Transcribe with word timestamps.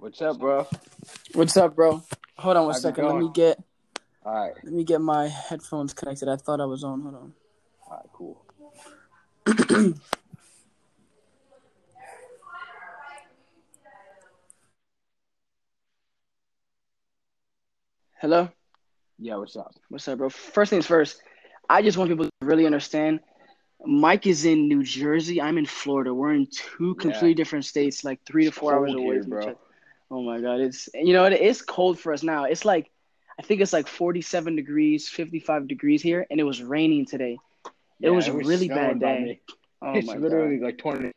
What's 0.00 0.22
up, 0.22 0.38
bro? 0.38 0.64
What's 1.34 1.56
up, 1.56 1.74
bro? 1.74 2.04
Hold 2.36 2.56
on 2.56 2.66
one 2.66 2.72
How's 2.72 2.82
second. 2.82 3.04
Let 3.04 3.16
me 3.16 3.30
get 3.34 3.60
All 4.24 4.32
right, 4.32 4.52
let 4.62 4.72
me 4.72 4.84
get 4.84 5.00
my 5.00 5.26
headphones 5.26 5.92
connected. 5.92 6.28
I 6.28 6.36
thought 6.36 6.60
I 6.60 6.66
was 6.66 6.84
on. 6.84 7.00
Hold 7.00 7.14
on. 7.16 7.32
all 7.90 7.96
right, 7.96 8.06
cool. 8.12 8.44
Hello. 18.20 18.48
Yeah, 19.18 19.34
what's 19.34 19.56
up? 19.56 19.74
What's 19.88 20.06
up, 20.06 20.18
bro? 20.18 20.28
First 20.28 20.70
things 20.70 20.86
first. 20.86 21.20
I 21.68 21.82
just 21.82 21.98
want 21.98 22.08
people 22.08 22.26
to 22.26 22.30
really 22.42 22.66
understand. 22.66 23.18
Mike 23.84 24.28
is 24.28 24.44
in 24.44 24.68
New 24.68 24.84
Jersey. 24.84 25.42
I'm 25.42 25.58
in 25.58 25.66
Florida. 25.66 26.14
We're 26.14 26.34
in 26.34 26.46
two 26.46 26.94
completely 26.94 27.30
Yeah. 27.30 27.34
different 27.34 27.64
states, 27.64 28.04
like 28.04 28.20
three 28.24 28.44
to 28.44 28.52
four 28.52 28.74
hours 28.76 28.94
away 28.94 29.14
here, 29.14 29.22
from 29.24 29.30
bro. 29.30 29.42
each 29.42 29.48
other. 29.48 29.58
Oh 30.10 30.22
my 30.22 30.40
god, 30.40 30.60
it's 30.60 30.88
you 30.94 31.12
know 31.12 31.24
it 31.24 31.40
is 31.40 31.62
cold 31.62 31.98
for 31.98 32.12
us 32.12 32.22
now. 32.22 32.44
It's 32.44 32.64
like 32.64 32.90
I 33.38 33.42
think 33.42 33.60
it's 33.60 33.72
like 33.72 33.86
47 33.86 34.56
degrees, 34.56 35.08
55 35.08 35.68
degrees 35.68 36.02
here, 36.02 36.26
and 36.30 36.40
it 36.40 36.44
was 36.44 36.62
raining 36.62 37.06
today. 37.06 37.38
It 37.64 37.72
Yeah, 38.00 38.10
was 38.10 38.28
a 38.28 38.32
really 38.32 38.68
bad 38.68 39.00
day. 39.00 39.40
Oh 39.82 39.92
it's 39.94 40.06
my 40.06 40.16
literally 40.16 40.56
god. 40.58 40.66
like 40.66 40.78
20. 40.78 41.10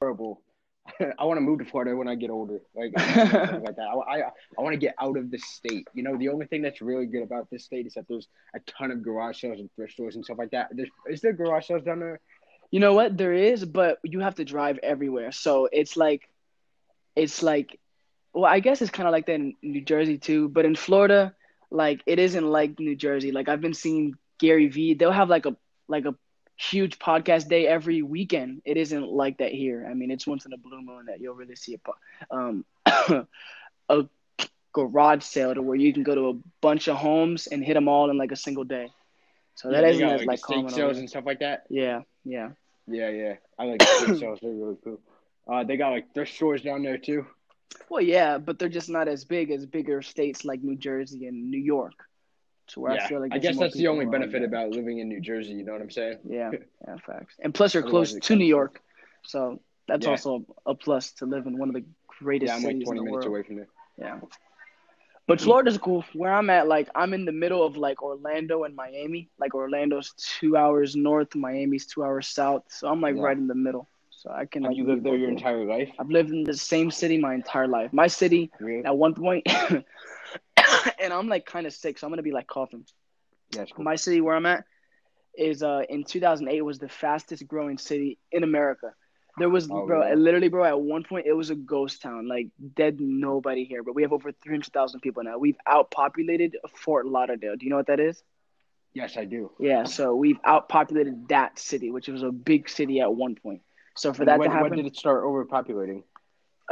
Horrible. 0.00 0.40
I 1.18 1.24
want 1.24 1.36
to 1.36 1.40
move 1.42 1.60
to 1.60 1.64
Florida 1.64 1.94
when 1.94 2.08
I 2.08 2.16
get 2.16 2.30
older. 2.30 2.60
Like, 2.74 2.92
like 2.96 3.76
that. 3.76 3.86
I, 3.88 3.94
I, 3.94 4.22
I 4.58 4.62
want 4.62 4.72
to 4.74 4.78
get 4.78 4.94
out 5.00 5.16
of 5.16 5.30
this 5.30 5.44
state. 5.44 5.86
You 5.94 6.02
know, 6.02 6.16
the 6.16 6.28
only 6.28 6.46
thing 6.46 6.62
that's 6.62 6.80
really 6.80 7.06
good 7.06 7.22
about 7.22 7.48
this 7.50 7.64
state 7.64 7.86
is 7.86 7.94
that 7.94 8.06
there's 8.08 8.28
a 8.54 8.60
ton 8.60 8.90
of 8.90 9.02
garage 9.02 9.40
sales 9.40 9.60
and 9.60 9.70
thrift 9.76 9.92
stores 9.92 10.16
and 10.16 10.24
stuff 10.24 10.38
like 10.38 10.50
that. 10.50 10.70
There's, 10.72 10.88
is 11.08 11.20
there 11.20 11.32
garage 11.32 11.66
sales 11.68 11.84
down 11.84 12.00
there? 12.00 12.20
You 12.72 12.80
know 12.80 12.94
what? 12.94 13.16
There 13.16 13.32
is, 13.32 13.64
but 13.64 13.98
you 14.02 14.20
have 14.20 14.34
to 14.36 14.44
drive 14.44 14.78
everywhere. 14.82 15.30
So 15.30 15.68
it's 15.70 15.96
like, 15.96 16.28
it's 17.16 17.42
like, 17.42 17.78
well, 18.32 18.44
I 18.44 18.60
guess 18.60 18.80
it's 18.80 18.90
kind 18.90 19.06
of 19.06 19.12
like 19.12 19.26
that 19.26 19.34
in 19.34 19.54
New 19.62 19.82
Jersey 19.82 20.18
too. 20.18 20.48
But 20.48 20.64
in 20.64 20.74
Florida, 20.74 21.34
like 21.70 22.02
it 22.06 22.18
isn't 22.18 22.46
like 22.46 22.78
New 22.78 22.96
Jersey. 22.96 23.32
Like 23.32 23.48
I've 23.48 23.60
been 23.60 23.74
seeing 23.74 24.14
Gary 24.38 24.68
Vee. 24.68 24.94
They'll 24.94 25.12
have 25.12 25.28
like 25.28 25.46
a 25.46 25.56
like 25.88 26.04
a 26.04 26.14
huge 26.56 26.98
podcast 26.98 27.48
day 27.48 27.66
every 27.66 28.02
weekend. 28.02 28.62
It 28.64 28.76
isn't 28.76 29.08
like 29.08 29.38
that 29.38 29.52
here. 29.52 29.86
I 29.88 29.94
mean, 29.94 30.10
it's 30.10 30.26
once 30.26 30.46
in 30.46 30.52
a 30.52 30.58
blue 30.58 30.80
moon 30.82 31.06
that 31.06 31.20
you'll 31.20 31.34
really 31.34 31.56
see 31.56 31.74
a 31.74 31.78
po- 31.78 31.96
um 32.30 32.64
a 33.88 34.06
garage 34.72 35.22
sale 35.22 35.54
to 35.54 35.62
where 35.62 35.76
you 35.76 35.92
can 35.92 36.02
go 36.02 36.14
to 36.14 36.28
a 36.28 36.34
bunch 36.60 36.88
of 36.88 36.96
homes 36.96 37.46
and 37.46 37.64
hit 37.64 37.74
them 37.74 37.88
all 37.88 38.10
in 38.10 38.16
like 38.16 38.32
a 38.32 38.36
single 38.36 38.64
day. 38.64 38.90
So 39.54 39.70
that 39.70 39.82
yeah, 39.84 39.90
isn't 39.90 40.00
got 40.00 40.14
as 40.14 40.20
like, 40.20 40.28
like 40.28 40.38
estate 40.38 40.54
common. 40.54 40.66
over 40.66 40.74
sales 40.74 40.98
and 40.98 41.10
stuff 41.10 41.26
like 41.26 41.40
that. 41.40 41.64
Yeah, 41.68 42.00
yeah. 42.24 42.50
Yeah, 42.86 43.10
yeah. 43.10 43.34
I 43.58 43.64
like 43.64 43.82
estate 43.82 44.18
sales. 44.18 44.38
They're 44.42 44.50
really 44.50 44.76
cool. 44.82 45.00
Uh, 45.50 45.64
they 45.64 45.76
got 45.76 45.90
like 45.90 46.12
thrift 46.14 46.34
stores 46.34 46.62
down 46.62 46.82
there 46.82 46.98
too. 46.98 47.26
Well, 47.88 48.02
yeah, 48.02 48.38
but 48.38 48.58
they're 48.58 48.68
just 48.68 48.88
not 48.88 49.08
as 49.08 49.24
big 49.24 49.50
as 49.50 49.66
bigger 49.66 50.02
states 50.02 50.44
like 50.44 50.62
New 50.62 50.76
Jersey 50.76 51.26
and 51.26 51.50
New 51.50 51.60
York. 51.60 51.94
To 52.68 52.80
where 52.80 52.94
yeah, 52.94 53.04
I 53.04 53.08
feel 53.08 53.20
like 53.20 53.32
I 53.32 53.38
guess 53.38 53.58
that's 53.58 53.76
the 53.76 53.88
only 53.88 54.06
benefit 54.06 54.38
there. 54.40 54.44
about 54.44 54.70
living 54.70 54.98
in 55.00 55.08
New 55.08 55.20
Jersey. 55.20 55.52
You 55.52 55.64
know 55.64 55.72
what 55.72 55.82
I'm 55.82 55.90
saying? 55.90 56.18
Yeah, 56.24 56.52
yeah, 56.86 56.96
facts. 57.04 57.34
And 57.40 57.52
plus, 57.52 57.74
you're 57.74 57.82
close 57.82 58.14
to 58.14 58.36
New. 58.36 58.44
York, 58.46 58.80
so 59.24 59.60
that's 59.88 60.04
Yeah. 60.04 60.10
also 60.10 60.46
a 60.64 60.74
plus 60.74 61.12
to 61.14 61.26
live 61.26 61.46
in 61.46 61.58
one 61.58 61.68
of 61.68 61.74
the 61.74 61.84
greatest 62.20 62.50
Yeah, 62.50 62.56
I'm 62.56 62.62
like 62.62 62.74
cities 62.74 62.84
20 62.86 62.98
in 63.00 63.04
the 63.04 63.10
minutes 63.10 63.26
world. 63.26 63.34
away 63.34 63.42
from 63.42 63.56
there. 63.56 63.68
Yeah. 63.98 64.20
But 65.26 65.40
Florida's 65.46 65.76
cool. 65.78 66.04
Where 66.12 66.32
I'm 66.32 66.50
at, 66.50 66.68
like 66.68 66.88
I'm 66.94 67.14
in 67.14 67.24
the 67.24 67.32
middle 67.32 67.64
of 67.66 67.76
like 67.76 68.00
Orlando 68.02 68.62
and 68.64 68.76
Miami. 68.76 69.28
Like 69.38 69.54
Orlando's 69.54 70.12
two 70.16 70.56
hours 70.56 70.94
north, 70.94 71.34
Miami's 71.34 71.86
two 71.86 72.04
hours 72.04 72.28
south. 72.28 72.64
So 72.68 72.86
I'm 72.88 73.00
like 73.00 73.16
Yeah. 73.16 73.22
right 73.22 73.36
in 73.36 73.48
the 73.48 73.54
middle. 73.56 73.88
So 74.22 74.30
I 74.30 74.44
can 74.44 74.62
like 74.62 74.76
you 74.76 74.86
lived 74.86 75.02
there 75.02 75.16
your 75.16 75.30
entire 75.30 75.64
life? 75.64 75.90
I've 75.98 76.08
lived 76.08 76.30
in 76.30 76.44
the 76.44 76.56
same 76.56 76.92
city 76.92 77.18
my 77.18 77.34
entire 77.34 77.66
life. 77.66 77.92
My 77.92 78.06
city 78.06 78.52
Really? 78.60 78.84
at 78.84 78.96
one 78.96 79.14
point, 79.14 79.44
and 81.00 81.12
I'm 81.12 81.26
like 81.26 81.44
kind 81.44 81.66
of 81.66 81.72
sick, 81.72 81.98
so 81.98 82.06
I'm 82.06 82.12
gonna 82.12 82.22
be 82.22 82.30
like 82.30 82.46
coughing. 82.46 82.84
Yeah, 83.50 83.64
cool. 83.74 83.84
My 83.84 83.96
city 83.96 84.20
where 84.20 84.36
I'm 84.36 84.46
at 84.46 84.64
is 85.36 85.64
uh 85.64 85.82
in 85.88 86.04
2008 86.04 86.62
was 86.62 86.78
the 86.78 86.88
fastest 86.88 87.48
growing 87.48 87.78
city 87.78 88.18
in 88.30 88.44
America. 88.44 88.92
There 89.38 89.50
was 89.50 89.68
Oh, 89.68 89.86
bro, 89.86 90.02
really? 90.02 90.14
literally 90.14 90.48
bro, 90.48 90.64
at 90.66 90.80
one 90.80 91.02
point 91.02 91.26
it 91.26 91.32
was 91.32 91.50
a 91.50 91.56
ghost 91.56 92.00
town, 92.00 92.28
like 92.28 92.46
dead 92.76 93.00
nobody 93.00 93.64
here. 93.64 93.82
But 93.82 93.96
we 93.96 94.02
have 94.02 94.12
over 94.12 94.30
300,000 94.30 95.00
people 95.00 95.24
now. 95.24 95.38
We've 95.38 95.56
outpopulated 95.66 96.52
Fort 96.76 97.06
Lauderdale. 97.06 97.56
Do 97.56 97.64
you 97.64 97.70
know 97.70 97.76
what 97.76 97.88
that 97.88 97.98
is? 97.98 98.22
Yes, 98.94 99.16
I 99.16 99.24
do. 99.24 99.50
Yeah, 99.58 99.82
so 99.84 100.14
we've 100.14 100.40
outpopulated 100.42 101.28
that 101.28 101.58
city, 101.58 101.90
which 101.90 102.06
was 102.08 102.22
a 102.22 102.30
big 102.30 102.68
city 102.68 103.00
at 103.00 103.12
one 103.12 103.34
point. 103.34 103.62
So 103.94 104.12
for 104.12 104.24
that 104.26 104.42
when, 104.42 104.44
to 104.44 104.50
happen, 104.50 104.74
when 104.74 104.74
did 104.74 104.86
it 104.86 104.96
start 104.96 105.24
overpopulating? 105.24 106.02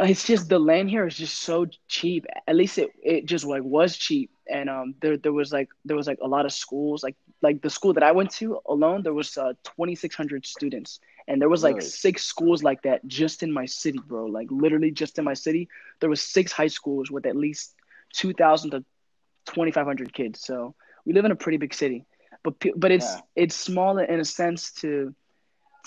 Uh, 0.00 0.04
It's 0.04 0.24
just 0.26 0.48
the 0.48 0.58
land 0.58 0.90
here 0.90 1.06
is 1.06 1.16
just 1.16 1.42
so 1.42 1.66
cheap. 1.88 2.24
At 2.46 2.56
least 2.56 2.78
it, 2.78 2.90
it 3.02 3.26
just 3.26 3.44
like 3.44 3.62
was 3.62 3.96
cheap, 3.96 4.30
and 4.48 4.68
um 4.68 4.94
there 5.00 5.16
there 5.16 5.32
was 5.32 5.52
like 5.52 5.68
there 5.84 5.96
was 5.96 6.06
like 6.06 6.18
a 6.22 6.28
lot 6.28 6.44
of 6.46 6.52
schools 6.52 7.02
like 7.02 7.16
like 7.42 7.60
the 7.62 7.70
school 7.70 7.92
that 7.94 8.02
I 8.02 8.12
went 8.12 8.30
to 8.40 8.58
alone 8.68 9.02
there 9.02 9.12
was 9.14 9.36
uh 9.36 9.52
2,600 9.64 10.46
students, 10.46 11.00
and 11.28 11.40
there 11.40 11.48
was 11.48 11.62
like 11.62 11.80
Really? 11.80 11.82
six 11.82 12.24
schools 12.24 12.62
like 12.62 12.82
that 12.82 13.06
just 13.06 13.42
in 13.42 13.52
my 13.52 13.66
city, 13.66 13.98
bro. 14.06 14.26
Like 14.26 14.48
literally 14.50 14.90
just 14.90 15.18
in 15.18 15.24
my 15.24 15.34
city, 15.34 15.68
there 16.00 16.10
was 16.10 16.20
six 16.22 16.52
high 16.52 16.68
schools 16.68 17.10
with 17.10 17.26
at 17.26 17.36
least 17.36 17.74
2,000 18.14 18.70
to 18.70 18.84
2,500 19.46 20.12
kids. 20.12 20.40
So 20.44 20.74
we 21.04 21.12
live 21.12 21.24
in 21.24 21.32
a 21.32 21.36
pretty 21.36 21.58
big 21.58 21.74
city, 21.74 22.04
but 22.44 22.54
but 22.76 22.90
it's 22.90 23.16
Yeah. 23.16 23.20
it's 23.36 23.54
small 23.56 23.98
in 23.98 24.20
a 24.20 24.24
sense 24.24 24.72
to 24.80 25.14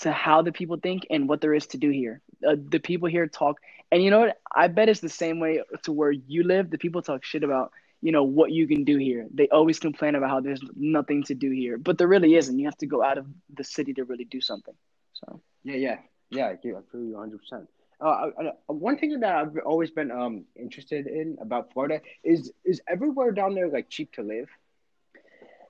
to 0.00 0.12
how 0.12 0.42
the 0.42 0.52
people 0.52 0.78
think 0.78 1.06
and 1.10 1.28
what 1.28 1.40
there 1.40 1.54
is 1.54 1.66
to 1.68 1.78
do 1.78 1.90
here. 1.90 2.20
Uh, 2.46 2.56
the 2.68 2.78
people 2.78 3.08
here 3.08 3.26
talk, 3.26 3.60
and 3.90 4.02
you 4.02 4.10
know 4.10 4.20
what? 4.20 4.38
I 4.54 4.68
bet 4.68 4.88
it's 4.88 5.00
the 5.00 5.08
same 5.08 5.40
way 5.40 5.62
to 5.84 5.92
where 5.92 6.10
you 6.12 6.44
live. 6.44 6.70
The 6.70 6.78
people 6.78 7.02
talk 7.02 7.24
shit 7.24 7.42
about 7.44 7.72
you 8.02 8.12
know 8.12 8.24
what 8.24 8.52
you 8.52 8.66
can 8.66 8.84
do 8.84 8.98
here. 8.98 9.26
They 9.32 9.48
always 9.48 9.78
complain 9.78 10.14
about 10.14 10.30
how 10.30 10.40
there's 10.40 10.62
nothing 10.76 11.22
to 11.24 11.34
do 11.34 11.50
here, 11.50 11.78
but 11.78 11.98
there 11.98 12.08
really 12.08 12.34
isn't. 12.34 12.58
You 12.58 12.66
have 12.66 12.78
to 12.78 12.86
go 12.86 13.02
out 13.02 13.18
of 13.18 13.26
the 13.54 13.64
city 13.64 13.94
to 13.94 14.04
really 14.04 14.24
do 14.24 14.40
something. 14.40 14.74
So 15.14 15.40
Yeah, 15.64 15.76
yeah, 15.76 15.98
yeah. 16.30 16.48
I 16.48 16.56
do. 16.62 16.76
I 16.76 16.80
feel 16.90 17.02
you 17.02 17.14
100. 17.14 17.38
percent 17.38 17.68
uh, 18.00 18.30
I, 18.38 18.50
one 18.66 18.98
thing 18.98 19.20
that 19.20 19.34
I've 19.36 19.56
always 19.64 19.90
been 19.90 20.10
um 20.10 20.44
interested 20.56 21.06
in 21.06 21.38
about 21.40 21.72
Florida 21.72 22.00
is 22.22 22.52
is 22.64 22.80
everywhere 22.88 23.32
down 23.32 23.54
there 23.54 23.68
like 23.68 23.88
cheap 23.88 24.12
to 24.14 24.22
live. 24.22 24.48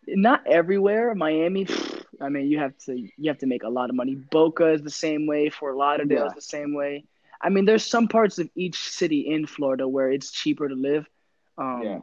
not 0.08 0.46
everywhere. 0.46 1.14
Miami, 1.14 1.66
I 2.20 2.28
mean, 2.28 2.46
you 2.50 2.58
have 2.58 2.76
to 2.86 2.96
you 2.96 3.28
have 3.30 3.38
to 3.38 3.46
make 3.46 3.62
a 3.62 3.68
lot 3.68 3.90
of 3.90 3.96
money. 3.96 4.14
Boca 4.14 4.70
is 4.72 4.82
the 4.82 4.90
same 4.90 5.26
way. 5.26 5.48
Fort 5.50 5.76
Lauderdale 5.76 6.20
Yeah. 6.22 6.26
is 6.26 6.34
the 6.34 6.40
same 6.42 6.74
way. 6.74 7.04
I 7.40 7.48
mean, 7.50 7.64
there's 7.64 7.84
some 7.84 8.08
parts 8.08 8.38
of 8.38 8.48
each 8.54 8.78
city 8.78 9.20
in 9.20 9.46
Florida 9.46 9.86
where 9.86 10.10
it's 10.10 10.30
cheaper 10.30 10.68
to 10.68 10.74
live. 10.74 11.06
Um, 11.58 11.82
Yeah. 11.82 11.98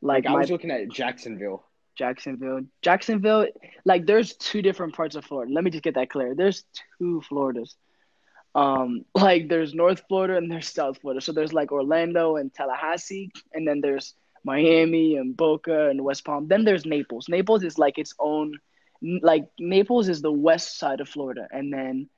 like, 0.00 0.24
Like, 0.24 0.26
I 0.26 0.32
my 0.32 0.40
was 0.40 0.50
looking 0.50 0.70
at 0.70 0.88
Jacksonville. 0.90 1.64
Jacksonville. 1.96 2.62
Jacksonville, 2.82 3.46
like 3.84 4.06
there's 4.06 4.34
two 4.36 4.62
different 4.62 4.94
parts 4.94 5.14
of 5.16 5.24
Florida. 5.24 5.52
Let 5.52 5.64
me 5.64 5.70
just 5.70 5.84
get 5.84 5.94
that 5.94 6.10
clear. 6.10 6.34
There's 6.34 6.64
two 6.98 7.20
Floridas. 7.22 7.76
Um, 8.54 9.04
like 9.14 9.48
there's 9.48 9.74
North 9.74 10.02
Florida 10.08 10.36
and 10.36 10.50
there's 10.50 10.68
South 10.68 10.98
Florida. 11.00 11.20
So 11.20 11.32
there's 11.32 11.52
like 11.52 11.72
Orlando 11.72 12.36
and 12.36 12.52
Tallahassee, 12.52 13.30
and 13.52 13.66
then 13.66 13.80
there's 13.80 14.14
Miami 14.44 15.16
and 15.16 15.36
Boca 15.36 15.88
and 15.88 16.02
West 16.04 16.24
Palm. 16.24 16.48
Then 16.48 16.64
there's 16.64 16.84
Naples. 16.84 17.28
Naples 17.28 17.62
is 17.64 17.78
like 17.78 17.98
its 17.98 18.14
own 18.18 18.58
like 19.02 19.48
Naples 19.58 20.08
is 20.08 20.22
the 20.22 20.32
west 20.32 20.78
side 20.78 21.00
of 21.00 21.08
Florida, 21.08 21.48
and 21.50 21.72
then 21.72 22.08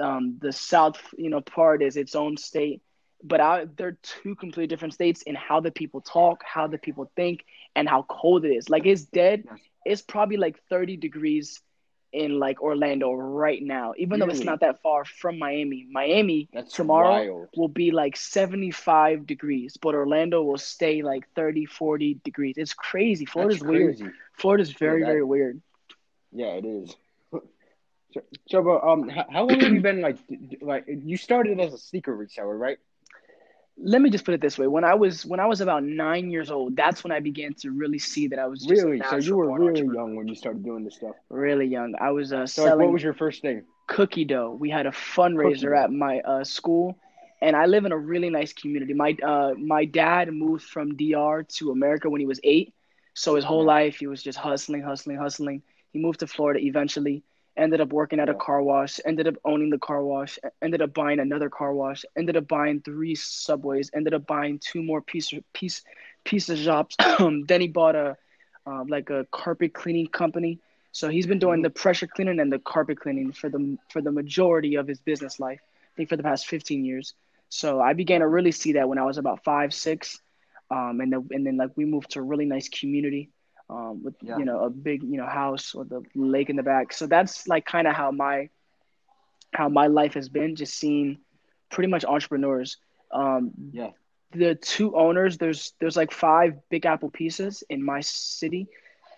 um, 0.00 0.38
the 0.40 0.52
south, 0.52 1.00
you 1.16 1.30
know, 1.30 1.40
part 1.40 1.82
is 1.82 1.96
its 1.96 2.14
own 2.14 2.36
state. 2.36 2.82
But 3.22 3.40
I, 3.40 3.66
they're 3.76 3.98
two 4.02 4.34
completely 4.34 4.66
different 4.66 4.94
states 4.94 5.22
in 5.22 5.34
how 5.34 5.60
the 5.60 5.70
people 5.70 6.00
talk, 6.00 6.42
how 6.42 6.66
the 6.66 6.78
people 6.78 7.10
think, 7.16 7.44
and 7.76 7.88
how 7.88 8.02
cold 8.08 8.44
it 8.44 8.50
is. 8.50 8.70
Like 8.70 8.86
it's 8.86 9.04
dead. 9.04 9.44
It's 9.84 10.02
probably 10.02 10.36
like 10.36 10.58
30 10.68 10.96
degrees 10.96 11.60
in 12.12 12.38
like 12.38 12.60
Orlando 12.60 13.12
right 13.12 13.62
now, 13.62 13.94
even 13.96 14.18
though 14.18 14.26
it's 14.26 14.44
not 14.44 14.60
that 14.60 14.82
far 14.82 15.04
from 15.04 15.38
Miami. 15.38 15.86
Miami 15.90 16.48
That's 16.52 16.72
tomorrow 16.74 17.10
wild. 17.10 17.48
will 17.56 17.68
be 17.68 17.90
like 17.90 18.16
75 18.16 19.26
degrees, 19.26 19.76
but 19.80 19.94
Orlando 19.94 20.42
will 20.42 20.58
stay 20.58 21.02
like 21.02 21.28
30, 21.34 21.66
40 21.66 22.14
degrees. 22.24 22.54
It's 22.56 22.74
crazy. 22.74 23.26
Florida's 23.26 23.60
That's 23.60 23.70
weird. 23.70 24.12
Florida's 24.38 24.72
very, 24.72 25.02
that- 25.02 25.06
very 25.06 25.24
weird. 25.24 25.60
Yeah, 26.32 26.52
it 26.54 26.64
is. 26.64 26.94
so, 28.12 28.20
so, 28.48 28.80
um, 28.82 29.08
how, 29.08 29.26
how 29.30 29.44
long 29.46 29.60
have 29.60 29.72
you 29.72 29.80
been 29.80 30.00
like, 30.00 30.18
like 30.60 30.84
you 30.88 31.16
started 31.16 31.60
as 31.60 31.72
a 31.72 31.78
sneaker 31.78 32.16
reseller, 32.16 32.58
right? 32.58 32.78
Let 33.82 34.02
me 34.02 34.10
just 34.10 34.24
put 34.26 34.34
it 34.34 34.42
this 34.42 34.58
way: 34.58 34.66
when 34.66 34.84
I 34.84 34.94
was 34.94 35.24
when 35.24 35.40
I 35.40 35.46
was 35.46 35.62
about 35.62 35.82
nine 35.84 36.30
years 36.30 36.50
old, 36.50 36.76
that's 36.76 37.02
when 37.02 37.12
I 37.12 37.20
began 37.20 37.54
to 37.62 37.70
really 37.70 37.98
see 37.98 38.28
that 38.28 38.38
I 38.38 38.46
was 38.46 38.66
Really? 38.68 39.00
So 39.08 39.16
you 39.16 39.36
were 39.36 39.58
really 39.58 39.86
young 39.86 40.16
when 40.16 40.28
you 40.28 40.34
started 40.34 40.62
doing 40.62 40.84
this 40.84 40.96
stuff. 40.96 41.16
really 41.30 41.66
young. 41.66 41.94
I 41.98 42.10
was 42.10 42.32
uh, 42.32 42.46
So, 42.46 42.62
like, 42.62 42.70
selling 42.70 42.86
what 42.86 42.92
was 42.92 43.02
your 43.02 43.14
first 43.14 43.40
thing? 43.40 43.64
cookie 43.86 44.24
dough. 44.24 44.56
We 44.58 44.68
had 44.70 44.86
a 44.86 44.90
fundraiser 44.90 45.76
at 45.76 45.90
my 45.90 46.20
uh, 46.20 46.44
school, 46.44 46.98
and 47.40 47.56
I 47.56 47.66
live 47.66 47.86
in 47.86 47.92
a 47.92 47.96
really 47.98 48.28
nice 48.28 48.52
community. 48.52 48.92
My 48.92 49.16
uh, 49.22 49.54
my 49.56 49.86
dad 49.86 50.30
moved 50.30 50.64
from 50.64 50.96
DR 50.96 51.42
to 51.56 51.70
America 51.70 52.10
when 52.10 52.20
he 52.20 52.26
was 52.26 52.40
eight, 52.44 52.74
so 53.14 53.34
his 53.34 53.44
whole 53.44 53.64
life 53.64 53.96
he 53.96 54.06
was 54.06 54.22
just 54.22 54.38
hustling, 54.38 54.82
hustling, 54.82 55.16
hustling. 55.16 55.62
He 55.92 55.98
moved 55.98 56.20
to 56.20 56.26
Florida 56.26 56.60
eventually, 56.60 57.22
ended 57.56 57.80
up 57.80 57.92
working 57.92 58.20
at 58.20 58.28
a 58.28 58.34
car 58.34 58.62
wash, 58.62 59.00
ended 59.04 59.26
up 59.26 59.34
owning 59.44 59.70
the 59.70 59.78
car 59.78 60.02
wash, 60.02 60.38
ended 60.62 60.82
up 60.82 60.94
buying 60.94 61.20
another 61.20 61.50
car 61.50 61.74
wash, 61.74 62.04
ended 62.16 62.36
up 62.36 62.48
buying 62.48 62.80
three 62.80 63.14
subways, 63.14 63.90
ended 63.94 64.14
up 64.14 64.26
buying 64.26 64.58
two 64.58 64.82
more 64.82 65.00
piece 65.02 65.32
piece 65.52 65.82
pizza 66.24 66.56
shops. 66.56 66.96
then 67.18 67.60
he 67.60 67.68
bought 67.68 67.96
a 67.96 68.16
um, 68.66 68.86
like 68.88 69.10
a 69.10 69.26
carpet 69.30 69.74
cleaning 69.74 70.06
company. 70.06 70.60
So 70.92 71.08
he's 71.08 71.26
been 71.26 71.38
doing 71.38 71.62
the 71.62 71.70
pressure 71.70 72.06
cleaning 72.06 72.40
and 72.40 72.52
the 72.52 72.58
carpet 72.58 73.00
cleaning 73.00 73.32
for 73.32 73.48
the 73.48 73.78
for 73.90 74.00
the 74.00 74.12
majority 74.12 74.76
of 74.76 74.86
his 74.86 75.00
business 75.00 75.38
life. 75.38 75.60
I 75.62 75.96
think 75.96 76.08
for 76.08 76.16
the 76.16 76.22
past 76.22 76.46
15 76.46 76.84
years. 76.84 77.14
So 77.48 77.80
I 77.80 77.94
began 77.94 78.20
to 78.20 78.28
really 78.28 78.52
see 78.52 78.74
that 78.74 78.88
when 78.88 78.98
I 78.98 79.04
was 79.04 79.18
about 79.18 79.42
five, 79.44 79.74
six, 79.74 80.20
um, 80.70 81.00
and 81.00 81.12
then 81.12 81.28
and 81.30 81.46
then 81.46 81.56
like 81.56 81.76
we 81.76 81.84
moved 81.84 82.10
to 82.12 82.20
a 82.20 82.22
really 82.22 82.46
nice 82.46 82.68
community, 82.68 83.30
um, 83.70 84.02
with 84.04 84.16
Yeah. 84.22 84.38
you 84.38 84.44
know 84.44 84.64
a 84.64 84.70
big 84.70 85.02
you 85.02 85.18
know 85.18 85.26
house 85.26 85.74
with 85.74 85.92
a 85.92 86.02
lake 86.14 86.50
in 86.50 86.56
the 86.56 86.62
back. 86.62 86.92
So 86.92 87.06
that's 87.06 87.46
like 87.48 87.64
kind 87.66 87.86
of 87.86 87.94
how 87.94 88.10
my 88.12 88.50
how 89.52 89.68
my 89.68 89.86
life 89.88 90.14
has 90.14 90.28
been, 90.28 90.56
just 90.56 90.74
seeing 90.74 91.18
pretty 91.70 91.90
much 91.90 92.04
entrepreneurs. 92.04 92.78
Um, 93.12 93.52
Yeah. 93.72 93.90
the 94.32 94.54
two 94.54 94.96
owners, 94.96 95.38
there's 95.38 95.72
there's 95.80 95.96
like 95.96 96.12
five 96.12 96.54
Big 96.70 96.86
Apple 96.86 97.10
Pizzas 97.10 97.62
in 97.68 97.84
my 97.84 98.00
city. 98.00 98.68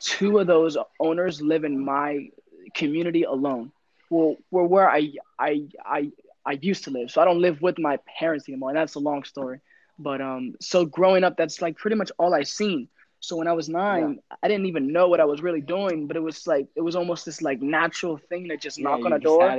Two 0.00 0.38
of 0.38 0.46
those 0.46 0.76
owners 1.00 1.40
live 1.42 1.64
in 1.64 1.84
my 1.84 2.28
community 2.74 3.22
alone. 3.24 3.72
Well, 4.10 4.36
where 4.50 4.64
where 4.64 4.90
I 4.90 5.12
I 5.38 5.68
I 5.84 6.10
I 6.44 6.52
used 6.60 6.84
to 6.84 6.90
live, 6.90 7.10
so 7.10 7.20
I 7.20 7.24
don't 7.24 7.40
live 7.40 7.60
with 7.62 7.78
my 7.78 7.98
parents 8.18 8.48
anymore, 8.48 8.70
and 8.70 8.76
that's 8.78 8.94
a 8.94 9.00
long 9.00 9.24
story. 9.24 9.60
But 9.98 10.20
um, 10.20 10.54
so 10.60 10.84
growing 10.86 11.24
up, 11.24 11.36
that's 11.36 11.60
like 11.62 11.76
pretty 11.76 11.96
much 11.96 12.10
all 12.18 12.34
I've 12.34 12.48
seen. 12.48 12.88
So 13.22 13.36
when 13.36 13.46
I 13.48 13.52
was 13.52 13.68
nine, 13.68 14.18
I 14.42 14.48
didn't 14.48 14.66
even 14.66 14.92
know 14.92 15.08
what 15.08 15.20
I 15.20 15.24
was 15.24 15.42
really 15.42 15.60
doing, 15.62 16.08
but 16.08 16.16
it 16.16 16.20
was 16.22 16.46
like 16.46 16.66
it 16.76 16.82
was 16.82 16.96
almost 16.96 17.24
this 17.24 17.40
like 17.40 17.62
natural 17.62 18.18
thing 18.18 18.48
to 18.48 18.56
just 18.56 18.80
knock 18.80 19.06
on 19.06 19.12
a 19.12 19.18
door 19.20 19.56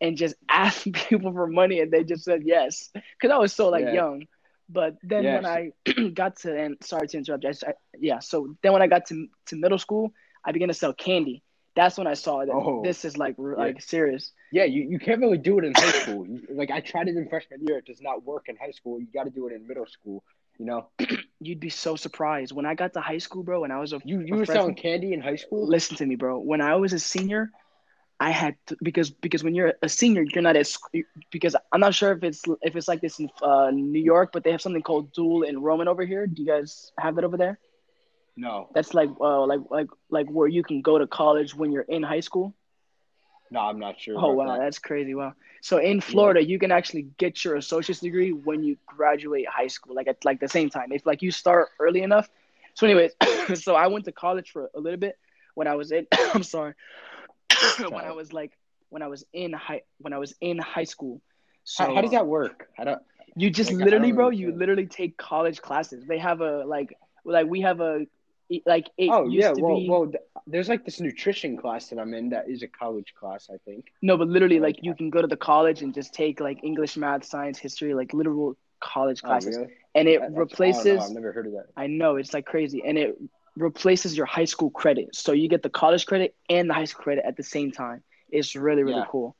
and 0.00 0.16
just 0.16 0.34
ask 0.48 0.84
people 0.84 1.32
for 1.32 1.46
money, 1.46 1.80
and 1.80 1.92
they 1.92 2.04
just 2.04 2.24
said 2.24 2.42
yes 2.44 2.90
because 2.94 3.30
I 3.32 3.38
was 3.38 3.52
so 3.52 3.68
like 3.68 3.84
Yeah. 3.84 3.92
young. 3.92 4.26
But 4.70 4.96
then 5.02 5.32
when 5.32 5.44
I 5.44 5.72
got 6.14 6.36
to 6.38 6.56
and 6.58 6.76
sorry 6.82 7.06
to 7.08 7.18
interrupt, 7.18 7.44
I 7.44 7.48
just, 7.50 7.64
I, 7.64 7.74
yeah. 7.98 8.20
So 8.20 8.56
then 8.62 8.72
when 8.72 8.80
I 8.82 8.86
got 8.86 9.06
to 9.06 9.28
to 9.46 9.56
middle 9.56 9.78
school, 9.78 10.12
I 10.44 10.52
began 10.52 10.68
to 10.68 10.74
sell 10.74 10.94
candy. 10.94 11.42
That's 11.76 11.98
when 11.98 12.06
I 12.06 12.14
saw 12.14 12.44
that 12.46 12.52
Oh. 12.52 12.82
this 12.82 13.04
is 13.04 13.18
like 13.18 13.34
like 13.38 13.82
serious. 13.82 14.32
Yeah, 14.52 14.64
you, 14.64 14.82
you 14.88 14.98
can't 14.98 15.20
really 15.20 15.38
do 15.38 15.58
it 15.58 15.64
in 15.64 15.74
high 15.74 15.90
school. 16.02 16.26
Like 16.50 16.70
I 16.70 16.80
tried 16.80 17.08
it 17.08 17.16
in 17.16 17.28
freshman 17.28 17.60
year, 17.66 17.78
it 17.78 17.86
does 17.86 18.00
not 18.00 18.24
work 18.24 18.48
in 18.48 18.56
high 18.56 18.72
school. 18.72 18.98
You 19.00 19.06
got 19.12 19.24
to 19.24 19.30
do 19.30 19.48
it 19.48 19.52
in 19.52 19.66
middle 19.66 19.86
school. 19.86 20.22
You 20.62 20.66
know, 20.66 20.86
You'd 21.40 21.58
be 21.58 21.70
so 21.70 21.96
surprised 21.96 22.52
when 22.52 22.66
I 22.66 22.74
got 22.76 22.92
to 22.92 23.00
high 23.00 23.18
school, 23.18 23.42
bro. 23.42 23.62
When 23.62 23.72
I 23.72 23.80
was 23.80 23.92
a 23.92 24.00
you 24.04 24.20
you 24.20 24.34
a 24.34 24.38
were 24.38 24.46
freshman- 24.46 24.62
selling 24.62 24.74
candy 24.76 25.12
in 25.12 25.20
high 25.20 25.34
school. 25.34 25.66
listen 25.66 25.96
to 25.96 26.06
me, 26.06 26.14
bro. 26.14 26.38
When 26.38 26.60
I 26.60 26.76
was 26.76 26.92
a 26.92 27.00
senior, 27.00 27.50
I 28.20 28.30
had 28.30 28.54
to, 28.68 28.76
because 28.80 29.10
because 29.10 29.42
when 29.42 29.56
you're 29.56 29.72
a 29.82 29.88
senior, 29.88 30.22
you're 30.22 30.40
not 30.40 30.54
as 30.56 30.78
because 31.32 31.56
I'm 31.72 31.80
not 31.80 31.94
sure 31.94 32.12
if 32.12 32.22
it's 32.22 32.42
if 32.62 32.76
it's 32.76 32.86
like 32.86 33.00
this 33.00 33.18
in 33.18 33.28
uh, 33.42 33.70
New 33.72 33.98
York, 33.98 34.30
but 34.32 34.44
they 34.44 34.52
have 34.52 34.62
something 34.62 34.82
called 34.82 35.12
dual 35.12 35.42
enrollment 35.42 35.88
over 35.88 36.04
here. 36.04 36.28
Do 36.28 36.40
you 36.40 36.46
guys 36.46 36.92
have 36.96 37.16
that 37.16 37.24
over 37.24 37.36
there? 37.36 37.58
No, 38.36 38.68
That's 38.72 38.94
like 38.94 39.10
uh, 39.20 39.44
like 39.46 39.62
like 39.68 39.88
like 40.10 40.28
where 40.30 40.46
you 40.46 40.62
can 40.62 40.80
go 40.80 40.96
to 40.96 41.08
college 41.08 41.56
when 41.56 41.72
you're 41.72 41.88
in 41.96 42.04
high 42.04 42.20
school. 42.20 42.54
No, 43.52 43.60
I'm 43.60 43.78
not 43.78 44.00
sure. 44.00 44.14
Oh 44.16 44.32
wow, 44.32 44.56
that. 44.56 44.60
that's 44.60 44.78
crazy. 44.78 45.14
Wow. 45.14 45.34
So 45.60 45.76
in 45.76 46.00
Florida, 46.00 46.42
you 46.42 46.58
can 46.58 46.72
actually 46.72 47.02
get 47.18 47.44
your 47.44 47.56
associate's 47.56 48.00
degree 48.00 48.32
when 48.32 48.64
you 48.64 48.78
graduate 48.86 49.46
high 49.46 49.66
school, 49.66 49.94
like 49.94 50.08
at 50.08 50.24
like 50.24 50.40
the 50.40 50.48
same 50.48 50.70
time. 50.70 50.90
If 50.90 51.04
like 51.04 51.20
you 51.22 51.30
start 51.30 51.68
early 51.78 52.02
enough. 52.02 52.28
So 52.74 52.86
anyways, 52.86 53.12
so 53.62 53.74
I 53.74 53.88
went 53.88 54.06
to 54.06 54.12
college 54.12 54.50
for 54.50 54.70
a 54.74 54.80
little 54.80 54.98
bit 54.98 55.18
when 55.54 55.68
I 55.68 55.74
was 55.74 55.92
in. 55.92 56.06
I'm 56.34 56.42
sorry. 56.42 56.74
when 57.78 58.04
I 58.04 58.12
was 58.12 58.32
like 58.32 58.52
when 58.88 59.02
I 59.02 59.08
was 59.08 59.24
in 59.34 59.52
high 59.52 59.82
when 59.98 60.14
I 60.14 60.18
was 60.18 60.34
in 60.40 60.58
high 60.58 60.84
school. 60.84 61.20
So 61.64 61.84
How, 61.84 61.94
how 61.96 62.00
does 62.00 62.12
that 62.12 62.26
work? 62.26 62.68
I 62.78 62.84
don't. 62.84 63.02
You 63.36 63.50
just 63.50 63.70
like, 63.70 63.84
literally, 63.84 64.08
don't 64.08 64.16
bro. 64.16 64.30
You 64.30 64.52
literally 64.52 64.86
take 64.86 65.16
college 65.18 65.60
classes. 65.60 66.04
They 66.06 66.18
have 66.18 66.40
a 66.40 66.64
like 66.64 66.96
like 67.24 67.46
we 67.46 67.60
have 67.60 67.80
a 67.80 68.06
like 68.66 68.88
it 68.98 69.08
Oh 69.10 69.24
used 69.24 69.34
yeah, 69.36 69.52
well, 69.56 69.76
be 69.76 69.88
well, 69.88 70.06
th- 70.06 70.22
there's 70.46 70.68
like 70.68 70.84
this 70.84 71.00
nutrition 71.00 71.56
class 71.56 71.88
that 71.88 71.98
I'm 71.98 72.12
in 72.14 72.30
that 72.30 72.48
is 72.48 72.62
a 72.62 72.68
college 72.68 73.14
class, 73.18 73.48
I 73.52 73.56
think. 73.64 73.86
No, 74.02 74.16
but 74.16 74.28
literally, 74.28 74.58
Like, 74.60 74.76
like 74.76 74.84
you 74.84 74.94
can 74.94 75.10
go 75.10 75.20
to 75.22 75.26
the 75.28 75.36
college 75.36 75.82
and 75.82 75.94
just 75.94 76.12
take 76.14 76.40
like 76.40 76.58
English, 76.62 76.96
math, 76.96 77.24
science, 77.24 77.58
history, 77.58 77.94
like 77.94 78.12
literal 78.12 78.56
college 78.80 79.22
classes, 79.22 79.56
Oh, 79.56 79.60
really? 79.60 79.72
and 79.94 80.08
it 80.08 80.20
That- 80.20 80.20
that's- 80.20 80.24
I 80.24 80.26
don't 80.26 80.34
know, 80.34 80.40
replaces. 80.40 81.04
I've 81.04 81.14
never 81.14 81.32
heard 81.32 81.46
of 81.46 81.52
that. 81.52 81.66
I 81.76 81.86
know 81.86 82.16
it's 82.16 82.34
like 82.34 82.46
crazy, 82.46 82.82
and 82.84 82.98
it 82.98 83.16
replaces 83.56 84.16
your 84.16 84.26
high 84.26 84.46
school 84.46 84.70
credit, 84.70 85.14
so 85.14 85.32
you 85.32 85.48
get 85.48 85.62
the 85.62 85.70
college 85.70 86.06
credit 86.06 86.34
and 86.48 86.68
the 86.68 86.74
high 86.74 86.84
school 86.86 87.04
credit 87.04 87.24
at 87.24 87.36
the 87.36 87.42
same 87.42 87.70
time. 87.70 88.02
It's 88.30 88.56
really 88.56 88.82
really 88.82 88.96
Yeah. 88.98 89.06
cool. 89.08 89.36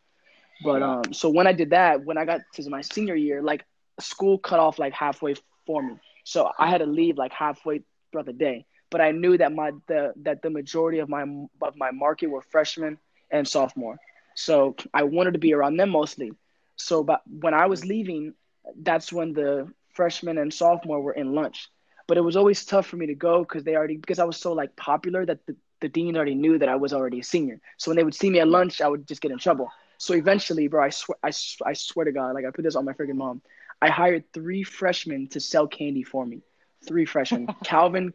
But 0.64 0.80
Yeah. 0.80 0.98
um, 0.98 1.12
so 1.12 1.28
when 1.30 1.46
I 1.46 1.52
did 1.52 1.70
that, 1.70 2.04
when 2.04 2.18
I 2.18 2.24
got 2.24 2.40
to 2.54 2.70
my 2.70 2.82
senior 2.82 3.16
year, 3.16 3.42
like 3.42 3.64
school 3.98 4.38
cut 4.38 4.60
off 4.60 4.78
like 4.78 4.92
halfway 4.92 5.34
for 5.66 5.82
me, 5.82 5.96
so 6.24 6.50
I 6.58 6.68
had 6.68 6.78
to 6.78 6.86
leave 6.86 7.18
like 7.18 7.32
halfway 7.32 7.82
throughout 8.10 8.26
the 8.26 8.32
day. 8.32 8.66
But 8.92 9.00
I 9.02 9.12
knew 9.12 9.38
that 9.38 9.52
my 9.52 9.72
the 9.88 10.14
that 10.22 10.42
the 10.42 10.50
majority 10.50 11.00
of 11.00 11.08
my 11.08 11.22
of 11.62 11.76
my 11.76 11.90
market 11.92 12.28
were 12.28 12.42
freshmen 12.42 12.98
and 13.32 13.48
sophomore, 13.48 13.98
so 14.36 14.76
I 14.94 15.04
wanted 15.04 15.32
to 15.34 15.40
be 15.40 15.54
around 15.54 15.78
them 15.78 15.90
mostly. 15.90 16.32
So, 16.76 17.02
but 17.02 17.22
when 17.26 17.54
I 17.54 17.66
was 17.66 17.84
leaving, 17.84 18.34
that's 18.76 19.12
when 19.12 19.32
the 19.32 19.72
freshmen 19.94 20.38
and 20.38 20.52
sophomore 20.52 21.00
were 21.02 21.12
in 21.12 21.34
lunch. 21.34 21.68
But 22.08 22.18
it 22.18 22.22
was 22.22 22.36
always 22.36 22.64
tough 22.64 22.86
for 22.86 22.96
me 22.96 23.06
to 23.06 23.14
go 23.14 23.40
because 23.40 23.64
they 23.64 23.76
already 23.76 23.96
because 23.96 24.20
I 24.20 24.24
was 24.24 24.36
so 24.36 24.52
like 24.52 24.76
popular 24.76 25.26
that 25.26 25.46
the, 25.46 25.56
the 25.80 25.88
dean 25.88 26.16
already 26.16 26.34
knew 26.34 26.58
that 26.58 26.68
I 26.68 26.76
was 26.76 26.92
already 26.92 27.20
a 27.20 27.24
senior. 27.24 27.60
So 27.78 27.90
when 27.90 27.96
they 27.96 28.04
would 28.04 28.14
see 28.14 28.30
me 28.30 28.40
at 28.40 28.48
lunch, 28.48 28.80
I 28.80 28.88
would 28.88 29.08
just 29.08 29.22
get 29.22 29.32
in 29.32 29.38
trouble. 29.38 29.70
So 29.98 30.14
eventually, 30.14 30.68
bro, 30.68 30.84
I 30.84 30.90
swear, 30.90 31.16
I, 31.22 31.28
I 31.64 31.72
swear 31.74 32.04
to 32.04 32.12
God, 32.12 32.34
like 32.34 32.44
I 32.44 32.50
put 32.50 32.64
this 32.64 32.76
on 32.76 32.84
my 32.84 32.92
freaking 32.92 33.16
mom. 33.16 33.42
I 33.80 33.88
hired 33.88 34.32
three 34.32 34.64
freshmen 34.64 35.28
to 35.28 35.40
sell 35.40 35.66
candy 35.68 36.02
for 36.02 36.26
me. 36.26 36.42
Three 36.86 37.04
freshmen, 37.04 37.46
Calvin, 37.64 38.12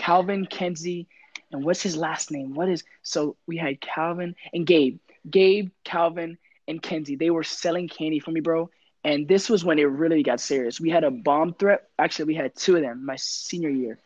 Calvin, 0.00 0.46
Kenzie, 0.46 1.08
and 1.52 1.62
what's 1.62 1.82
his 1.82 1.94
last 1.94 2.30
name? 2.30 2.54
What 2.54 2.70
is 2.70 2.84
so 3.02 3.36
we 3.46 3.58
had 3.58 3.82
Calvin 3.82 4.34
and 4.54 4.66
Gabe, 4.66 4.98
Gabe, 5.30 5.68
Calvin, 5.84 6.38
and 6.66 6.80
Kenzie. 6.80 7.16
They 7.16 7.28
were 7.28 7.42
selling 7.42 7.86
candy 7.86 8.18
for 8.18 8.30
me, 8.30 8.40
bro. 8.40 8.70
And 9.04 9.28
this 9.28 9.50
was 9.50 9.62
when 9.62 9.78
it 9.78 9.84
really 9.84 10.22
got 10.22 10.40
serious. 10.40 10.80
We 10.80 10.88
had 10.88 11.04
a 11.04 11.10
bomb 11.10 11.52
threat. 11.52 11.88
Actually, 11.98 12.26
we 12.26 12.34
had 12.34 12.56
two 12.56 12.76
of 12.76 12.82
them 12.82 13.04
my 13.04 13.16
senior 13.16 13.68
year, 13.68 13.98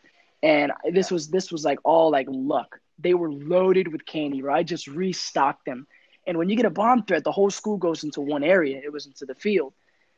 and 0.43 0.73
this 0.93 1.13
was 1.13 1.29
this 1.29 1.53
was 1.53 1.65
like 1.65 1.79
all 1.85 2.11
like 2.11 2.27
luck. 2.29 2.81
They 2.99 3.15
were 3.15 3.33
loaded 3.33 3.93
with 3.93 4.05
candy, 4.05 4.41
bro. 4.41 4.53
I 4.53 4.65
just 4.65 4.89
restocked 4.89 5.65
them. 5.65 5.87
And 6.27 6.39
when 6.39 6.49
you 6.49 6.57
get 6.57 6.67
a 6.67 6.71
bomb 6.71 7.05
threat, 7.05 7.23
the 7.23 7.33
whole 7.33 7.51
school 7.51 7.77
goes 7.77 8.03
into 8.03 8.21
one 8.21 8.43
area. 8.43 8.81
It 8.83 8.93
was 8.93 9.07
into 9.07 9.27
the 9.27 9.35
field. 9.37 9.75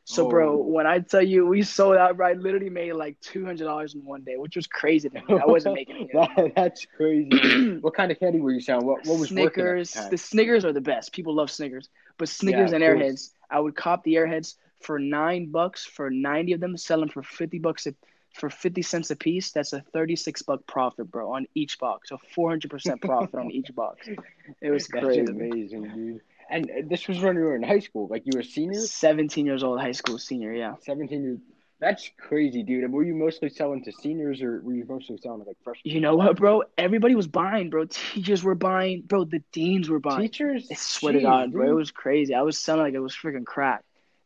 So, 0.09 0.29
bro, 0.29 0.53
Oh. 0.53 0.57
when 0.63 0.87
I 0.87 0.99
tell 0.99 1.21
you 1.21 1.45
we 1.45 1.63
sold 1.63 1.97
out, 1.97 2.15
bro, 2.15 2.27
I 2.27 2.33
literally 2.33 2.69
made 2.69 2.93
like 2.93 3.19
two 3.19 3.43
hundred 3.45 3.65
dollars 3.65 3.93
in 3.93 4.05
one 4.05 4.21
day, 4.23 4.37
which 4.37 4.55
was 4.55 4.65
crazy 4.65 5.09
to 5.09 5.15
me. 5.15 5.21
I 5.29 5.45
wasn't 5.45 5.75
making 5.75 6.07
it. 6.09 6.09
that, 6.13 6.53
that's 6.55 6.85
crazy. 6.95 7.77
what 7.81 7.93
kind 7.93 8.09
of 8.09 8.17
candy 8.17 8.39
were 8.39 8.53
you 8.53 8.61
selling? 8.61 8.85
What 8.85 9.05
what 9.05 9.19
was 9.19 9.27
Snickers. 9.29 9.91
the? 9.91 10.07
The 10.11 10.17
Snickers 10.17 10.63
are 10.63 10.71
the 10.71 10.79
best. 10.79 11.11
People 11.11 11.35
love 11.35 11.51
Snickers, 11.51 11.89
but 12.17 12.29
Snickers 12.29 12.71
Yeah, 12.71 12.77
and 12.77 12.85
course. 12.85 13.03
Airheads, 13.11 13.29
I 13.51 13.59
would 13.59 13.75
cop 13.75 14.05
the 14.05 14.13
Airheads 14.15 14.55
for 14.79 14.97
nine 14.97 15.51
bucks 15.51 15.83
for 15.83 16.09
ninety 16.09 16.53
of 16.53 16.61
them, 16.61 16.77
sell 16.77 17.01
them 17.01 17.09
for 17.09 17.21
fifty 17.21 17.59
bucks 17.59 17.85
a, 17.85 17.93
for 18.33 18.49
fifty 18.49 18.83
cents 18.83 19.11
a 19.11 19.15
piece. 19.17 19.51
That's 19.51 19.73
a 19.73 19.81
thirty-six 19.91 20.41
buck 20.41 20.65
profit, 20.67 21.11
bro, 21.11 21.33
on 21.33 21.47
each 21.53 21.79
box. 21.79 22.07
So 22.07 22.17
four 22.33 22.49
hundred 22.49 22.71
percent 22.71 23.01
profit 23.01 23.35
on 23.35 23.51
each 23.51 23.75
box. 23.75 24.07
It 24.61 24.71
was 24.71 24.87
crazy. 24.87 25.19
That's 25.19 25.31
amazing, 25.31 25.83
dude. 25.93 26.21
And 26.49 26.69
this 26.89 27.07
was 27.07 27.19
when 27.19 27.35
you 27.35 27.41
were 27.43 27.55
in 27.55 27.63
high 27.63 27.79
school, 27.79 28.07
like 28.09 28.23
you 28.25 28.31
were 28.35 28.41
a 28.41 28.43
senior, 28.45 28.79
Seventeen 28.79 29.45
years 29.45 29.63
old, 29.63 29.79
high 29.79 29.91
school 29.91 30.17
senior. 30.17 30.53
Yeah. 30.53 30.75
seventeen 30.81 31.23
years. 31.23 31.39
That's 31.79 32.09
crazy, 32.19 32.63
dude. 32.63 32.83
And 32.85 32.91
were 32.91 33.03
you 33.03 33.13
mostly 33.13 33.49
selling 33.49 33.83
to 33.83 33.91
seniors, 33.91 34.41
or 34.41 34.61
were 34.63 34.73
you 34.73 34.85
mostly 34.89 35.17
selling 35.17 35.41
to 35.43 35.47
like 35.47 35.57
freshmen? 35.63 35.93
You 35.93 36.01
know 36.01 36.15
what, 36.15 36.37
bro? 36.37 36.63
Everybody 36.77 37.13
was 37.13 37.27
buying, 37.27 37.69
bro. 37.69 37.85
Teachers 37.85 38.43
were 38.43 38.55
buying, 38.55 39.03
bro. 39.03 39.25
The 39.25 39.43
deans 39.51 39.87
were 39.87 39.99
buying. 39.99 40.21
Teachers, 40.21 40.67
I 40.71 40.75
swear 40.75 41.13
to 41.13 41.21
God, 41.21 41.51
bro, 41.51 41.69
it 41.69 41.73
was 41.75 41.91
crazy. 41.91 42.33
I 42.33 42.41
was 42.41 42.57
selling 42.57 42.81
like 42.81 42.93
it 42.95 42.99
was 42.99 43.13
freaking 43.15 43.45
crack, 43.45 43.83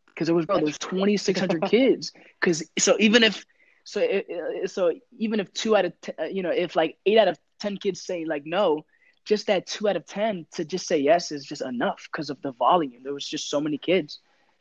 because 0.08 0.30
it 0.30 0.34
was 0.34 0.46
bro. 0.46 0.60
There's 0.60 0.78
2,600 0.78 1.64
kids. 1.70 2.14
Because 2.40 2.64
so 2.80 2.96
even 3.00 3.24
if 3.24 3.46
so 3.84 4.00
it, 4.00 4.26
it- 4.30 4.70
so 4.72 4.94
even 5.18 5.42
if 5.42 5.52
two 5.54 5.76
out 5.76 5.84
of 5.84 6.00
ten, 6.00 6.16
uh, 6.20 6.24
you 6.26 6.44
know 6.44 6.52
if 6.52 6.78
like 6.78 6.98
eight 7.06 7.18
out 7.18 7.28
of 7.28 7.38
ten 7.60 7.76
kids 7.76 8.02
say 8.02 8.24
like 8.24 8.44
no, 8.46 8.86
just 9.26 9.48
that 9.48 9.68
two 9.68 9.88
out 9.88 9.96
of 9.96 10.06
ten 10.06 10.46
to 10.54 10.66
just 10.66 10.88
say 10.88 10.98
yes 11.00 11.32
is 11.32 11.46
just 11.46 11.62
enough 11.62 12.08
because 12.12 12.30
of 12.30 12.42
the 12.42 12.52
volume. 12.54 13.04
There 13.04 13.14
was 13.14 13.28
just 13.28 13.50
so 13.50 13.60
many 13.62 13.78
kids. 13.78 14.20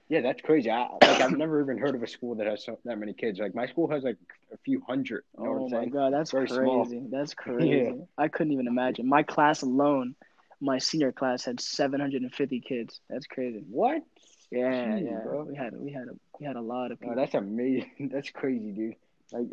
Yeah, 0.09 0.21
that's 0.23 0.41
crazy. 0.43 0.71
I, 0.71 0.89
like 1.05 1.21
I've 1.21 1.33
never 1.37 1.61
even 1.63 1.79
heard 1.79 1.95
of 1.95 2.03
a 2.03 2.07
school 2.07 2.35
that 2.37 2.47
has 2.47 2.65
so, 2.65 2.79
that 2.85 2.99
many 2.99 3.13
kids. 3.15 3.39
Like 3.39 3.55
my 3.55 3.67
school 3.67 3.89
has 3.91 4.03
like 4.05 4.17
a 4.53 4.57
few 4.59 4.81
hundred. 4.87 5.25
You 5.39 5.45
know 5.45 5.51
oh 5.51 5.53
what 5.53 5.59
I'm 5.59 5.65
oh 5.65 5.69
my 5.69 5.85
saying? 5.85 5.91
God, 5.91 6.13
that's 6.13 6.33
Very 6.33 6.49
crazy. 6.49 7.01
small. 7.01 7.11
That's 7.11 7.35
crazy. 7.35 8.07
I 8.19 8.29
couldn't 8.29 8.53
even 8.53 8.67
imagine. 8.67 9.09
My 9.09 9.23
class 9.23 9.63
alone, 9.63 10.15
my 10.61 10.79
senior 10.79 11.13
class 11.13 11.45
had 11.45 11.61
750 11.61 12.61
kids. 12.61 13.01
That's 13.09 13.27
crazy. 13.27 13.65
What? 13.69 14.03
Yeah, 14.51 14.99
Jeez, 14.99 15.01
yeah. 15.01 15.21
bro. 15.23 15.45
We 15.45 15.55
had 15.57 15.75
we 15.77 15.93
had 15.93 16.09
a 16.09 16.15
we 16.39 16.47
had 16.47 16.57
a 16.57 16.61
lot 16.61 16.93
of 16.93 17.01
Oh, 17.05 17.15
people. 17.15 17.15
that's 17.15 17.35
amazing. 17.35 17.91
That's 18.13 18.31
crazy, 18.31 18.73
dude. 18.73 18.95
Like, 19.33 19.47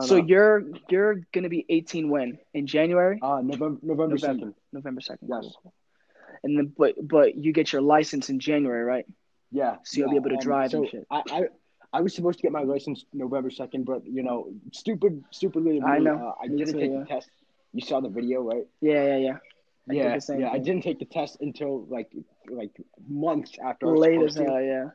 so 0.00 0.18
know. 0.18 0.24
you're 0.26 0.62
you're 0.88 1.20
gonna 1.32 1.48
be 1.48 1.64
18 1.68 2.08
when 2.08 2.38
in 2.52 2.66
January, 2.66 3.18
uh, 3.22 3.40
November 3.42 3.78
November 3.82 4.14
November. 4.14 4.18
second. 4.18 4.54
November 4.72 5.00
2nd. 5.00 5.18
Yes. 5.28 5.52
and 6.42 6.58
then 6.58 6.72
but 6.76 6.94
but 7.06 7.36
you 7.36 7.52
get 7.52 7.72
your 7.72 7.82
license 7.82 8.28
in 8.28 8.40
January, 8.40 8.84
right? 8.84 9.06
Yeah. 9.50 9.76
So 9.84 9.98
you'll 9.98 10.08
yeah, 10.08 10.20
be 10.20 10.28
able 10.28 10.38
to 10.38 10.44
drive 10.44 10.72
so 10.72 10.78
and 10.78 10.88
shit. 10.88 11.06
I, 11.10 11.22
I 11.30 11.42
I 11.94 12.00
was 12.00 12.12
supposed 12.12 12.38
to 12.38 12.42
get 12.42 12.50
my 12.50 12.62
license 12.62 13.04
November 13.12 13.50
second, 13.50 13.86
but 13.86 14.04
you 14.04 14.24
know, 14.24 14.50
stupid, 14.72 15.22
stupidly, 15.30 15.80
I 15.80 16.00
know. 16.00 16.16
Uh, 16.16 16.42
I 16.42 16.48
didn't 16.48 16.72
too, 16.72 16.80
take 16.80 16.90
yeah. 16.90 16.98
the 16.98 17.04
test. 17.04 17.30
You 17.72 17.80
saw 17.80 18.00
the 18.00 18.08
video, 18.08 18.42
right? 18.42 18.66
Yeah, 18.80 19.04
yeah, 19.04 19.16
yeah. 19.16 19.36
I 19.88 19.92
yeah, 19.92 20.18
yeah. 20.38 20.48
I 20.48 20.54
thing. 20.54 20.64
didn't 20.64 20.82
take 20.82 20.98
the 20.98 21.04
test 21.04 21.36
until 21.40 21.84
like 21.84 22.10
like 22.48 22.72
months 23.08 23.52
after. 23.64 23.86
I 23.86 23.90
Late 23.90 24.22
as 24.22 24.34
hell, 24.34 24.60
yeah. 24.60 24.86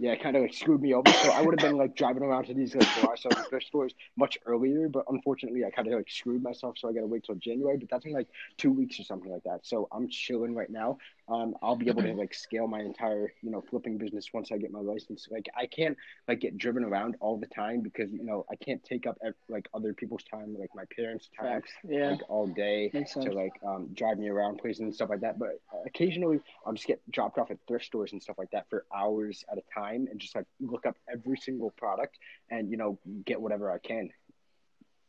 Yeah, 0.00 0.14
kind 0.14 0.36
of 0.36 0.42
like 0.42 0.54
screwed 0.54 0.80
me 0.80 0.94
over. 0.94 1.10
So 1.10 1.30
I 1.32 1.42
would 1.42 1.60
have 1.60 1.70
been 1.70 1.76
like 1.76 1.96
driving 1.96 2.22
around 2.22 2.44
to 2.44 2.54
these 2.54 2.72
like 2.72 2.86
garage 3.00 3.22
sales 3.22 3.34
and 3.36 3.46
thrift 3.46 3.66
stores 3.66 3.94
much 4.16 4.38
earlier, 4.46 4.88
but 4.88 5.04
unfortunately 5.08 5.64
I 5.64 5.70
kind 5.70 5.88
of 5.88 5.94
like 5.94 6.08
screwed 6.08 6.40
myself. 6.40 6.78
So 6.78 6.88
I 6.88 6.92
got 6.92 7.00
to 7.00 7.06
wait 7.06 7.24
till 7.24 7.34
January. 7.34 7.76
But 7.78 7.90
that's 7.90 8.06
in 8.06 8.12
like 8.12 8.28
two 8.58 8.70
weeks 8.70 9.00
or 9.00 9.02
something 9.02 9.32
like 9.32 9.42
that. 9.42 9.66
So 9.66 9.88
I'm 9.90 10.08
chilling 10.08 10.54
right 10.54 10.70
now. 10.70 10.98
Um, 11.28 11.54
I'll 11.62 11.76
be 11.76 11.88
able 11.88 12.02
to 12.02 12.14
like 12.14 12.32
scale 12.32 12.66
my 12.66 12.80
entire 12.80 13.32
you 13.42 13.50
know 13.50 13.60
flipping 13.60 13.98
business 13.98 14.28
once 14.32 14.50
I 14.52 14.56
get 14.56 14.72
my 14.72 14.80
license. 14.80 15.28
Like 15.30 15.48
I 15.56 15.66
can't 15.66 15.96
like 16.26 16.40
get 16.40 16.56
driven 16.56 16.84
around 16.84 17.16
all 17.20 17.36
the 17.36 17.46
time 17.46 17.80
because 17.80 18.10
you 18.12 18.24
know 18.24 18.46
I 18.50 18.56
can't 18.56 18.82
take 18.82 19.06
up 19.06 19.18
like 19.48 19.68
other 19.74 19.92
people's 19.92 20.24
time, 20.24 20.56
like 20.58 20.70
my 20.74 20.84
parents' 20.96 21.28
time. 21.38 21.62
Yeah. 21.86 22.10
like 22.12 22.22
all 22.28 22.46
day 22.46 22.90
to 22.90 23.30
like 23.32 23.52
um, 23.66 23.88
drive 23.94 24.18
me 24.18 24.28
around 24.28 24.58
places 24.58 24.80
and 24.80 24.94
stuff 24.94 25.10
like 25.10 25.20
that. 25.20 25.38
But 25.38 25.60
occasionally, 25.86 26.40
I'll 26.66 26.72
just 26.72 26.86
get 26.86 27.00
dropped 27.10 27.38
off 27.38 27.50
at 27.50 27.58
thrift 27.66 27.84
stores 27.84 28.12
and 28.12 28.22
stuff 28.22 28.36
like 28.38 28.50
that 28.52 28.68
for 28.70 28.84
hours 28.94 29.44
at 29.50 29.58
a 29.58 29.62
time, 29.74 30.08
and 30.10 30.18
just 30.18 30.34
like 30.34 30.46
look 30.60 30.86
up 30.86 30.96
every 31.12 31.36
single 31.36 31.70
product 31.72 32.18
and 32.50 32.70
you 32.70 32.76
know 32.76 32.98
get 33.24 33.40
whatever 33.40 33.70
I 33.70 33.78
can. 33.78 34.10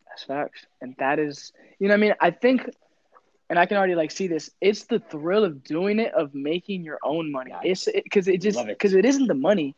That's 0.09 0.23
facts. 0.23 0.65
And 0.81 0.95
that 0.99 1.19
is, 1.19 1.53
you 1.79 1.87
know 1.87 1.93
I 1.93 1.97
mean? 1.97 2.13
I 2.19 2.31
think, 2.31 2.69
and 3.49 3.59
I 3.59 3.65
can 3.65 3.77
already 3.77 3.95
like 3.95 4.11
see 4.11 4.27
this, 4.27 4.49
it's 4.61 4.85
the 4.85 4.99
thrill 4.99 5.43
of 5.43 5.63
doing 5.63 5.99
it, 5.99 6.13
of 6.13 6.33
making 6.33 6.83
your 6.83 6.99
own 7.03 7.31
money. 7.31 7.51
Yeah, 7.51 7.59
It's 7.63 7.87
because 7.91 8.27
it, 8.27 8.41
just, 8.41 8.57
love 8.57 8.69
it. 8.69 8.77
because 8.77 8.93
it 8.93 9.05
isn't 9.05 9.27
the 9.27 9.35
money. 9.35 9.75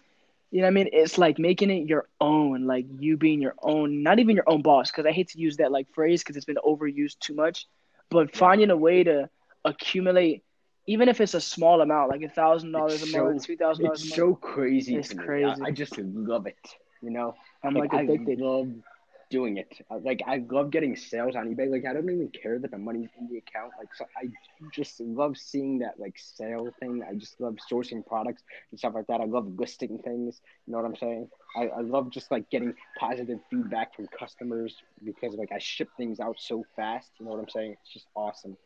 You 0.52 0.62
know 0.62 0.66
what 0.66 0.72
I 0.72 0.74
mean? 0.74 0.90
It's 0.92 1.18
like 1.18 1.40
making 1.40 1.70
it 1.72 1.88
your 1.88 2.06
own, 2.20 2.66
like 2.66 2.86
you 3.00 3.18
being 3.18 3.42
your 3.42 3.56
own, 3.62 4.04
not 4.04 4.20
even 4.20 4.36
your 4.36 4.50
own 4.50 4.62
boss, 4.62 4.92
because 4.92 5.06
I 5.06 5.12
hate 5.12 5.30
to 5.30 5.40
use 5.40 5.58
that 5.58 5.72
like 5.72 5.88
phrase 5.94 6.22
because 6.22 6.36
it's 6.36 6.46
been 6.46 6.58
overused 6.66 7.20
too 7.20 7.34
much, 7.36 7.68
but 8.10 8.36
finding 8.36 8.70
a 8.70 8.78
way 8.78 9.04
to 9.04 9.30
accumulate, 9.66 10.44
even 10.88 11.08
if 11.10 11.22
it's 11.22 11.34
a 11.34 11.42
small 11.42 11.82
amount, 11.82 12.10
like 12.10 12.22
a 12.24 12.30
thousand 12.30 12.72
dollars 12.72 13.02
a 13.04 13.08
month, 13.08 13.42
two 13.44 13.56
thousand 13.58 13.84
dollars 13.84 14.04
a 14.04 14.06
It's 14.06 14.16
so 14.16 14.36
crazy. 14.36 14.98
It's 14.98 15.14
crazy. 15.14 15.62
I, 15.64 15.68
I 15.68 15.72
just 15.72 15.98
love 15.98 16.48
it. 16.48 16.76
You 17.02 17.12
know, 17.12 17.36
I'm 17.64 17.76
like, 17.78 17.94
I 17.94 18.04
addicted. 18.04 18.40
love 18.40 18.68
doing 19.32 19.58
it. 19.58 19.74
Like 20.04 20.22
I 20.28 20.44
love 20.52 20.72
getting 20.72 20.96
sales 20.96 21.36
on 21.36 21.48
eBay. 21.56 21.72
Like 21.72 21.86
I 21.90 21.94
don't 21.94 22.10
even 22.10 22.30
care 22.30 22.60
that 22.60 22.72
the 22.72 22.78
money's 22.78 23.10
in 23.20 23.30
the 23.30 23.40
account. 23.40 23.74
Like 23.80 23.90
so 23.96 24.06
I 24.18 24.28
just 24.74 25.02
love 25.02 25.38
seeing 25.38 25.80
that 25.80 26.00
like 26.00 26.16
sale 26.18 26.74
thing. 26.80 27.04
I 27.10 27.16
just 27.16 27.40
love 27.42 27.56
sourcing 27.72 28.06
products 28.06 28.44
and 28.72 28.80
stuff 28.80 28.94
like 28.96 29.08
that. 29.08 29.22
I 29.22 29.26
love 29.26 29.48
listing 29.60 30.00
things. 30.04 30.42
You 30.68 30.74
know 30.74 30.80
what 30.80 30.88
I'm 30.88 30.96
saying? 30.98 31.30
I, 31.58 31.68
I 31.80 31.82
love 31.82 32.12
just 32.12 32.32
like 32.32 32.50
getting 32.52 32.74
positive 33.00 33.40
feedback 33.50 33.96
from 33.96 34.08
customers 34.20 34.76
because 35.04 35.36
like 35.36 35.52
I 35.52 35.60
ship 35.60 35.90
things 35.98 36.20
out 36.20 36.36
so 36.40 36.64
fast. 36.76 37.10
You 37.20 37.26
know 37.26 37.32
what 37.34 37.42
I'm 37.42 37.50
saying? 37.50 37.76
It's 37.82 37.94
just 37.94 38.08
awesome. 38.16 38.58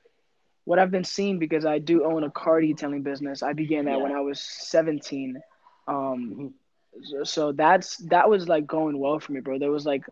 what 0.65 0.79
I've 0.79 0.91
been 0.91 1.03
seeing 1.03 1.39
because 1.39 1.65
I 1.65 1.79
do 1.79 2.05
own 2.05 2.23
a 2.23 2.31
car 2.31 2.61
detailing 2.61 3.03
business. 3.03 3.43
I 3.43 3.53
began 3.53 3.85
that 3.85 3.99
Yeah. 3.99 4.01
when 4.01 4.11
I 4.13 4.21
was 4.21 4.41
17. 4.41 5.41
Um, 5.87 6.37
Mhm. 6.37 6.53
so, 7.03 7.23
so 7.23 7.51
that's 7.53 7.97
that 8.09 8.29
was 8.29 8.47
like 8.47 8.65
going 8.67 8.99
well 8.99 9.19
for 9.19 9.33
me, 9.33 9.41
bro. 9.41 9.59
There 9.59 9.71
was 9.71 9.85
like 9.85 10.03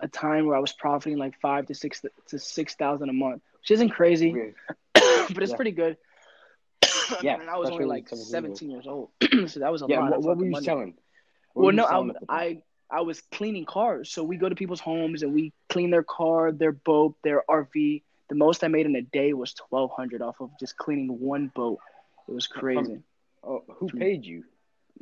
a 0.00 0.08
time 0.08 0.46
where 0.46 0.56
I 0.56 0.60
was 0.60 0.72
profiting 0.72 1.18
like 1.18 1.34
five 1.40 1.66
to 1.66 1.74
six 1.74 2.02
to 2.28 2.38
six 2.38 2.74
thousand 2.74 3.08
a 3.08 3.12
month, 3.12 3.42
which 3.60 3.70
isn't 3.72 3.90
crazy, 3.90 4.40
but 4.94 5.42
it's 5.42 5.52
Yeah. 5.52 5.56
pretty 5.56 5.72
good. 5.72 5.96
Yeah, 7.22 7.38
and 7.40 7.48
I 7.50 7.56
was 7.56 7.70
only 7.70 7.84
like 7.84 8.08
17 8.08 8.24
17 8.30 8.70
years 8.70 8.86
old, 8.86 9.10
so 9.46 9.60
that 9.60 9.72
was 9.72 9.82
a 9.82 9.86
Yeah. 9.86 9.98
lot. 9.98 10.10
What, 10.10 10.22
what 10.22 10.36
were 10.38 10.44
you 10.44 10.50
money. 10.50 10.64
selling? 10.64 10.94
What 11.54 11.64
Well, 11.64 11.72
no, 11.72 11.84
I, 11.84 11.88
selling 11.90 12.08
the? 12.08 12.20
I 12.28 12.62
I 12.90 13.00
was 13.02 13.20
cleaning 13.32 13.64
cars. 13.64 14.10
So 14.12 14.22
we 14.22 14.36
go 14.36 14.48
to 14.48 14.54
people's 14.54 14.80
homes 14.80 15.22
and 15.22 15.32
we 15.34 15.52
clean 15.68 15.90
their 15.90 16.04
car, 16.04 16.52
their 16.52 16.72
boat, 16.72 17.16
their 17.22 17.42
RV. 17.48 18.02
The 18.28 18.34
most 18.34 18.64
I 18.64 18.68
made 18.68 18.86
in 18.86 18.96
a 18.96 19.02
day 19.02 19.32
was 19.32 19.54
twelve 19.54 19.90
hundred 19.96 20.22
off 20.22 20.36
of 20.40 20.50
just 20.60 20.76
cleaning 20.76 21.08
one 21.20 21.50
boat. 21.54 21.78
It 22.28 22.32
was 22.34 22.46
crazy. 22.46 23.00
Oh, 23.42 23.62
who 23.78 23.88
paid 23.88 24.24
you? 24.24 24.44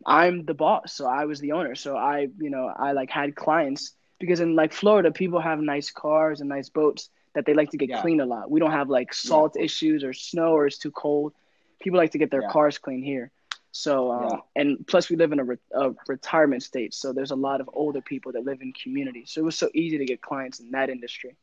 I'm 0.07 0.45
the 0.45 0.55
boss, 0.55 0.95
so 0.95 1.07
I 1.07 1.25
was 1.25 1.41
the 1.41 1.53
owner. 1.53 1.75
So 1.75 1.97
I, 1.97 2.29
you 2.39 2.51
know, 2.51 2.67
I 2.67 2.93
like 2.93 3.11
had 3.11 3.35
clients 3.35 3.93
because 4.19 4.41
in 4.41 4.55
like 4.55 4.73
Florida, 4.73 5.11
people 5.11 5.41
have 5.41 5.61
nice 5.61 5.91
cars 5.91 6.41
and 6.41 6.49
nice 6.49 6.69
boats 6.69 7.11
that 7.35 7.45
they 7.47 7.55
like 7.55 7.71
to 7.71 7.77
get 7.77 7.89
Yeah. 7.89 8.01
cleaned 8.01 8.21
a 8.21 8.27
lot. 8.27 8.51
We 8.51 8.61
don't 8.61 8.71
have 8.71 8.89
like 8.89 9.13
salt 9.13 9.57
issues 9.57 10.05
or 10.05 10.13
snow 10.13 10.53
or 10.53 10.67
it's 10.67 10.79
too 10.79 10.91
cold. 10.93 11.33
People 11.81 11.99
like 11.99 12.13
to 12.13 12.19
get 12.19 12.31
their 12.31 12.43
Yeah. 12.43 12.51
cars 12.51 12.79
cleaned 12.79 13.05
here. 13.05 13.31
So, 13.73 14.13
um, 14.13 14.23
Yeah. 14.31 14.39
and 14.55 14.87
plus 14.87 15.11
we 15.11 15.17
live 15.17 15.33
in 15.33 15.41
a, 15.41 15.45
re- 15.45 15.57
a 15.73 15.91
retirement 16.07 16.63
state, 16.63 16.95
so 16.95 17.13
there's 17.13 17.33
a 17.33 17.37
lot 17.37 17.61
of 17.61 17.69
older 17.73 18.01
people 18.01 18.31
that 18.33 18.45
live 18.45 18.63
in 18.63 18.73
communities. 18.73 19.33
So 19.33 19.41
it 19.41 19.45
was 19.45 19.59
so 19.59 19.69
easy 19.75 19.99
to 19.99 20.05
get 20.05 20.21
clients 20.23 20.61
in 20.61 20.71
that 20.71 20.91
industry, 20.91 21.35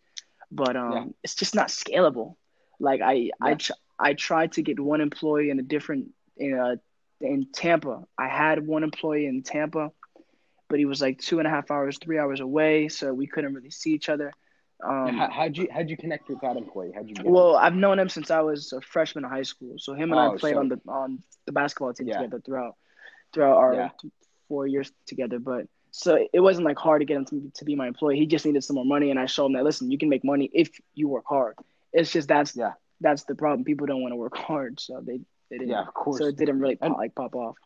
but 0.50 0.78
um, 0.78 0.92
Yeah. 0.94 1.06
it's 1.24 1.36
just 1.36 1.56
not 1.56 1.68
scalable. 1.68 2.36
Like 2.80 3.01
I, 3.01 3.32
I, 3.42 3.50
Yeah. 3.50 3.56
tr- 3.56 3.72
I 4.00 4.13
tried 4.13 4.54
to 4.54 4.62
get 4.62 4.80
one 4.80 5.01
employee 5.01 5.50
in 5.50 5.60
a 5.60 5.62
different 5.63 6.13
in 6.38 6.54
a 6.58 6.80
in 7.20 7.46
Tampa. 7.51 8.08
I 8.18 8.28
had 8.30 8.66
one 8.66 8.84
employee 8.84 9.28
in 9.28 9.44
Tampa, 9.44 9.92
but 10.72 10.80
he 10.80 10.86
was 10.86 11.01
like 11.01 11.20
two 11.20 11.38
and 11.40 11.48
a 11.48 11.51
half 11.51 11.70
hours, 11.70 11.98
three 12.00 12.18
hours 12.18 12.40
away, 12.40 12.88
so 12.88 13.13
we 13.13 13.28
couldn't 13.28 13.54
really 13.54 13.70
see 13.70 13.92
each 13.92 14.10
other. 14.10 14.34
Um, 14.84 15.10
How, 15.16 15.30
how'd 15.30 15.58
you 15.58 15.68
how'd 15.72 15.90
you 15.92 15.98
connect 15.98 16.28
with 16.28 16.42
that 16.42 16.58
employee? 16.58 16.92
How'd 16.96 17.08
you 17.08 17.13
get 17.13 17.25
him? 17.25 17.32
well, 17.32 17.56
I've 17.56 17.75
known 17.75 18.00
him 18.00 18.10
since 18.10 18.32
I 18.32 18.40
was 18.42 18.74
a 18.74 18.82
freshman 18.82 19.24
in 19.25 19.30
high 19.30 19.44
school. 19.44 19.75
So 19.78 19.94
him 19.94 20.12
and 20.12 20.20
Oh, 20.20 20.34
I 20.34 20.38
played 20.38 20.56
so- 20.56 20.60
on 20.60 20.70
the 20.70 20.80
on 20.88 21.20
the 21.46 21.51
basketball 21.51 21.94
team 21.94 22.08
Yeah. 22.08 22.18
together 22.18 22.42
throughout 22.44 22.75
throughout 23.32 23.58
our 23.58 23.74
Yeah. 23.75 23.90
four 24.48 24.66
years 24.66 24.92
together. 25.06 25.38
But 25.38 25.68
so 25.92 26.25
it 26.34 26.40
wasn't 26.40 26.66
like 26.66 26.80
hard 26.80 27.01
to 27.01 27.06
get 27.06 27.18
him 27.18 27.25
to, 27.25 27.51
to 27.56 27.66
be 27.66 27.75
my 27.75 27.88
employee. 27.88 28.18
He 28.18 28.25
just 28.25 28.46
needed 28.46 28.63
some 28.63 28.75
more 28.75 28.86
money, 28.86 29.12
and 29.12 29.20
I 29.20 29.28
showed 29.28 29.48
him 29.48 29.54
that 29.54 29.63
listen, 29.66 29.92
you 29.92 30.00
can 30.00 30.10
make 30.10 30.24
money 30.24 30.50
if 30.51 30.70
you 30.96 31.08
work 31.08 31.25
hard. 31.28 31.56
It's 31.94 32.12
just 32.12 32.28
that's 32.28 32.56
Yeah. 32.56 32.74
that's 33.01 33.24
the 33.25 33.36
problem. 33.36 33.63
People 33.66 33.86
don't 33.86 34.01
want 34.01 34.13
to 34.13 34.16
work 34.25 34.36
hard, 34.50 34.80
so 34.80 35.00
they 35.01 35.20
they 35.51 35.58
didn't. 35.60 35.70
Yeah, 35.70 35.82
of 35.88 35.94
course. 35.94 36.18
So 36.20 36.25
it 36.25 36.38
didn't 36.38 36.60
really 36.60 36.78
pop, 36.78 36.88
And- 36.88 36.98
like 36.98 37.13
pop 37.13 37.36
off. 37.36 37.58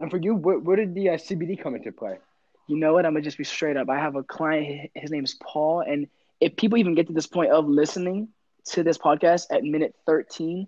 And 0.00 0.10
for 0.10 0.16
you, 0.16 0.34
where, 0.34 0.58
where 0.58 0.76
did 0.76 0.94
the 0.94 1.10
uh, 1.10 1.12
CBD 1.14 1.60
come 1.60 1.74
into 1.74 1.92
play? 1.92 2.18
You 2.66 2.76
know 2.76 2.94
what? 2.94 3.04
I'm 3.06 3.12
gonna 3.12 3.22
just 3.22 3.38
be 3.38 3.44
straight 3.44 3.76
up. 3.76 3.88
I 3.88 3.98
have 3.98 4.16
a 4.16 4.22
client. 4.22 4.90
His 4.94 5.10
name 5.10 5.24
is 5.24 5.34
Paul, 5.34 5.80
and 5.80 6.08
if 6.40 6.56
people 6.56 6.78
even 6.78 6.94
get 6.94 7.06
to 7.08 7.12
this 7.12 7.26
point 7.26 7.52
of 7.52 7.68
listening 7.68 8.28
to 8.66 8.82
this 8.82 8.98
podcast 8.98 9.46
at 9.50 9.62
minute 9.62 9.94
13, 10.06 10.66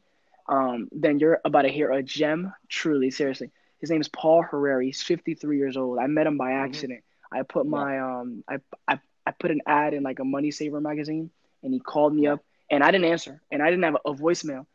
um, 0.49 0.88
then 0.92 1.18
you're 1.18 1.40
about 1.45 1.62
to 1.62 1.68
hear 1.68 1.90
a 1.90 2.02
gem. 2.02 2.52
Truly, 2.68 3.11
seriously. 3.11 3.50
His 3.80 3.90
name 3.90 4.00
is 4.00 4.09
Paul 4.09 4.42
Herrera. 4.42 4.85
He's 4.85 5.02
53 5.02 5.56
years 5.59 5.76
old. 5.76 5.99
I 5.99 6.06
met 6.06 6.26
him 6.26 6.37
by 6.38 6.52
accident. 6.52 7.02
I 7.33 7.42
put 7.42 7.66
my 7.66 7.99
um, 7.99 8.45
I, 8.49 8.59
I 8.87 8.99
I 9.26 9.33
put 9.33 9.50
an 9.50 9.62
ad 9.66 9.95
in 9.95 10.02
like 10.02 10.18
a 10.18 10.25
Money 10.25 10.50
Saver 10.50 10.80
magazine, 10.80 11.30
and 11.62 11.75
he 11.75 11.80
called 11.80 12.14
me 12.14 12.26
up, 12.26 12.40
and 12.71 12.85
I 12.85 12.90
didn't 12.90 13.11
answer, 13.11 13.40
and 13.50 13.62
I 13.62 13.71
didn't 13.71 13.85
have 13.85 13.97
a, 14.04 14.11
a 14.11 14.14
voicemail. 14.14 14.66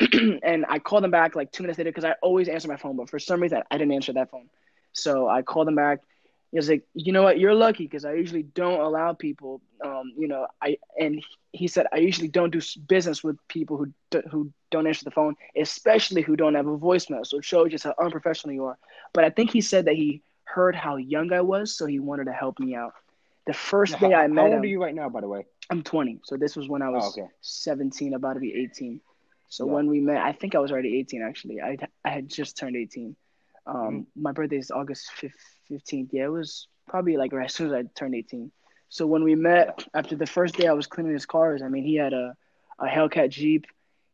and 0.42 0.64
I 0.68 0.78
called 0.78 1.04
them 1.04 1.10
back 1.10 1.34
like 1.34 1.52
two 1.52 1.62
minutes 1.62 1.78
later 1.78 1.90
because 1.90 2.04
I 2.04 2.14
always 2.22 2.48
answer 2.48 2.68
my 2.68 2.76
phone, 2.76 2.96
but 2.96 3.08
for 3.10 3.18
some 3.18 3.40
reason 3.40 3.62
I 3.70 3.78
didn't 3.78 3.92
answer 3.92 4.12
that 4.14 4.30
phone. 4.30 4.48
So 4.92 5.28
I 5.28 5.42
called 5.42 5.66
them 5.66 5.76
back. 5.76 6.00
He 6.50 6.56
was 6.58 6.68
like, 6.68 6.84
you 6.94 7.12
know 7.12 7.22
what, 7.22 7.38
you're 7.38 7.54
lucky 7.54 7.84
because 7.84 8.04
I 8.04 8.12
usually 8.14 8.42
don't 8.42 8.80
allow 8.80 9.12
people, 9.12 9.60
um, 9.84 10.12
you 10.16 10.28
know, 10.28 10.46
I 10.62 10.78
and 10.98 11.22
he 11.52 11.66
said 11.68 11.86
I 11.92 11.98
usually 11.98 12.28
don't 12.28 12.50
do 12.52 12.60
business 12.88 13.22
with 13.22 13.36
people 13.48 13.76
who 13.76 13.92
do, 14.10 14.22
who 14.30 14.52
don't 14.70 14.86
answer 14.86 15.04
the 15.04 15.10
phone, 15.10 15.34
especially 15.56 16.22
who 16.22 16.36
don't 16.36 16.54
have 16.54 16.66
a 16.66 16.78
voicemail. 16.78 17.26
So 17.26 17.38
it 17.38 17.44
shows 17.44 17.70
just 17.70 17.84
how 17.84 17.94
unprofessional 18.00 18.54
you 18.54 18.64
are. 18.66 18.78
But 19.12 19.24
I 19.24 19.30
think 19.30 19.50
he 19.50 19.60
said 19.60 19.86
that 19.86 19.94
he 19.94 20.22
heard 20.44 20.74
how 20.74 20.96
young 20.96 21.32
I 21.32 21.40
was, 21.42 21.76
so 21.76 21.86
he 21.86 21.98
wanted 21.98 22.24
to 22.24 22.32
help 22.32 22.58
me 22.58 22.74
out. 22.74 22.92
The 23.46 23.54
first 23.54 23.98
How, 23.98 24.00
day 24.00 24.14
I 24.14 24.26
how 24.34 24.44
met 24.44 24.52
old 24.52 24.52
him, 24.52 24.64
are 24.64 24.68
you 24.68 24.80
right 24.82 24.94
now, 24.94 25.08
by 25.08 25.20
the 25.20 25.28
way? 25.28 25.46
I'm 25.70 25.82
20. 25.82 26.20
So 26.24 26.36
this 26.36 26.56
was 26.56 26.68
when 26.68 26.82
I 26.82 26.88
was 26.90 27.06
Oh, 27.06 27.08
okay. 27.08 27.28
17, 27.40 28.14
about 28.14 28.34
to 28.34 28.40
be 28.40 28.54
18. 28.54 29.00
So 29.48 29.66
Yeah. 29.66 29.72
when 29.74 29.86
we 29.88 30.00
met, 30.00 30.18
I 30.18 30.32
think 30.32 30.54
I 30.54 30.58
was 30.58 30.72
already 30.72 30.98
18 30.98 31.22
actually. 31.22 31.60
I 31.60 31.76
I 32.04 32.10
had 32.10 32.28
just 32.28 32.56
turned 32.56 32.76
18. 32.76 33.16
Um, 33.66 33.76
Mm-hmm. 33.76 34.22
my 34.22 34.32
birthday 34.32 34.58
is 34.58 34.70
August 34.70 35.10
15th. 35.70 36.10
Yeah, 36.12 36.24
it 36.24 36.32
was 36.32 36.68
probably 36.88 37.16
like 37.16 37.32
right 37.32 37.46
as 37.46 37.54
soon 37.54 37.68
as 37.68 37.72
I 37.74 37.82
turned 37.94 38.14
18. 38.14 38.50
So 38.88 39.06
when 39.06 39.22
we 39.24 39.34
met 39.34 39.84
after 39.94 40.16
the 40.16 40.26
first 40.26 40.56
day 40.56 40.66
I 40.66 40.72
was 40.72 40.86
cleaning 40.86 41.12
his 41.12 41.26
cars, 41.26 41.62
I 41.62 41.68
mean, 41.68 41.84
he 41.84 41.96
had 41.96 42.12
a 42.12 42.34
a 42.80 42.86
Hellcat 42.86 43.30
Jeep, 43.30 43.66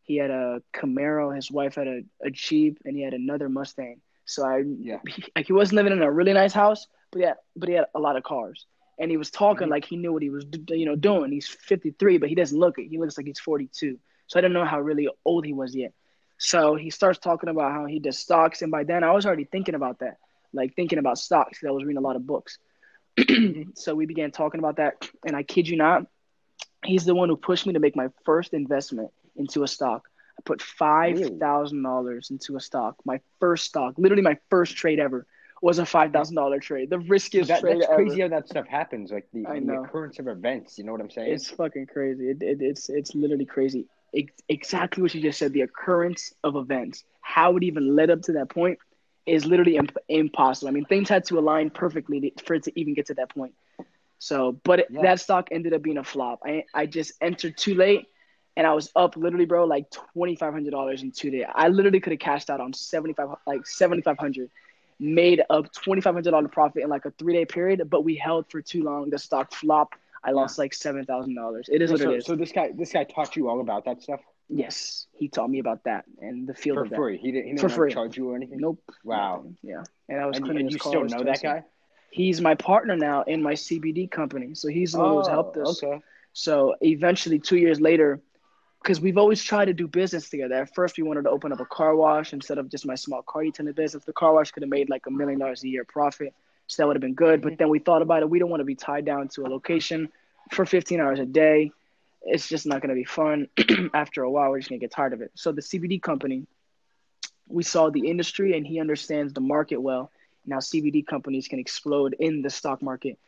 he 0.03 0.17
had 0.17 0.31
a 0.31 0.63
Camaro, 0.73 1.35
his 1.35 1.51
wife 1.51 1.75
had 1.75 1.87
a, 1.87 2.01
a 2.23 2.31
Jeep, 2.31 2.79
and 2.85 2.97
he 2.97 3.03
had 3.03 3.13
another 3.15 3.49
Mustang. 3.49 4.01
So 4.25 4.45
I 4.45 4.63
Yeah. 4.81 4.99
he, 5.07 5.25
like 5.37 5.47
he 5.47 5.53
wasn't 5.53 5.77
living 5.77 5.93
in 5.93 6.03
a 6.03 6.11
really 6.11 6.33
nice 6.33 6.53
house, 6.53 6.87
but 7.13 7.21
yeah, 7.21 7.35
but 7.57 7.69
he 7.69 7.75
had 7.75 7.87
a 7.95 8.01
lot 8.01 8.17
of 8.17 8.23
cars. 8.25 8.67
And 8.99 9.11
he 9.11 9.17
was 9.17 9.31
talking 9.31 9.69
Mhm. 9.69 9.71
like 9.71 9.85
he 9.85 9.97
knew 9.97 10.13
what 10.13 10.23
he 10.23 10.31
was, 10.31 10.45
you 10.69 10.87
know, 10.87 10.97
doing. 10.97 11.31
He's 11.33 11.49
53, 11.49 12.19
but 12.19 12.29
he 12.29 12.35
doesn't 12.35 12.59
look 12.59 12.79
it. 12.79 12.89
He 12.89 12.99
looks 12.99 13.17
like 13.19 13.27
he's 13.27 13.41
42. 13.41 13.99
So 14.27 14.39
I 14.39 14.43
didn't 14.43 14.55
know 14.55 14.65
how 14.65 14.81
really 14.81 15.09
old 15.25 15.45
he 15.45 15.53
was 15.53 15.75
yet. 15.75 15.93
So 16.39 16.75
he 16.75 16.91
starts 16.91 17.19
talking 17.19 17.49
about 17.49 17.73
how 17.73 17.87
he 17.87 17.99
does 18.01 18.19
stocks, 18.19 18.63
and 18.63 18.71
by 18.71 18.85
then 18.85 19.05
I 19.05 19.13
was 19.13 19.25
already 19.27 19.45
thinking 19.45 19.75
about 19.75 20.01
that, 20.01 20.19
like 20.53 20.75
thinking 20.75 20.99
about 20.99 21.19
stocks. 21.19 21.59
'cause 21.59 21.69
I 21.69 21.71
was 21.71 21.85
reading 21.85 21.99
a 21.99 22.07
lot 22.07 22.17
of 22.17 22.27
books. 22.27 22.59
so 23.75 23.95
we 23.95 24.07
began 24.07 24.31
talking 24.31 24.59
about 24.59 24.77
that, 24.77 25.09
and 25.27 25.37
I 25.37 25.43
kid 25.43 25.69
you 25.69 25.77
not, 25.77 26.07
he's 26.85 27.05
the 27.05 27.15
one 27.15 27.29
who 27.29 27.37
pushed 27.37 27.67
me 27.67 27.73
to 27.75 27.79
make 27.79 27.97
my 27.97 28.09
first 28.25 28.53
investment 28.55 29.11
into 29.37 29.63
a 29.63 29.69
stock. 29.69 30.09
I 30.39 30.43
put 30.45 30.61
five 30.61 31.39
thousand 31.39 31.83
dollars 31.83 32.31
into 32.31 32.57
a 32.57 32.61
stock. 32.61 32.97
My 33.05 33.21
first 33.39 33.65
stock, 33.67 33.95
literally 33.97 34.23
my 34.23 34.37
first 34.51 34.77
trade 34.77 34.99
ever, 34.99 35.27
was 35.63 35.79
a 35.79 35.87
five 35.87 36.13
thousand 36.13 36.35
dollar 36.35 36.59
trade. 36.59 36.91
The 36.91 36.99
riskiest 36.99 37.49
That, 37.49 37.61
trade 37.61 37.77
that's 37.77 37.87
ever. 37.87 37.95
crazy 38.03 38.21
how 38.21 38.29
that 38.29 38.49
stuff 38.49 38.67
happens. 38.67 39.13
Like 39.13 39.29
the, 39.33 39.45
the 39.45 39.81
occurrence 39.81 40.19
of 40.19 40.27
events. 40.27 40.77
You 40.77 40.85
know 40.85 40.93
what 40.93 41.01
I'm 41.01 41.11
saying? 41.11 41.33
It's 41.33 41.49
fucking 41.51 41.87
crazy. 41.87 42.31
It, 42.31 42.43
it, 42.43 42.61
it's 42.61 42.89
it's 42.89 43.15
literally 43.15 43.47
crazy. 43.47 43.87
Ex- 44.15 44.33
exactly 44.49 45.03
what 45.03 45.15
you 45.15 45.21
just 45.23 45.39
said. 45.39 45.53
The 45.53 45.63
occurrence 45.63 46.33
of 46.45 46.57
events, 46.57 47.05
how 47.21 47.57
it 47.57 47.63
even 47.65 47.95
led 47.97 48.11
up 48.11 48.23
to 48.23 48.33
that 48.33 48.49
point, 48.49 48.79
is 49.27 49.45
literally 49.47 49.77
imp- 49.77 49.97
impossible. 50.09 50.69
I 50.69 50.73
mean, 50.73 50.85
things 50.85 51.09
had 51.09 51.25
to 51.27 51.39
align 51.39 51.71
perfectly 51.71 52.21
to, 52.21 52.45
for 52.45 52.55
it 52.55 52.65
to 52.65 52.79
even 52.79 52.95
get 52.95 53.07
to 53.07 53.15
that 53.15 53.31
point. 53.35 53.55
So, 54.19 54.53
but 54.65 54.81
it, 54.81 54.87
Yeah. 54.91 55.03
that 55.03 55.21
stock 55.21 55.49
ended 55.51 55.73
up 55.75 55.83
being 55.83 55.99
a 55.99 56.05
flop. 56.05 56.41
I 56.45 56.65
I 56.75 56.87
just 56.87 57.13
entered 57.21 57.57
too 57.57 57.75
late, 57.75 58.07
and 58.57 58.67
I 58.67 58.73
was 58.75 58.91
up 58.95 59.17
literally, 59.17 59.47
bro, 59.47 59.65
like 59.65 59.91
twenty 59.91 60.37
five 60.37 60.53
hundred 60.53 60.71
dollars 60.71 61.03
in 61.03 61.11
two 61.11 61.31
days. 61.31 61.45
I 61.55 61.69
literally 61.69 62.01
could 62.01 62.13
have 62.13 62.21
cashed 62.21 62.51
out 62.51 62.61
on 62.61 62.73
seventy 62.73 63.15
five, 63.15 63.29
like 63.47 63.67
seventy 63.67 64.03
five 64.03 64.19
hundred, 64.19 64.51
made 64.99 65.43
up 65.51 65.73
twenty 65.73 66.01
five 66.01 66.15
hundred 66.15 66.31
dollar 66.31 66.49
profit 66.49 66.83
in 66.85 66.89
like 66.91 67.05
a 67.05 67.11
three 67.13 67.35
day 67.35 67.45
period. 67.45 67.89
But 67.91 68.05
we 68.05 68.15
held 68.17 68.51
for 68.51 68.61
too 68.63 68.83
long. 68.85 69.11
The 69.11 69.19
stock 69.19 69.53
flopped. 69.53 69.97
I 70.25 70.31
lost 70.31 70.59
like 70.59 70.75
seven 70.75 71.05
thousand 71.05 71.35
dollars. 71.35 71.69
It 71.71 71.83
is 71.83 71.91
what 71.91 72.01
so, 72.01 72.11
it 72.11 72.17
is. 72.19 72.27
so 72.27 72.37
this 72.37 72.53
guy, 72.53 72.71
this 72.75 72.93
guy 72.93 73.05
taught 73.05 73.37
you 73.37 73.49
all 73.49 73.61
about 73.61 73.85
that 73.85 74.03
stuff 74.03 74.21
yes, 74.49 75.07
he 75.13 75.29
taught 75.29 75.51
me 75.51 75.59
about 75.59 75.85
that 75.85 76.05
and 76.21 76.47
the 76.47 76.55
field 76.55 76.77
for 76.77 76.85
of 76.85 76.91
that. 76.91 76.97
free. 76.97 77.19
He 77.19 77.33
didn't, 77.33 77.45
he 77.45 77.51
didn't 77.53 77.61
For 77.61 77.69
free. 77.69 77.93
charge 77.93 78.17
you 78.17 78.31
or 78.31 78.37
anything. 78.37 78.59
Nope. 78.61 78.83
Wow. 79.03 79.37
nothing. 79.37 79.57
Yeah, 79.63 79.83
and 80.09 80.21
I 80.21 80.27
was 80.27 80.37
And, 80.37 80.45
cleaning 80.45 80.67
and 80.67 80.73
his 80.73 80.85
you 80.85 80.91
still 80.91 81.05
know 81.05 81.25
that 81.25 81.43
guy? 81.43 81.65
He's 82.11 82.41
my 82.41 82.55
partner 82.55 82.97
now 82.97 83.23
in 83.23 83.43
my 83.43 83.55
CBD 83.55 84.11
company. 84.11 84.55
So 84.55 84.69
he's 84.69 84.93
the 84.93 85.01
one 85.01 85.15
who's 85.15 85.27
oh, 85.27 85.31
helped 85.31 85.57
us. 85.57 85.83
Oh, 85.83 85.89
Okay. 85.89 86.03
So 86.33 86.75
eventually, 86.81 87.39
two 87.39 87.57
years 87.57 87.81
later, 87.81 88.21
because 88.83 89.01
we've 89.01 89.19
always 89.19 89.43
tried 89.43 89.67
to 89.67 89.73
do 89.73 89.87
business 89.87 90.29
together. 90.29 90.57
At 90.57 90.75
first, 90.75 90.97
we 90.97 91.05
wanted 91.05 91.23
to 91.23 91.31
open 91.31 91.53
up 91.53 91.61
a 91.61 91.65
car 91.65 91.95
wash 91.95 92.33
instead 92.33 92.59
of 92.59 92.69
just 92.69 92.87
my 92.87 92.97
small 92.97 93.23
car 93.23 93.45
detailing 93.45 93.73
business. 93.73 94.05
The 94.05 94.13
car 94.13 94.33
wash 94.35 94.51
could 94.51 94.63
have 94.63 94.71
made 94.71 94.91
like 94.91 95.07
a 95.07 95.11
million 95.11 95.39
dollars 95.39 95.63
a 95.63 95.69
year 95.69 95.85
profit, 95.85 96.35
so 96.75 96.83
that 96.83 96.87
would 96.89 96.97
have 96.97 97.01
been 97.03 97.15
good. 97.15 97.41
But 97.43 97.59
then 97.59 97.69
we 97.69 97.79
thought 97.79 98.03
about 98.03 98.23
it. 98.23 98.31
We 98.31 98.39
don't 98.39 98.51
want 98.51 98.61
to 98.61 98.65
be 98.65 98.75
tied 98.75 99.05
down 99.05 99.29
to 99.29 99.47
a 99.47 99.49
location 99.49 100.09
for 100.51 100.65
15 100.67 101.01
hours 101.01 101.19
a 101.21 101.27
day. 101.27 101.71
It's 102.23 102.49
just 102.49 102.67
not 102.67 102.81
going 102.81 102.89
to 102.89 102.95
be 102.95 103.05
fun. 103.05 103.49
After 103.95 104.23
a 104.23 104.31
while, 104.31 104.51
we're 104.51 104.59
just 104.59 104.71
going 104.71 104.81
to 104.81 104.85
get 104.85 104.91
tired 104.93 105.13
of 105.13 105.21
it. 105.21 105.31
So 105.35 105.53
the 105.53 105.61
CBD 105.61 106.01
company, 106.03 106.47
we 107.49 107.63
saw 107.63 107.91
the 107.91 108.09
industry, 108.09 108.57
and 108.57 108.67
he 108.67 108.81
understands 108.81 109.33
the 109.33 109.41
market 109.41 109.77
well. 109.77 110.11
Now 110.47 110.59
CBD 110.59 111.07
companies 111.07 111.49
can 111.49 111.59
explode 111.59 112.15
in 112.19 112.43
the 112.43 112.51
stock 112.51 112.83
market 112.83 113.19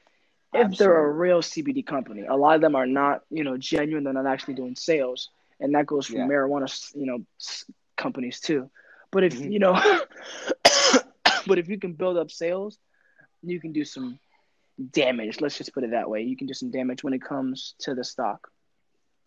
if 0.52 0.76
they're 0.76 1.06
a 1.06 1.10
real 1.12 1.40
CBD 1.42 1.84
company. 1.84 2.26
A 2.26 2.36
lot 2.36 2.54
of 2.56 2.60
them 2.60 2.74
are 2.74 2.86
not, 2.86 3.22
you 3.30 3.44
know, 3.44 3.56
genuine. 3.56 4.04
They're 4.04 4.12
not 4.12 4.26
actually 4.26 4.54
doing 4.54 4.74
sales, 4.76 5.30
and 5.60 5.74
that 5.74 5.86
goes 5.86 6.06
for 6.06 6.14
Yeah. 6.18 6.26
marijuana, 6.26 6.68
you 6.94 7.06
know, 7.06 7.24
companies 7.96 8.40
too. 8.40 8.70
But 9.10 9.24
if 9.24 9.34
Mhm. 9.34 9.52
you 9.52 9.58
know, 9.58 9.74
but 11.46 11.58
if 11.58 11.68
you 11.68 11.78
can 11.78 11.92
build 11.92 12.16
up 12.16 12.30
sales, 12.30 12.78
you 13.42 13.60
can 13.60 13.72
do 13.72 13.84
some 13.84 14.18
damage. 14.92 15.40
Let's 15.40 15.58
just 15.58 15.72
put 15.72 15.84
it 15.84 15.90
that 15.92 16.08
way. 16.08 16.22
You 16.22 16.36
can 16.36 16.46
do 16.46 16.54
some 16.54 16.70
damage 16.70 17.02
when 17.02 17.14
it 17.14 17.22
comes 17.22 17.74
to 17.80 17.94
the 17.94 18.04
stock. 18.04 18.48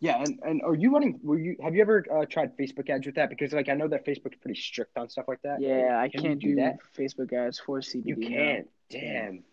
Yeah, 0.00 0.22
and, 0.22 0.38
and 0.42 0.62
are 0.62 0.74
you 0.74 0.92
running? 0.92 1.20
Were 1.22 1.38
you 1.38 1.56
have 1.62 1.74
you 1.74 1.82
ever 1.82 2.04
uh, 2.10 2.24
tried 2.24 2.56
Facebook 2.56 2.88
ads 2.88 3.04
with 3.04 3.16
that? 3.16 3.28
Because 3.28 3.52
like 3.52 3.68
I 3.68 3.74
know 3.74 3.86
that 3.88 4.06
Facebook's 4.06 4.38
pretty 4.40 4.58
strict 4.58 4.96
on 4.96 5.10
stuff 5.10 5.26
like 5.28 5.42
that. 5.42 5.60
Yeah, 5.60 5.98
I 6.00 6.08
Can 6.08 6.22
can't 6.22 6.40
do 6.40 6.48
do 6.48 6.54
that? 6.56 6.78
Facebook 6.98 7.32
ads 7.34 7.58
for 7.58 7.80
CBD. 7.80 8.06
You 8.06 8.16
can't. 8.16 8.68
Damn. 8.88 9.44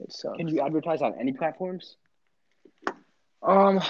It 0.00 0.10
sucks. 0.10 0.38
Can 0.38 0.48
you 0.48 0.62
advertise 0.62 1.02
on 1.02 1.14
any 1.20 1.32
platforms? 1.32 1.96
Um, 3.42 3.80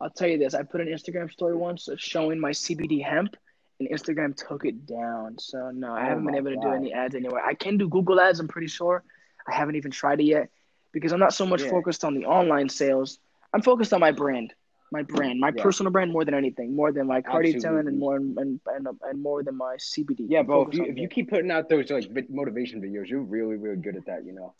I'll 0.00 0.10
tell 0.10 0.28
you 0.28 0.38
this. 0.38 0.54
I 0.54 0.62
put 0.62 0.80
an 0.80 0.88
Instagram 0.88 1.30
story 1.30 1.54
once 1.54 1.88
showing 1.98 2.40
my 2.40 2.50
CBD 2.50 3.04
hemp, 3.04 3.36
and 3.78 3.90
Instagram 3.90 4.34
took 4.34 4.64
it 4.64 4.86
down. 4.86 5.38
So 5.38 5.70
no, 5.70 5.92
I 5.92 6.06
Oh 6.06 6.08
haven't 6.08 6.24
been 6.24 6.34
able 6.34 6.50
to 6.50 6.56
do 6.56 6.72
any 6.72 6.94
ads 6.94 7.14
anywhere. 7.14 7.44
I 7.44 7.52
can 7.52 7.76
do 7.76 7.88
Google 7.88 8.20
ads. 8.20 8.40
I'm 8.40 8.48
pretty 8.48 8.68
sure. 8.68 9.04
I 9.48 9.54
haven't 9.54 9.76
even 9.76 9.90
tried 9.90 10.20
it 10.20 10.24
yet 10.24 10.50
because 10.92 11.12
I'm 11.12 11.20
not 11.20 11.34
so 11.34 11.46
much 11.46 11.62
Yeah. 11.62 11.70
focused 11.70 12.04
on 12.04 12.14
the 12.14 12.26
online 12.26 12.68
sales. 12.68 13.18
I'm 13.52 13.62
focused 13.62 13.92
on 13.92 14.00
my 14.00 14.12
brand, 14.12 14.52
my 14.90 15.02
brand, 15.02 15.40
my 15.40 15.52
Yeah. 15.54 15.62
personal 15.62 15.92
brand 15.92 16.12
more 16.12 16.24
than 16.24 16.34
anything, 16.34 16.74
more 16.74 16.92
than 16.92 17.06
my 17.06 17.22
car 17.22 17.42
detailing 17.42 17.56
Absolutely. 17.86 17.90
and 17.92 17.98
more 17.98 18.16
and, 18.16 18.60
and 18.66 18.88
and 19.02 19.22
more 19.22 19.42
than 19.42 19.56
my 19.56 19.76
CBD. 19.76 20.26
Yeah, 20.28 20.42
bro. 20.42 20.62
If 20.66 20.74
you 20.74 20.84
if 20.84 20.96
you 20.98 21.08
keep 21.08 21.30
putting 21.30 21.50
out 21.50 21.68
those 21.68 21.90
like 21.90 22.10
motivation 22.30 22.80
videos, 22.80 23.08
you're 23.08 23.20
really 23.22 23.56
really 23.56 23.76
good 23.76 23.96
at 23.96 24.06
that. 24.06 24.24
You 24.24 24.32
know. 24.32 24.54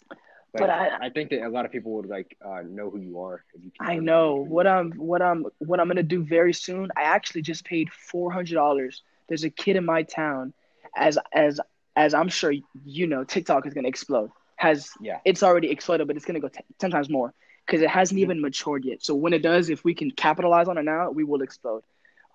Like, 0.55 0.61
But 0.65 0.71
I- 0.71 1.07
I 1.07 1.09
think 1.09 1.31
that 1.31 1.47
a 1.47 1.49
lot 1.49 1.65
of 1.65 1.73
people 1.73 1.93
would 1.95 2.07
like 2.11 2.37
uh, 2.45 2.61
know 2.69 2.91
who 2.91 2.99
you 2.99 3.23
are 3.23 3.43
if 3.55 3.65
you. 3.65 3.71
I 3.81 3.97
know 3.97 4.35
what. 4.37 4.67
I'm 4.67 4.93
what 4.93 5.23
I'm 5.23 5.47
what 5.59 5.81
I'm 5.81 5.89
gonna 5.89 6.03
do 6.03 6.23
very 6.25 6.53
soon. 6.53 6.91
I 6.95 7.05
actually 7.05 7.41
just 7.41 7.65
paid 7.65 7.91
four 7.91 8.31
hundred 8.31 8.55
dollars. 8.57 9.03
There's 9.29 9.45
a 9.45 9.51
kid 9.51 9.77
in 9.77 9.87
my 9.87 10.03
town, 10.03 10.53
as 10.95 11.17
as 11.33 11.59
as 11.97 12.13
I'm 12.13 12.29
sure 12.29 12.53
you 12.85 13.07
know, 13.07 13.25
TikTok 13.25 13.67
is 13.67 13.73
gonna 13.73 13.89
explode. 13.89 14.31
Has 14.63 14.91
Yeah. 15.01 15.19
it's 15.25 15.43
already 15.43 15.71
exploded, 15.73 16.07
but 16.07 16.15
it's 16.17 16.25
gonna 16.25 16.39
go 16.39 16.47
t- 16.47 16.61
ten 16.79 16.91
times 16.93 17.11
more 17.11 17.35
because 17.67 17.83
it 17.83 17.91
hasn't 17.91 18.19
Mhm. 18.19 18.23
even 18.23 18.41
matured 18.41 18.85
yet. 18.85 19.03
So 19.03 19.13
when 19.13 19.33
it 19.33 19.43
does, 19.43 19.71
if 19.71 19.83
we 19.85 19.93
can 19.93 20.11
capitalize 20.13 20.69
on 20.69 20.79
it 20.79 20.85
now, 20.85 21.11
we 21.11 21.25
will 21.25 21.43
explode. 21.43 21.83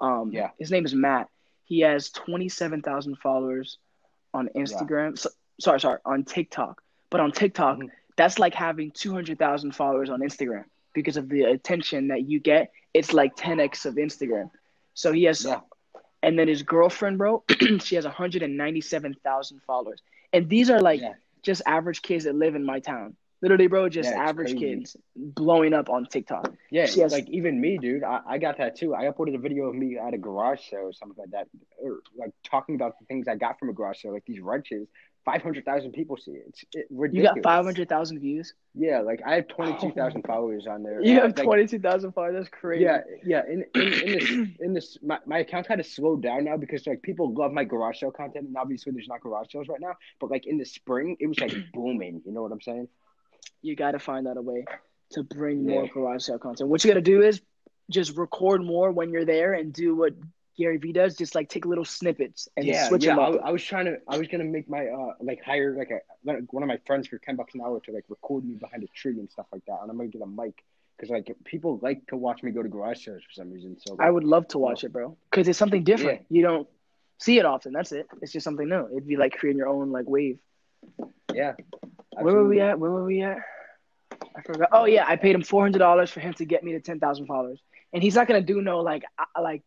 Um, 0.02 0.32
Yeah. 0.34 0.50
His 0.60 0.70
name 0.70 0.86
is 0.86 0.94
Matt. 0.94 1.30
He 1.64 1.80
has 1.82 2.10
twenty 2.12 2.50
seven 2.50 2.82
thousand 2.82 3.16
followers 3.20 3.78
on 4.34 4.50
Instagram. 4.56 5.18
So, 5.18 5.30
sorry, 5.62 5.80
sorry, 5.80 6.00
on 6.04 6.26
TikTok. 6.26 6.84
But 7.10 7.22
on 7.22 7.32
TikTok, 7.32 7.78
Mhm. 7.78 7.92
that's 8.18 8.38
like 8.40 8.54
having 8.54 8.92
200,000 8.92 9.72
followers 9.74 10.10
on 10.10 10.20
Instagram 10.20 10.66
because 10.94 11.16
of 11.16 11.30
the 11.30 11.44
attention 11.44 12.10
that 12.10 12.24
you 12.30 12.42
get. 12.42 12.74
It's 12.94 13.14
like 13.14 13.38
10x 13.38 13.86
of 13.86 13.96
Instagram. 13.96 14.52
So 14.96 15.14
he 15.14 15.24
has, 15.24 15.46
Yeah. 15.46 15.62
and 16.24 16.38
then 16.38 16.50
his 16.50 16.62
girlfriend, 16.64 17.18
bro, 17.20 17.44
she 17.80 17.96
has 17.96 18.06
197,000 18.06 19.62
followers. 19.64 20.02
And 20.34 20.50
these 20.50 20.70
are 20.70 20.82
like 20.82 21.00
Yeah. 21.02 21.14
Just 21.44 21.62
average 21.66 22.02
kids 22.02 22.26
that 22.26 22.36
live 22.36 22.56
in 22.56 22.64
my 22.66 22.80
town. 22.80 23.16
Literally, 23.42 23.68
bro, 23.68 23.88
just 23.88 24.10
Yeah, 24.10 24.20
average 24.20 24.54
crazy. 24.58 24.76
kids 24.78 24.98
blowing 25.16 25.72
up 25.74 25.90
on 25.90 26.08
TikTok. 26.08 26.52
Yeah, 26.72 26.88
She 26.88 27.02
has- 27.02 27.12
like 27.12 27.30
even 27.30 27.62
me, 27.62 27.78
dude. 27.78 28.04
I, 28.04 28.22
I 28.28 28.38
got 28.40 28.58
that 28.58 28.76
too. 28.76 28.96
I 28.96 29.04
uploaded 29.04 29.36
a 29.36 29.38
video 29.38 29.66
of 29.66 29.76
me 29.76 29.96
at 30.00 30.14
a 30.16 30.18
garage 30.18 30.62
sale 30.68 30.88
or 30.88 30.94
something 30.94 31.18
like 31.20 31.30
that, 31.32 31.48
or 31.80 32.00
like 32.18 32.32
talking 32.44 32.74
about 32.74 32.98
the 33.00 33.06
things 33.06 33.28
I 33.28 33.36
got 33.36 33.60
from 33.60 33.70
a 33.70 33.74
garage 33.74 34.02
sale, 34.02 34.12
like 34.14 34.26
these 34.26 34.40
wrenches. 34.42 34.88
Five 35.28 35.42
hundred 35.42 35.66
thousand 35.66 35.92
people 35.92 36.16
see 36.16 36.32
it. 36.32 36.46
It's 36.48 36.64
it, 36.72 36.88
You 36.90 37.22
got 37.22 37.44
500,000 37.44 38.20
views. 38.20 38.54
Yeah, 38.74 39.02
like 39.02 39.20
I 39.26 39.36
have 39.36 39.50
twenty 39.50 39.78
two 39.78 39.92
thousand 39.92 40.22
followers 40.22 40.68
on 40.68 40.84
there. 40.84 41.02
You 41.02 41.18
Uh, 41.18 41.24
have 41.24 41.38
like, 41.38 41.46
22,000 41.46 42.14
followers. 42.14 42.36
That's 42.38 42.50
crazy. 42.50 42.86
Yeah, 42.86 43.02
yeah. 43.26 43.42
In 43.46 43.66
in, 43.76 43.94
in 43.94 44.14
this 44.14 44.30
in 44.62 44.74
this 44.74 44.98
my, 45.04 45.20
my 45.26 45.40
account 45.40 45.68
kind 45.68 45.82
of 45.82 45.86
slowed 45.86 46.24
down 46.24 46.46
now 46.46 46.56
because 46.56 46.88
like 46.88 47.02
people 47.02 47.34
love 47.34 47.52
my 47.52 47.66
garage 47.66 48.00
sale 48.00 48.12
content, 48.12 48.48
and 48.48 48.56
obviously 48.56 48.94
there's 48.94 49.10
not 49.10 49.20
garage 49.20 49.52
sales 49.52 49.68
right 49.68 49.82
now. 49.82 49.96
But 50.22 50.32
like 50.32 50.48
in 50.48 50.58
the 50.58 50.66
spring, 50.66 51.18
it 51.20 51.28
was 51.28 51.38
like 51.42 51.54
booming. 51.74 52.22
You 52.26 52.32
know 52.32 52.42
what 52.42 52.54
I'm 52.54 52.62
saying? 52.62 52.88
you 53.62 53.76
got 53.76 53.92
to 53.92 54.00
find 54.00 54.28
out 54.30 54.38
a 54.38 54.42
way 54.42 54.64
to 55.12 55.24
bring 55.24 55.66
more 55.66 55.88
garage 55.88 56.24
sale 56.24 56.40
content. 56.40 56.70
What 56.70 56.84
you 56.84 56.90
got 56.90 56.96
to 56.96 57.02
do 57.02 57.22
is 57.22 57.42
just 57.90 58.16
record 58.18 58.64
more 58.64 58.92
when 58.92 59.12
you're 59.12 59.26
there 59.26 59.54
and 59.54 59.74
do 59.74 59.96
what 59.96 60.14
Gary 60.58 60.78
Vee 60.78 60.92
does. 60.92 61.16
Just 61.16 61.36
like 61.36 61.50
take 61.50 61.66
little 61.66 61.86
snippets 61.86 62.50
and 62.58 62.66
yeah, 62.66 62.88
switch 62.88 63.06
yeah. 63.06 63.16
them 63.16 63.20
I, 63.20 63.28
up. 63.28 63.42
I 63.46 63.52
was 63.52 63.64
trying 63.64 63.86
to. 63.86 63.98
I 64.08 64.18
was 64.18 64.28
gonna 64.28 64.44
make 64.44 64.70
my 64.70 64.88
uh 64.88 65.14
like 65.22 65.44
hire 65.44 65.76
like 65.78 65.92
a 65.92 66.00
like 66.26 66.52
one 66.52 66.64
of 66.64 66.68
my 66.68 66.80
friends 66.86 67.08
for 67.08 67.18
ten 67.18 67.36
bucks 67.36 67.54
an 67.56 67.62
hour 67.62 67.80
to 67.82 67.92
like 67.92 68.06
record 68.10 68.44
me 68.46 68.56
behind 68.56 68.84
a 68.84 68.88
tree 68.88 69.20
and 69.20 69.30
stuff 69.30 69.48
like 69.52 69.66
that, 69.66 69.80
and 69.82 69.92
I'm 69.92 69.98
gonna 69.98 70.10
get 70.10 70.22
a 70.22 70.28
mic 70.28 70.64
because 70.98 71.10
like 71.10 71.32
people 71.44 71.80
like 71.82 72.06
to 72.08 72.18
watch 72.18 72.42
me 72.44 72.52
go 72.52 72.64
to 72.64 72.70
garage 72.70 73.06
sales 73.06 73.24
for 73.24 73.34
some 73.34 73.52
reason. 73.52 73.78
So 73.80 73.98
I 74.00 74.10
would 74.10 74.24
love 74.24 74.48
to 74.50 74.58
watch 74.58 74.84
it, 74.84 74.92
bro, 74.92 75.16
because 75.30 75.48
it's 75.48 75.60
something 75.60 75.84
different. 75.84 76.26
You 76.30 76.42
don't 76.42 76.68
see 77.20 77.38
it 77.38 77.46
often. 77.46 77.74
That's 77.74 77.92
it. 77.92 78.08
It's 78.22 78.32
just 78.32 78.44
something 78.44 78.68
new. 78.68 78.88
It'd 78.92 79.08
be 79.08 79.18
like 79.18 79.38
creating 79.38 79.58
your 79.58 79.70
own 79.70 79.92
like 79.92 80.08
wave. 80.08 80.40
yeah. 81.34 81.54
Where 82.20 82.34
were 82.34 82.48
we 82.48 82.60
at? 82.62 82.80
Where 82.80 82.92
were 82.92 83.06
we 83.06 83.22
at? 83.22 83.38
I 84.12 84.42
forgot. 84.42 84.70
Oh 84.72 84.86
yeah, 84.86 85.06
I 85.08 85.16
paid 85.16 85.36
him 85.36 85.44
four 85.44 85.62
hundred 85.62 85.80
dollars 85.80 86.10
for 86.10 86.20
him 86.20 86.34
to 86.36 86.46
get 86.46 86.64
me 86.64 86.72
to 86.74 86.80
ten 86.80 87.00
thousand 87.00 87.28
followers, 87.28 87.62
and 87.94 88.02
he's 88.02 88.16
not 88.16 88.28
gonna 88.28 88.42
do 88.42 88.62
no 88.62 88.80
like 88.80 89.04
like 89.40 89.64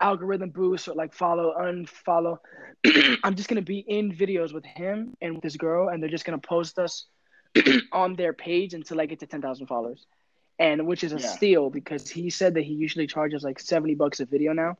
algorithm 0.00 0.50
boost 0.50 0.88
or 0.88 0.94
like 0.94 1.12
follow 1.12 1.54
unfollow. 1.58 2.38
I'm 3.24 3.34
just 3.34 3.48
gonna 3.48 3.62
be 3.62 3.78
in 3.86 4.12
videos 4.12 4.52
with 4.52 4.64
him 4.64 5.14
and 5.20 5.34
with 5.34 5.42
this 5.42 5.56
girl, 5.56 5.88
and 5.88 6.02
they're 6.02 6.10
just 6.10 6.24
gonna 6.24 6.38
post 6.38 6.78
us 6.78 7.06
on 7.92 8.16
their 8.16 8.32
page 8.32 8.74
until 8.74 9.00
I 9.00 9.06
get 9.06 9.20
to 9.20 9.26
ten 9.26 9.42
thousand 9.42 9.66
followers, 9.66 10.06
and 10.58 10.86
which 10.86 11.04
is 11.04 11.12
a 11.12 11.18
Yeah. 11.18 11.32
steal 11.36 11.70
because 11.70 12.08
he 12.10 12.30
said 12.30 12.54
that 12.54 12.62
he 12.64 12.72
usually 12.74 13.06
charges 13.06 13.42
like 13.44 13.58
seventy 13.58 13.94
bucks 13.94 14.20
a 14.20 14.26
video 14.26 14.52
now 14.52 14.76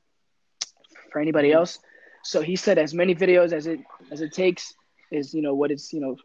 for 1.12 1.20
anybody 1.20 1.50
Mhm. 1.50 1.52
else. 1.52 1.78
So 2.22 2.42
he 2.42 2.56
said 2.56 2.78
as 2.78 2.94
many 2.94 3.14
videos 3.14 3.52
as 3.52 3.66
it 3.66 3.80
as 4.10 4.20
it 4.20 4.32
takes 4.32 4.74
is 5.10 5.32
you 5.34 5.42
know 5.42 5.54
what 5.54 5.70
it's 5.70 5.92
you 5.92 6.00
know 6.00 6.16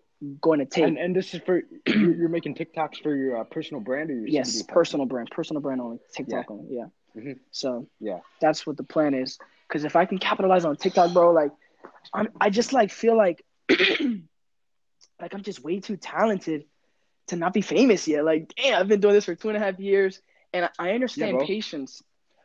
going 0.42 0.60
to 0.60 0.66
take. 0.66 0.86
And 0.86 0.98
and 0.98 1.16
this 1.16 1.34
is 1.34 1.42
for 1.46 1.62
you're, 1.88 2.30
making 2.30 2.56
TikToks 2.56 3.02
for 3.02 3.16
your 3.16 3.38
uh, 3.38 3.44
personal 3.46 3.82
brand 3.82 4.10
or 4.10 4.14
your 4.16 4.28
Yes, 4.28 4.62
personal 4.64 5.06
brand, 5.06 5.30
personal 5.32 5.62
brand 5.62 5.82
only, 5.82 6.00
TikTok 6.14 6.50
only. 6.52 6.76
Yeah. 6.76 6.86
Mhm. 7.16 7.40
So 7.52 7.88
Yeah. 8.00 8.20
that's 8.40 8.66
what 8.66 8.78
the 8.78 8.84
plan 8.84 9.14
is. 9.14 9.38
Because 9.68 9.84
if 9.86 9.96
I 9.96 10.06
can 10.06 10.18
capitalize 10.18 10.66
on 10.66 10.76
TikTok, 10.76 11.14
bro, 11.14 11.32
like 11.32 11.52
I'm, 12.14 12.30
I 12.40 12.50
just 12.50 12.74
like 12.74 12.92
feel 12.92 13.16
like 13.16 13.44
like 13.70 15.34
I'm 15.34 15.44
just 15.44 15.64
way 15.64 15.80
too 15.80 15.98
talented 15.98 16.66
to 17.28 17.36
not 17.36 17.54
be 17.54 17.62
famous 17.62 18.08
yet. 18.08 18.26
Like, 18.26 18.54
damn, 18.56 18.80
I've 18.80 18.88
been 18.88 19.00
doing 19.00 19.14
this 19.14 19.26
for 19.26 19.36
two 19.36 19.50
and 19.50 19.58
a 19.58 19.60
half 19.60 19.80
years, 19.80 20.22
and 20.54 20.66
I, 20.66 20.70
I 20.80 20.92
understand 20.92 21.38
bro. 21.38 21.46
patience, 21.46 22.04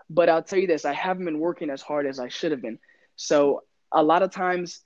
But 0.09 0.29
I'll 0.29 0.43
tell 0.43 0.59
you 0.59 0.67
this: 0.67 0.85
I 0.85 0.93
haven't 0.93 1.25
been 1.25 1.39
working 1.41 1.71
as 1.71 1.83
hard 1.83 2.07
as 2.07 2.21
I 2.21 2.29
should 2.29 2.53
have 2.53 2.63
been. 2.63 2.79
So 3.17 3.63
a 3.93 4.03
lot 4.03 4.23
of 4.23 4.31
times, 4.31 4.81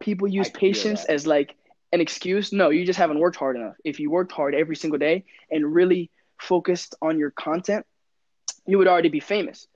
people 0.00 0.28
use 0.28 0.50
patience 0.50 1.04
as 1.04 1.26
like 1.26 1.56
an 1.92 2.00
excuse. 2.00 2.52
No, 2.52 2.70
you 2.70 2.84
just 2.84 2.98
haven't 2.98 3.18
worked 3.20 3.36
hard 3.36 3.56
enough. 3.56 3.76
If 3.84 4.00
you 4.00 4.10
worked 4.10 4.32
hard 4.32 4.54
every 4.54 4.76
single 4.76 4.98
day 4.98 5.24
and 5.50 5.74
really 5.74 6.10
focused 6.38 6.94
on 7.00 7.18
your 7.18 7.30
content, 7.30 7.86
you 8.66 8.78
would 8.78 8.88
already 8.88 9.08
be 9.08 9.20
famous. 9.20 9.66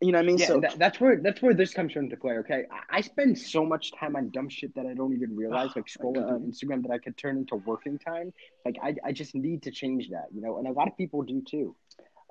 You 0.00 0.12
know 0.12 0.18
what 0.18 0.24
I 0.24 0.26
mean? 0.26 0.38
Yeah, 0.38 0.46
so 0.46 0.60
that, 0.60 0.78
that's 0.78 1.00
where 1.00 1.16
that's 1.16 1.42
where 1.42 1.54
this 1.54 1.74
comes 1.74 1.92
from 1.92 2.08
to 2.10 2.16
play. 2.16 2.34
Okay, 2.38 2.66
I, 2.70 2.98
I, 2.98 3.00
spend 3.00 3.36
so 3.36 3.66
much 3.66 3.90
time 3.92 4.14
on 4.14 4.30
dumb 4.30 4.48
shit 4.48 4.72
that 4.76 4.86
I 4.86 4.94
don't 4.94 5.12
even 5.12 5.34
realize, 5.34 5.70
like 5.76 5.86
scrolling 5.86 6.28
through 6.28 6.38
Instagram, 6.38 6.82
that 6.82 6.92
I 6.92 6.98
could 6.98 7.16
turn 7.16 7.36
into 7.36 7.56
working 7.56 7.98
time. 7.98 8.32
Like 8.64 8.76
I, 8.80 8.94
I 9.04 9.12
just 9.12 9.34
need 9.34 9.62
to 9.64 9.72
change 9.72 10.10
that, 10.10 10.26
you 10.32 10.40
know. 10.40 10.58
And 10.58 10.68
a 10.68 10.72
lot 10.72 10.86
of 10.86 10.96
people 10.96 11.22
do 11.22 11.42
too. 11.42 11.74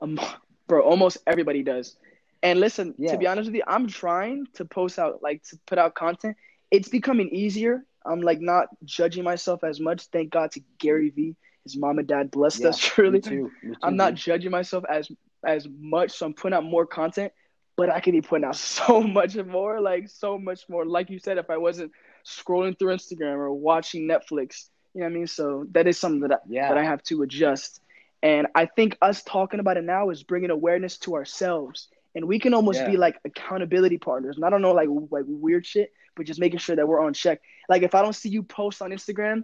Um, 0.02 0.18
bro, 0.68 0.82
almost 0.82 1.18
everybody 1.28 1.62
does. 1.62 1.98
And 2.42 2.60
listen, 2.60 2.94
yeah. 2.98 3.12
to 3.12 3.18
be 3.18 3.28
honest 3.28 3.48
with 3.48 3.56
you, 3.56 3.64
I'm 3.68 3.88
trying 3.88 4.48
to 4.54 4.64
post 4.64 4.98
out, 4.98 5.22
like 5.22 5.44
to 5.46 5.58
put 5.66 5.78
out 5.78 5.94
content. 5.94 6.38
It's 6.72 6.88
becoming 6.88 7.30
easier. 7.30 7.84
I'm 8.06 8.22
like 8.22 8.40
not 8.40 8.68
judging 8.86 9.26
myself 9.26 9.66
as 9.66 9.82
much. 9.82 10.06
Thank 10.08 10.30
God 10.30 10.52
to 10.52 10.62
Gary 10.78 11.10
Vee. 11.10 11.36
His 11.64 11.76
mom 11.76 12.00
and 12.00 12.08
dad 12.08 12.32
blessed 12.32 12.62
yeah, 12.62 12.70
us 12.70 12.78
truly. 12.82 13.14
Me 13.14 13.20
too. 13.20 13.52
Me 13.62 13.72
too, 13.72 13.76
I'm 13.84 13.98
not 13.98 14.14
judging 14.14 14.52
myself 14.52 14.86
as 14.90 15.12
as 15.46 15.68
much, 15.80 16.12
so 16.12 16.26
I'm 16.26 16.34
putting 16.34 16.56
out 16.56 16.64
more 16.64 16.86
content 16.86 17.32
but 17.78 17.92
I 17.92 18.02
could 18.02 18.12
be 18.12 18.22
putting 18.22 18.44
out 18.44 18.56
so 18.58 19.02
much 19.02 19.38
more, 19.38 19.80
like 19.80 20.10
so 20.10 20.38
much 20.38 20.68
more. 20.68 20.86
Like 20.86 21.10
you 21.10 21.20
said, 21.20 21.38
if 21.38 21.50
I 21.50 21.58
wasn't 21.58 21.94
scrolling 22.26 22.78
through 22.78 22.96
Instagram 22.96 23.36
or 23.36 23.54
watching 23.54 24.08
Netflix, 24.08 24.66
you 24.94 25.02
know 25.02 25.06
what 25.06 25.12
I 25.12 25.16
mean? 25.16 25.28
So 25.28 25.66
that 25.72 25.88
is 25.88 25.98
something 25.98 26.22
that 26.22 26.32
I, 26.34 26.38
yeah. 26.50 26.70
that 26.70 26.78
I 26.78 26.84
have 26.84 27.04
to 27.04 27.22
adjust. 27.22 27.80
And 28.24 28.48
I 28.56 28.66
think 28.66 28.98
us 29.02 29.24
talking 29.24 29.60
about 29.60 29.78
it 29.78 29.84
now 29.84 30.10
is 30.10 30.24
bringing 30.24 30.50
awareness 30.50 30.98
to 31.00 31.14
ourselves, 31.14 31.88
and 32.16 32.26
we 32.26 32.40
can 32.40 32.56
almost 32.56 32.80
yeah. 32.80 32.90
be 32.90 32.98
like 32.98 33.20
accountability 33.24 34.00
partners. 34.00 34.38
And 34.38 34.44
I 34.44 34.50
don't 34.50 34.64
know, 34.64 34.74
like 34.74 34.90
like 35.12 35.26
weird 35.28 35.68
shit, 35.68 35.94
but 36.16 36.26
just 36.26 36.40
making 36.40 36.58
sure 36.58 36.76
that 36.76 36.88
we're 36.88 37.00
on 37.00 37.14
check. 37.14 37.42
Like 37.70 37.84
if 37.84 37.94
I 37.94 38.02
don't 38.02 38.14
see 38.14 38.30
you 38.30 38.42
post 38.42 38.82
on 38.82 38.90
Instagram 38.90 39.44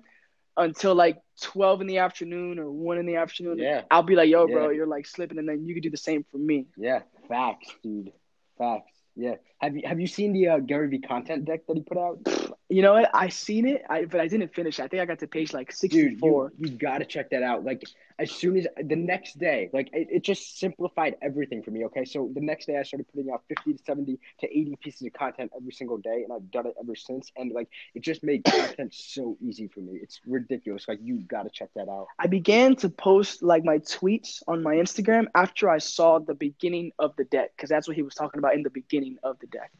until 0.57 0.93
like 0.93 1.17
12 1.41 1.81
in 1.81 1.87
the 1.87 1.97
afternoon 1.97 2.59
or 2.59 2.71
1 2.71 2.97
in 2.97 3.05
the 3.05 3.15
afternoon 3.15 3.57
yeah 3.57 3.81
i'll 3.89 4.03
be 4.03 4.15
like 4.15 4.29
yo 4.29 4.47
bro 4.47 4.69
yeah. 4.69 4.75
you're 4.75 4.87
like 4.87 5.07
slipping 5.07 5.39
and 5.39 5.49
then 5.49 5.65
you 5.65 5.73
can 5.73 5.81
do 5.81 5.89
the 5.89 5.97
same 5.97 6.23
for 6.31 6.37
me 6.37 6.67
yeah 6.77 7.01
facts 7.27 7.75
dude 7.81 8.11
Facts. 8.57 8.91
Yeah. 9.15 9.35
Have 9.63 9.77
you 9.77 9.83
have 9.85 9.99
you 10.01 10.07
seen 10.07 10.33
the 10.33 10.49
uh, 10.49 10.59
Gary 10.59 10.89
Vee 10.89 10.99
content 10.99 11.45
deck 11.45 11.65
that 11.67 11.77
he 11.77 11.83
put 11.83 11.97
out? 11.97 12.19
You 12.67 12.81
know 12.81 12.93
what? 12.93 13.09
I 13.13 13.29
seen 13.29 13.65
it, 13.65 13.81
I 13.89 14.03
but 14.03 14.19
I 14.19 14.27
didn't 14.27 14.53
finish. 14.53 14.81
I 14.81 14.89
think 14.89 15.01
I 15.01 15.05
got 15.05 15.19
to 15.19 15.27
page 15.27 15.53
like 15.53 15.71
sixty 15.71 16.15
four. 16.15 16.51
You, 16.59 16.71
you 16.71 16.77
got 16.77 16.97
to 16.97 17.05
check 17.05 17.29
that 17.29 17.43
out. 17.43 17.63
Like 17.63 17.83
as 18.19 18.31
soon 18.31 18.57
as 18.57 18.67
the 18.77 18.95
next 18.95 19.39
day, 19.39 19.69
like 19.73 19.89
it, 19.93 20.07
it, 20.11 20.23
just 20.23 20.59
simplified 20.59 21.15
everything 21.21 21.63
for 21.63 21.71
me. 21.71 21.85
Okay, 21.85 22.03
so 22.03 22.29
the 22.33 22.41
next 22.41 22.65
day 22.65 22.77
I 22.77 22.83
started 22.83 23.07
putting 23.13 23.31
out 23.31 23.43
fifty 23.47 23.73
to 23.73 23.83
seventy 23.85 24.19
to 24.41 24.47
eighty 24.47 24.77
pieces 24.81 25.07
of 25.07 25.13
content 25.13 25.51
every 25.55 25.71
single 25.71 25.97
day, 25.97 26.23
and 26.23 26.33
I've 26.33 26.51
done 26.51 26.67
it 26.67 26.73
ever 26.79 26.95
since. 26.95 27.31
And 27.37 27.51
like 27.53 27.69
it 27.95 28.01
just 28.01 28.21
made 28.21 28.43
content 28.43 28.93
so 28.93 29.37
easy 29.41 29.67
for 29.67 29.79
me. 29.79 29.99
It's 30.01 30.19
ridiculous. 30.25 30.87
Like 30.87 30.99
you 31.01 31.19
got 31.19 31.43
to 31.43 31.49
check 31.49 31.69
that 31.75 31.87
out. 31.87 32.07
I 32.19 32.27
began 32.27 32.75
to 32.77 32.89
post 32.89 33.43
like 33.43 33.63
my 33.63 33.77
tweets 33.79 34.43
on 34.47 34.61
my 34.61 34.75
Instagram 34.75 35.27
after 35.35 35.69
I 35.69 35.77
saw 35.77 36.19
the 36.19 36.35
beginning 36.35 36.91
of 36.99 37.15
the 37.15 37.23
deck 37.23 37.51
because 37.55 37.69
that's 37.69 37.87
what 37.87 37.95
he 37.95 38.03
was 38.03 38.15
talking 38.15 38.39
about 38.39 38.55
in 38.55 38.63
the 38.63 38.69
beginning 38.69 39.17
of 39.23 39.39
the 39.39 39.47
deck. 39.53 39.71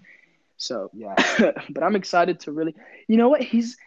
So 0.58 0.90
yeah, 0.94 1.16
but 1.70 1.84
I'm 1.84 1.96
excited 1.96 2.40
to 2.42 2.52
really, 2.52 2.76
you 3.08 3.18
know 3.18 3.30
what? 3.30 3.42
He's 3.42 3.78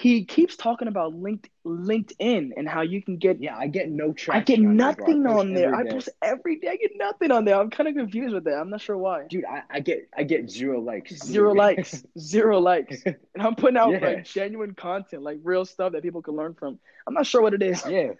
he 0.00 0.24
keeps 0.24 0.56
talking 0.56 0.88
about 0.88 1.14
linked 1.14 1.50
LinkedIn 1.66 2.52
and 2.56 2.68
how 2.68 2.80
you 2.80 3.02
can 3.02 3.18
get. 3.18 3.42
Yeah, 3.42 3.56
I 3.56 3.66
get 3.66 3.90
no 3.90 4.12
traction. 4.12 4.40
I 4.40 4.44
get 4.44 4.66
on 4.66 4.76
nothing 4.76 5.22
there, 5.24 5.32
on 5.32 5.52
there. 5.52 5.74
I 5.74 5.86
post 5.86 6.08
every 6.22 6.56
day. 6.56 6.68
I 6.68 6.76
get 6.76 6.92
nothing 6.96 7.30
on 7.30 7.44
there. 7.44 7.60
I'm 7.60 7.68
kind 7.68 7.88
of 7.88 7.94
confused 7.94 8.32
with 8.32 8.44
that. 8.44 8.54
I'm 8.54 8.70
not 8.70 8.80
sure 8.80 8.96
why. 8.96 9.26
Dude, 9.28 9.44
I, 9.44 9.62
I 9.68 9.80
get 9.80 10.08
I 10.16 10.22
get 10.22 10.50
zero 10.50 10.80
likes. 10.80 11.16
Zero 11.18 11.52
likes. 11.54 12.02
zero 12.18 12.58
likes. 12.58 13.02
And 13.32 13.46
I'm 13.46 13.54
putting 13.54 13.76
out 13.76 13.92
yeah. 13.92 13.98
like 14.00 14.24
genuine 14.24 14.74
content, 14.74 15.22
like 15.22 15.38
real 15.42 15.64
stuff 15.64 15.92
that 15.92 16.02
people 16.02 16.22
can 16.22 16.34
learn 16.34 16.54
from. 16.54 16.78
I'm 17.06 17.14
not 17.14 17.26
sure 17.26 17.42
what 17.42 17.54
it 17.54 17.62
is. 17.62 17.84
Yeah. 17.86 18.12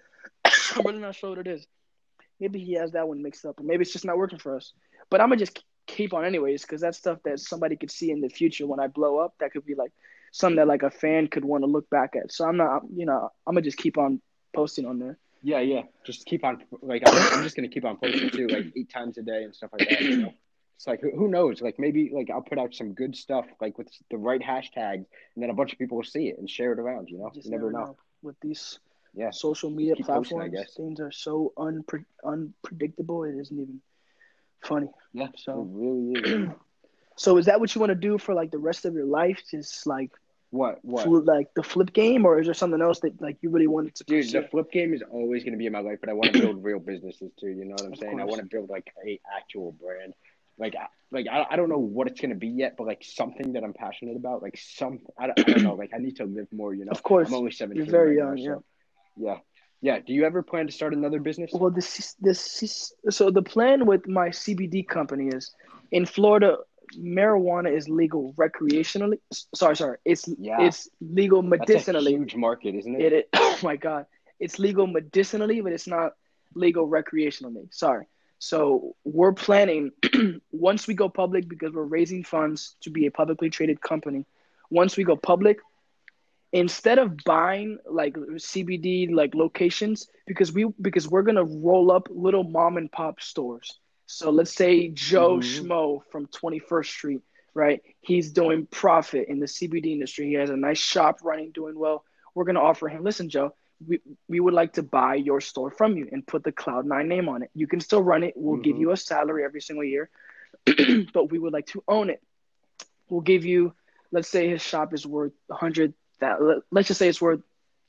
I'm 0.44 0.84
really 0.84 0.98
not 0.98 1.14
sure 1.14 1.30
what 1.30 1.38
it 1.38 1.46
is. 1.46 1.66
Maybe 2.38 2.62
he 2.62 2.74
has 2.74 2.92
that 2.92 3.08
one 3.08 3.22
mixed 3.22 3.44
up, 3.44 3.58
or 3.58 3.64
maybe 3.64 3.82
it's 3.82 3.92
just 3.92 4.04
not 4.04 4.16
working 4.18 4.38
for 4.38 4.56
us. 4.56 4.72
But 5.10 5.20
I'm 5.20 5.28
gonna 5.28 5.38
just 5.38 5.62
keep 5.86 6.14
on 6.14 6.24
anyways 6.24 6.62
because 6.62 6.80
that's 6.80 6.98
stuff 6.98 7.18
that 7.24 7.40
somebody 7.40 7.76
could 7.76 7.90
see 7.90 8.10
in 8.10 8.20
the 8.20 8.28
future 8.28 8.66
when 8.66 8.80
I 8.80 8.86
blow 8.86 9.18
up. 9.18 9.34
That 9.40 9.52
could 9.52 9.64
be 9.64 9.74
like 9.74 9.92
something 10.32 10.56
that 10.56 10.68
like 10.68 10.82
a 10.82 10.90
fan 10.90 11.28
could 11.28 11.44
want 11.44 11.62
to 11.62 11.66
look 11.66 11.88
back 11.90 12.14
at. 12.16 12.32
So 12.32 12.46
I'm 12.46 12.56
not, 12.56 12.82
you 12.94 13.06
know, 13.06 13.30
I'm 13.46 13.54
gonna 13.54 13.62
just 13.62 13.78
keep 13.78 13.98
on 13.98 14.20
posting 14.54 14.86
on 14.86 14.98
there. 14.98 15.18
Yeah, 15.42 15.60
yeah. 15.60 15.82
Just 16.04 16.26
keep 16.26 16.44
on 16.44 16.62
like 16.82 17.02
I'm, 17.06 17.38
I'm 17.38 17.42
just 17.42 17.56
gonna 17.56 17.68
keep 17.68 17.84
on 17.84 17.96
posting 17.96 18.30
too, 18.30 18.46
like 18.48 18.66
eight 18.76 18.90
times 18.90 19.18
a 19.18 19.22
day 19.22 19.44
and 19.44 19.54
stuff 19.54 19.70
like 19.72 19.88
that. 19.88 20.00
You 20.00 20.16
know? 20.16 20.34
It's 20.76 20.86
like 20.86 21.00
who 21.02 21.28
knows? 21.28 21.60
Like 21.60 21.78
maybe 21.78 22.10
like 22.10 22.30
I'll 22.30 22.40
put 22.40 22.58
out 22.58 22.74
some 22.74 22.94
good 22.94 23.14
stuff 23.14 23.44
like 23.60 23.76
with 23.76 23.88
the 24.10 24.16
right 24.16 24.40
hashtag, 24.40 24.94
and 24.94 25.06
then 25.36 25.50
a 25.50 25.54
bunch 25.54 25.72
of 25.72 25.78
people 25.78 25.98
will 25.98 26.04
see 26.04 26.28
it 26.28 26.38
and 26.38 26.48
share 26.48 26.72
it 26.72 26.78
around. 26.78 27.10
You 27.10 27.18
know, 27.18 27.30
you, 27.34 27.42
you 27.44 27.50
never, 27.50 27.70
never 27.70 27.72
know. 27.72 27.84
know. 27.84 27.96
With 28.22 28.40
these 28.40 28.78
yeah 29.12 29.30
social 29.30 29.68
media 29.68 29.96
platforms, 29.96 30.54
posting, 30.54 30.86
things 30.86 31.00
are 31.00 31.12
so 31.12 31.52
unpre- 31.58 32.06
unpredictable. 32.24 33.24
It 33.24 33.34
isn't 33.38 33.60
even 33.60 33.82
funny. 34.62 34.88
Yeah, 35.12 35.28
so 35.36 35.68
really 35.70 36.50
so 37.16 37.36
is 37.36 37.46
that 37.46 37.60
what 37.60 37.74
you 37.74 37.80
want 37.80 37.90
to 37.90 37.96
do 37.96 38.18
for 38.18 38.34
like 38.34 38.50
the 38.50 38.58
rest 38.58 38.84
of 38.84 38.94
your 38.94 39.06
life? 39.06 39.42
Just 39.50 39.86
like 39.86 40.10
what 40.50 40.78
what 40.82 41.06
like 41.24 41.48
the 41.54 41.62
flip 41.62 41.92
game, 41.92 42.24
or 42.24 42.40
is 42.40 42.46
there 42.46 42.54
something 42.54 42.80
else 42.80 43.00
that 43.00 43.20
like 43.20 43.36
you 43.40 43.50
really 43.50 43.66
wanted 43.66 43.94
to? 43.96 44.04
Dude, 44.04 44.24
pursue? 44.24 44.40
the 44.40 44.48
flip 44.48 44.72
game 44.72 44.92
is 44.92 45.02
always 45.10 45.44
going 45.44 45.52
to 45.52 45.58
be 45.58 45.66
in 45.66 45.72
my 45.72 45.80
life, 45.80 45.98
but 46.00 46.08
I 46.08 46.12
want 46.12 46.32
to 46.32 46.40
build 46.40 46.64
real 46.64 46.80
businesses 46.80 47.30
too. 47.38 47.48
You 47.48 47.64
know 47.66 47.72
what 47.72 47.84
I'm 47.84 47.92
of 47.92 47.98
saying? 47.98 48.12
Course. 48.12 48.22
I 48.22 48.24
want 48.24 48.40
to 48.40 48.46
build 48.46 48.68
like 48.68 48.92
a 49.06 49.20
actual 49.36 49.72
brand. 49.72 50.14
Like, 50.58 50.74
like 51.10 51.26
I, 51.30 51.46
I 51.50 51.56
don't 51.56 51.68
know 51.68 51.78
what 51.78 52.06
it's 52.08 52.20
gonna 52.20 52.34
be 52.34 52.48
yet, 52.48 52.76
but 52.76 52.86
like 52.86 53.02
something 53.02 53.52
that 53.52 53.64
I'm 53.64 53.72
passionate 53.72 54.16
about, 54.16 54.42
like 54.42 54.58
some 54.58 55.00
I 55.18 55.26
don't, 55.28 55.38
I 55.38 55.42
don't 55.42 55.62
know, 55.62 55.74
like 55.74 55.90
I 55.94 55.98
need 55.98 56.16
to 56.16 56.24
live 56.24 56.48
more. 56.52 56.74
You 56.74 56.84
know, 56.84 56.90
of 56.90 57.02
course, 57.02 57.28
I'm 57.28 57.34
only 57.34 57.52
17. 57.52 57.84
You're 57.84 57.90
very 57.90 58.16
right 58.16 58.36
young, 58.36 58.44
now, 58.44 58.54
so, 58.54 58.64
yeah. 59.16 59.36
Yeah. 59.80 59.98
Do 60.00 60.12
you 60.12 60.24
ever 60.24 60.42
plan 60.42 60.66
to 60.66 60.72
start 60.72 60.92
another 60.92 61.20
business? 61.20 61.50
Well, 61.52 61.70
this 61.70 62.14
this 62.20 62.92
so 63.10 63.30
the 63.30 63.42
plan 63.42 63.86
with 63.86 64.06
my 64.06 64.28
CBD 64.28 64.86
company 64.86 65.28
is 65.28 65.54
in 65.90 66.06
Florida. 66.06 66.58
Marijuana 66.98 67.74
is 67.74 67.88
legal 67.88 68.34
recreationally. 68.34 69.18
Sorry, 69.54 69.76
sorry. 69.76 69.98
It's 70.04 70.28
yeah. 70.38 70.62
it's 70.62 70.88
legal 71.00 71.42
medicinally. 71.42 72.12
huge 72.12 72.34
market, 72.34 72.74
isn't 72.74 73.00
it? 73.00 73.00
It, 73.00 73.12
it? 73.12 73.28
Oh 73.34 73.58
my 73.62 73.76
god, 73.76 74.06
it's 74.38 74.58
legal 74.58 74.86
medicinally, 74.86 75.60
but 75.60 75.72
it's 75.72 75.86
not 75.86 76.12
legal 76.54 76.88
recreationally. 76.88 77.72
Sorry. 77.72 78.06
So 78.38 78.96
we're 79.04 79.34
planning 79.34 79.92
once 80.50 80.86
we 80.86 80.94
go 80.94 81.08
public 81.08 81.46
because 81.46 81.72
we're 81.72 81.84
raising 81.84 82.24
funds 82.24 82.74
to 82.80 82.90
be 82.90 83.06
a 83.06 83.10
publicly 83.10 83.50
traded 83.50 83.80
company. 83.82 84.24
Once 84.70 84.96
we 84.96 85.04
go 85.04 85.14
public, 85.14 85.58
instead 86.52 86.98
of 86.98 87.16
buying 87.24 87.78
like 87.88 88.14
CBD 88.14 89.12
like 89.12 89.34
locations 89.34 90.08
because 90.26 90.52
we 90.52 90.66
because 90.80 91.08
we're 91.08 91.22
gonna 91.22 91.44
roll 91.44 91.92
up 91.92 92.08
little 92.10 92.44
mom 92.44 92.76
and 92.76 92.90
pop 92.90 93.20
stores. 93.20 93.78
So 94.06 94.30
let's 94.30 94.52
say 94.52 94.88
Joe 94.88 95.36
mm-hmm. 95.36 95.66
Schmo 95.66 96.00
from 96.10 96.26
21st 96.26 96.86
Street, 96.86 97.20
right? 97.54 97.80
He's 98.00 98.32
doing 98.32 98.66
profit 98.66 99.28
in 99.28 99.38
the 99.38 99.46
CBD 99.46 99.92
industry. 99.92 100.26
He 100.26 100.34
has 100.34 100.50
a 100.50 100.56
nice 100.56 100.80
shop 100.80 101.20
running, 101.22 101.52
doing 101.52 101.78
well. 101.78 102.04
We're 102.34 102.44
gonna 102.44 102.60
offer 102.60 102.88
him, 102.88 103.04
listen, 103.04 103.28
Joe, 103.28 103.54
we, 103.86 104.00
we 104.28 104.40
would 104.40 104.54
like 104.54 104.74
to 104.74 104.82
buy 104.82 105.14
your 105.14 105.40
store 105.40 105.70
from 105.70 105.96
you 105.96 106.08
and 106.10 106.26
put 106.26 106.42
the 106.42 106.52
Cloud 106.52 106.86
Nine 106.86 107.08
name 107.08 107.28
on 107.28 107.42
it. 107.42 107.50
You 107.54 107.66
can 107.66 107.80
still 107.80 108.02
run 108.02 108.24
it. 108.24 108.34
We'll 108.36 108.54
mm-hmm. 108.54 108.62
give 108.62 108.78
you 108.78 108.90
a 108.90 108.96
salary 108.96 109.44
every 109.44 109.60
single 109.60 109.84
year, 109.84 110.10
but 111.14 111.30
we 111.30 111.38
would 111.38 111.52
like 111.52 111.66
to 111.66 111.82
own 111.86 112.10
it. 112.10 112.20
We'll 113.08 113.20
give 113.20 113.44
you, 113.44 113.74
let's 114.12 114.28
say 114.28 114.48
his 114.48 114.62
shop 114.62 114.92
is 114.92 115.06
worth 115.06 115.32
100 115.46 115.94
that 116.20 116.62
let's 116.70 116.88
just 116.88 116.98
say 116.98 117.08
it's 117.08 117.20
worth 117.20 117.40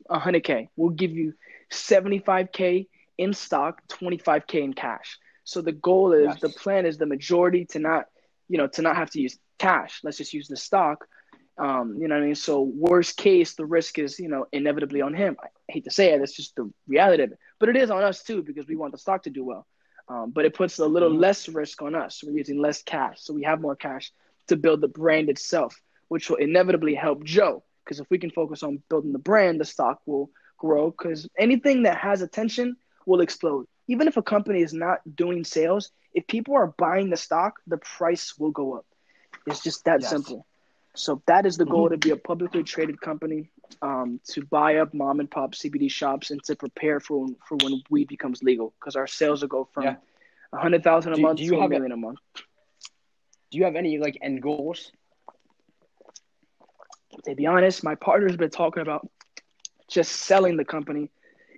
100k 0.10 0.70
we'll 0.76 0.90
give 0.90 1.12
you 1.12 1.34
75k 1.72 2.88
in 3.18 3.34
stock 3.34 3.82
25k 3.88 4.64
in 4.64 4.74
cash 4.74 5.18
so 5.44 5.62
the 5.62 5.72
goal 5.72 6.14
is 6.14 6.28
yes. 6.28 6.42
the 6.42 6.50
plan 6.50 6.86
is 6.86 6.98
the 6.98 7.06
majority 7.06 7.66
to 7.66 7.80
not 7.80 8.06
you 8.50 8.58
know 8.58 8.68
to 8.68 8.82
not 8.82 8.96
have 8.96 9.10
to 9.12 9.22
use 9.22 9.38
cash 9.58 10.02
let's 10.04 10.18
just 10.18 10.34
use 10.34 10.48
the 10.48 10.58
stock 10.58 11.08
um, 11.58 11.98
you 12.00 12.08
know 12.08 12.16
what 12.16 12.24
I 12.24 12.26
mean? 12.26 12.36
So 12.36 12.62
worst 12.62 13.18
case, 13.18 13.54
the 13.54 13.66
risk 13.66 14.00
is, 14.00 14.20
you 14.20 14.30
know, 14.30 14.48
inevitably 14.52 15.02
on 15.02 15.14
him. 15.14 15.38
I 15.44 15.48
hate 15.68 15.84
to 15.84 15.92
say 15.92 16.12
it, 16.12 16.20
that's 16.20 16.36
just 16.36 16.56
the 16.56 16.72
reality 16.88 17.24
of 17.24 17.34
it. 17.34 17.40
But 17.60 17.70
it 17.70 17.76
is 17.76 17.92
on 17.92 18.04
us 18.04 18.24
too 18.24 18.42
because 18.42 18.68
we 18.68 18.76
want 18.76 18.94
the 18.94 18.98
stock 18.98 19.24
to 19.24 19.30
do 19.30 19.44
well. 19.44 19.68
Um, 20.10 20.32
but 20.32 20.46
it 20.46 20.56
puts 20.56 20.80
a 20.80 20.86
little 20.86 21.10
mm-hmm. 21.10 21.20
less 21.20 21.48
risk 21.48 21.82
on 21.82 21.94
us. 21.94 22.24
We're 22.24 22.38
using 22.38 22.60
less 22.60 22.82
cash, 22.82 23.18
so 23.20 23.34
we 23.34 23.44
have 23.44 23.62
more 23.62 23.76
cash 23.76 24.12
to 24.48 24.56
build 24.56 24.82
the 24.82 24.88
brand 24.88 25.30
itself, 25.30 25.80
which 26.08 26.30
will 26.30 26.38
inevitably 26.38 26.96
help 26.96 27.24
Joe 27.24 27.64
because 27.84 28.00
if 28.00 28.08
we 28.10 28.18
can 28.18 28.32
focus 28.32 28.64
on 28.64 28.82
building 28.90 29.14
the 29.14 29.20
brand, 29.20 29.60
the 29.60 29.66
stock 29.66 30.02
will 30.06 30.30
grow. 30.58 30.92
Because 30.92 31.28
anything 31.38 31.84
that 31.84 31.98
has 31.98 32.22
attention 32.22 32.76
will 33.06 33.22
explode. 33.22 33.68
Even 33.88 34.08
if 34.08 34.18
a 34.18 34.22
company 34.22 34.62
is 34.62 34.74
not 34.74 35.00
doing 35.16 35.44
sales, 35.44 35.92
if 36.14 36.28
people 36.28 36.56
are 36.56 36.74
buying 36.78 37.10
the 37.10 37.18
stock, 37.18 37.60
the 37.68 37.78
price 37.78 38.38
will 38.38 38.52
go 38.52 38.76
up. 38.76 38.86
It's 39.48 39.62
just 39.62 39.86
that 39.86 40.02
yes. 40.02 40.10
simple. 40.10 40.46
So 40.96 41.22
that 41.26 41.46
is 41.46 41.58
the 41.58 41.66
goal 41.66 41.86
mm-hmm. 41.86 41.94
to 41.94 41.98
be 41.98 42.10
a 42.12 42.18
publicly 42.18 42.64
traded 42.64 43.00
company, 43.00 43.50
um, 43.82 44.20
to 44.32 44.46
buy 44.46 44.78
up 44.78 44.94
mom 44.94 45.22
and 45.22 45.32
pop 45.32 45.54
CBD 45.54 45.90
shops 45.90 46.32
and 46.32 46.44
to 46.44 46.56
prepare 46.56 47.00
for 47.00 47.22
when, 47.22 47.36
for 47.48 47.58
when 47.64 47.82
weed 47.90 48.10
becomes 48.10 48.44
legal. 48.44 48.74
Because 48.80 48.96
our 48.98 49.08
sales 49.08 49.42
will 49.42 49.48
go 49.48 49.70
from, 49.74 49.84
yeah. 49.84 49.96
A 50.54 50.58
hundred 50.58 50.84
thousand 50.84 51.14
a 51.14 51.16
Do- 51.16 51.22
month 51.22 51.38
do 51.38 51.46
you 51.46 51.52
to 51.52 51.62
have 51.62 51.72
a- 51.72 51.74
million 51.74 51.92
a 51.92 51.98
month. 51.98 52.20
Do 53.52 53.58
you 53.58 53.66
have 53.66 53.76
any 53.76 53.98
like 53.98 54.18
end 54.22 54.42
goals? 54.42 54.92
To 57.26 57.36
be 57.36 57.46
honest, 57.46 57.84
my 57.84 57.96
partner's 57.96 58.36
been 58.38 58.50
talking 58.50 58.82
about 58.82 59.08
just 59.90 60.12
selling 60.12 60.58
the 60.58 60.66
company 60.66 61.10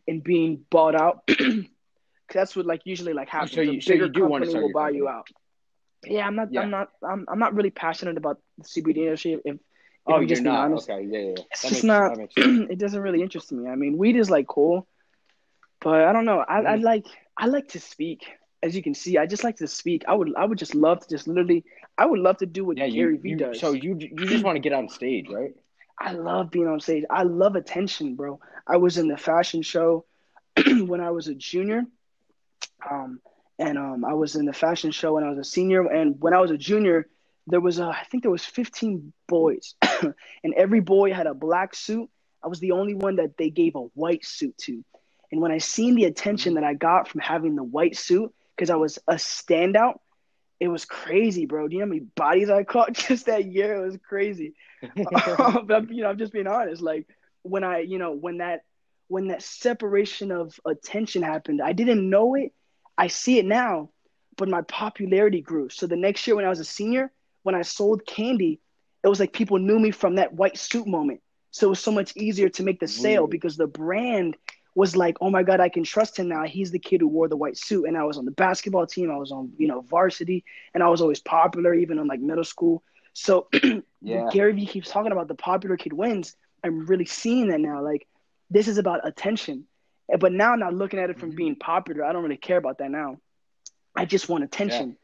and 0.08 0.24
being 0.24 0.66
bought 0.70 0.96
out. 0.96 1.28
Cause 1.28 2.36
that's 2.36 2.56
what 2.56 2.66
like 2.66 2.82
usually 2.86 3.13
like 3.13 3.30
happens. 3.30 3.52
so 3.54 3.62
you- 3.62 3.82
so 3.82 3.94
you 3.94 4.08
do 4.10 4.22
company 4.22 4.52
sell 4.52 4.62
will 4.62 4.72
buy 4.74 4.89
you 4.89 5.08
out. 5.08 5.28
Yeah, 6.06 6.26
I'm 6.28 6.36
not. 6.36 6.50
Yeah. 6.52 6.62
I'm 6.62 6.70
not. 6.70 6.89
I'm. 7.08 7.26
I'm 7.30 7.39
not 7.39 7.54
really 7.56 7.70
passionate 7.72 8.18
about 8.18 8.38
the 8.58 8.63
CBD 8.66 8.98
industry. 9.06 9.34
If, 9.34 9.42
if 9.46 9.58
Oh, 10.06 10.16
I'm 10.16 10.22
you're 10.22 10.28
just 10.28 10.44
being 10.44 10.56
not. 10.56 10.66
honest. 10.66 10.89
Okay, 10.89 11.06
yeah, 11.06 11.20
yeah. 11.20 11.44
It's 11.52 11.70
just 11.70 11.84
not. 11.84 12.12
that 12.12 12.18
makes 12.18 12.36
sense. 12.36 12.58
it 12.70 12.78
doesn't 12.80 13.02
really 13.02 13.22
interest 13.22 13.52
me. 13.52 13.70
I 13.70 13.76
mean, 13.76 13.98
weed 13.98 14.16
is 14.18 14.30
like 14.30 14.48
cool, 14.48 14.88
but 15.82 16.04
I 16.04 16.12
don't 16.13 16.26
know. 16.26 16.39
I, 16.39 16.60
I 16.60 16.78
Mhm. 16.78 16.84
like. 16.84 17.06
I 17.38 17.48
like 17.48 17.70
to 17.70 17.80
speak. 17.80 18.26
As 18.63 18.76
you 18.76 18.82
can 18.82 18.93
see, 18.95 19.17
I 19.17 19.26
just 19.26 19.43
like 19.43 19.58
to 19.58 19.67
speak. 19.67 20.04
I 20.08 20.13
would. 20.13 20.34
I 20.36 20.45
would 20.45 20.58
just 20.58 20.73
love 20.73 21.02
to 21.02 21.10
just 21.10 21.28
literally. 21.28 21.65
I 21.97 22.06
would 22.06 22.19
love 22.19 22.38
to 22.38 22.45
do 22.45 22.63
what 22.65 22.78
Yeah, 22.78 22.86
you, 22.86 22.93
Gary 23.04 23.17
Vee 23.17 23.30
you 23.32 23.36
does. 23.38 23.60
so 23.60 23.73
you 23.73 23.97
you 23.99 24.26
just 24.28 24.43
want 24.43 24.56
to 24.56 24.60
get 24.62 24.73
on 24.73 24.89
stage, 24.89 25.28
right? 25.30 25.52
I 25.99 26.13
love 26.13 26.49
being 26.49 26.67
on 26.67 26.80
stage. 26.80 27.04
I 27.10 27.23
love 27.23 27.56
attention, 27.56 28.15
bro. 28.15 28.39
I 28.65 28.78
was 28.78 28.97
in 28.97 29.08
the 29.10 29.17
fashion 29.17 29.62
show 29.62 30.06
when 30.65 31.02
I 31.02 31.12
was 31.12 31.28
a 31.28 31.36
junior. 31.36 31.84
Um, 32.89 33.19
and 33.60 33.78
um, 33.78 34.04
I 34.06 34.13
was 34.13 34.36
in 34.36 34.45
the 34.45 34.54
fashion 34.54 34.91
show 34.91 35.13
when 35.13 35.23
I 35.23 35.30
was 35.30 35.38
a 35.39 35.43
senior. 35.43 35.86
And 35.88 36.19
when 36.19 36.34
I 36.34 36.39
was 36.41 36.52
a 36.52 36.58
junior, 36.58 37.08
there 37.47 37.62
was 37.62 37.80
a, 37.80 37.86
I 37.86 38.04
think 38.10 38.23
there 38.23 38.32
was 38.32 38.43
15 38.45 39.13
boys, 39.28 39.76
and 40.43 40.54
every 40.56 40.80
boy 40.80 41.13
had 41.13 41.28
a 41.28 41.34
black 41.34 41.76
suit. 41.76 42.10
I 42.43 42.47
was 42.47 42.60
the 42.60 42.71
only 42.71 42.95
one 42.95 43.17
that 43.17 43.38
they 43.38 43.49
gave 43.49 43.76
a 43.76 43.82
white 43.93 44.26
suit 44.26 44.58
to. 44.60 44.84
And 45.32 45.41
when 45.41 45.52
I 45.52 45.60
seen 45.60 45.95
the 45.95 46.06
attention 46.06 46.56
that 46.56 46.63
I 46.63 46.73
got 46.73 47.08
from 47.08 47.21
having 47.21 47.56
the 47.56 47.63
white 47.63 47.95
suit, 47.95 48.34
because 48.63 48.80
I 48.82 48.82
was 48.82 48.99
a 49.08 49.15
standout, 49.15 49.99
it 50.60 50.67
was 50.69 50.86
crazy, 50.86 51.45
bro. 51.45 51.67
Do 51.67 51.76
you 51.76 51.82
know 51.82 51.86
how 51.88 51.89
many 51.89 52.06
bodies 52.15 52.49
I 52.49 52.63
caught 52.73 52.93
just 52.93 53.26
that 53.28 53.45
year? 53.45 53.76
It 53.84 53.86
was 53.86 53.97
crazy. 54.08 54.56
Um, 55.39 55.65
but 55.67 55.91
you 55.91 56.04
know, 56.04 56.10
I'm 56.10 56.17
just 56.17 56.34
being 56.34 56.47
honest. 56.47 56.82
Like 56.82 57.08
when 57.43 57.63
I, 57.63 57.80
you 57.80 57.99
know, 57.99 58.13
when 58.13 58.38
that 58.38 58.62
when 59.08 59.28
that 59.28 59.43
separation 59.43 60.32
of 60.32 60.60
attention 60.65 61.23
happened, 61.23 61.62
I 61.62 61.73
didn't 61.73 62.10
know 62.10 62.36
it. 62.36 62.54
I 62.97 63.08
see 63.08 63.39
it 63.39 63.45
now, 63.45 63.91
but 64.38 64.49
my 64.49 64.62
popularity 64.62 65.41
grew. 65.41 65.69
So 65.69 65.88
the 65.88 65.95
next 65.97 66.28
year 66.28 66.36
when 66.36 66.45
I 66.45 66.49
was 66.49 66.60
a 66.60 66.65
senior, 66.65 67.12
when 67.43 67.56
I 67.56 67.62
sold 67.63 68.06
candy, 68.06 68.60
it 69.04 69.08
was 69.10 69.19
like 69.19 69.34
people 69.34 69.60
knew 69.60 69.80
me 69.80 69.91
from 69.91 70.15
that 70.15 70.34
white 70.34 70.58
suit 70.58 70.88
moment. 70.88 71.21
So 71.52 71.67
it 71.67 71.69
was 71.69 71.80
so 71.80 71.91
much 71.91 72.15
easier 72.15 72.49
to 72.49 72.63
make 72.63 72.80
the 72.80 72.88
sale 72.88 73.28
Really? 73.28 73.28
because 73.28 73.58
the 73.58 73.67
brand 73.67 74.38
was 74.75 74.95
like, 74.95 75.17
oh 75.21 75.29
my 75.29 75.43
God, 75.43 75.59
I 75.59 75.69
can 75.69 75.83
trust 75.83 76.17
him 76.17 76.27
now. 76.27 76.43
He's 76.43 76.71
the 76.71 76.79
kid 76.79 77.01
who 77.01 77.07
wore 77.07 77.27
the 77.27 77.38
white 77.38 77.57
suit. 77.57 77.86
And 77.86 77.97
I 77.97 78.03
was 78.03 78.17
on 78.17 78.25
the 78.25 78.31
basketball 78.31 78.86
team. 78.86 79.12
I 79.12 79.17
was 79.17 79.31
on, 79.31 79.51
you 79.57 79.67
know, 79.67 79.81
varsity 79.81 80.43
and 80.73 80.83
I 80.83 80.89
was 80.89 81.01
always 81.01 81.19
popular, 81.19 81.73
even 81.73 81.99
in 81.99 82.07
like 82.07 82.19
middle 82.19 82.43
school. 82.43 82.83
So 83.13 83.47
Yeah. 84.01 84.29
Gary 84.29 84.53
Vee 84.53 84.65
keeps 84.65 84.89
talking 84.89 85.12
about 85.12 85.27
the 85.27 85.36
popular 85.36 85.77
kid 85.77 85.93
wins. 85.93 86.36
I'm 86.63 86.86
really 86.86 87.05
seeing 87.05 87.47
that 87.49 87.59
now. 87.59 87.83
Like 87.83 88.07
this 88.49 88.67
is 88.67 88.77
about 88.77 89.05
attention. 89.07 89.65
Eh, 90.12 90.17
But 90.17 90.31
now 90.31 90.53
I'm 90.53 90.59
not 90.59 90.73
looking 90.73 90.99
at 90.99 91.09
it 91.09 91.17
from 91.19 91.31
Mhm. 91.31 91.36
being 91.36 91.55
popular. 91.55 92.03
I 92.03 92.13
don't 92.13 92.23
really 92.23 92.38
care 92.38 92.57
about 92.57 92.79
that 92.79 92.91
now. 92.91 93.17
I 93.95 94.05
just 94.05 94.29
want 94.29 94.43
attention. 94.43 94.97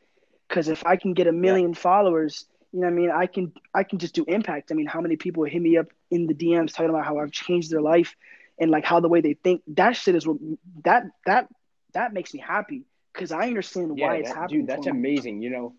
Because 0.47 0.67
if 0.69 0.85
I 0.85 0.95
can 0.97 1.13
get 1.13 1.27
a 1.27 1.31
million 1.31 1.73
followers, 1.73 2.45
you 2.71 2.81
know 2.81 2.87
what 2.87 2.93
I 2.93 2.95
mean, 2.95 3.11
I 3.11 3.27
can 3.27 3.53
I 3.73 3.83
can 3.83 3.99
just 3.99 4.15
do 4.15 4.25
impact. 4.27 4.71
I 4.71 4.75
mean, 4.75 4.87
how 4.87 5.01
many 5.01 5.15
people 5.15 5.43
hit 5.43 5.61
me 5.61 5.77
up 5.77 5.87
in 6.11 6.27
the 6.27 6.33
DMs 6.33 6.73
talking 6.73 6.89
about 6.89 7.05
how 7.05 7.19
I've 7.19 7.31
changed 7.31 7.71
their 7.71 7.81
life 7.81 8.15
and 8.59 8.69
like 8.71 8.85
how 8.85 8.99
the 8.99 9.09
way 9.09 9.21
they 9.21 9.33
think. 9.33 9.61
That 9.67 9.95
shit 9.95 10.15
is 10.15 10.27
what 10.27 10.37
that 10.83 11.03
that 11.25 11.47
that 11.93 12.13
makes 12.13 12.33
me 12.33 12.39
happy 12.39 12.83
because 13.13 13.31
I 13.31 13.47
understand 13.47 13.97
Yeah, 13.97 14.07
why 14.07 14.15
it's 14.17 14.29
that- 14.29 14.37
happening. 14.37 14.61
dude, 14.61 14.69
that's 14.69 14.87
amazing. 14.87 15.41
You 15.41 15.49
know, 15.51 15.73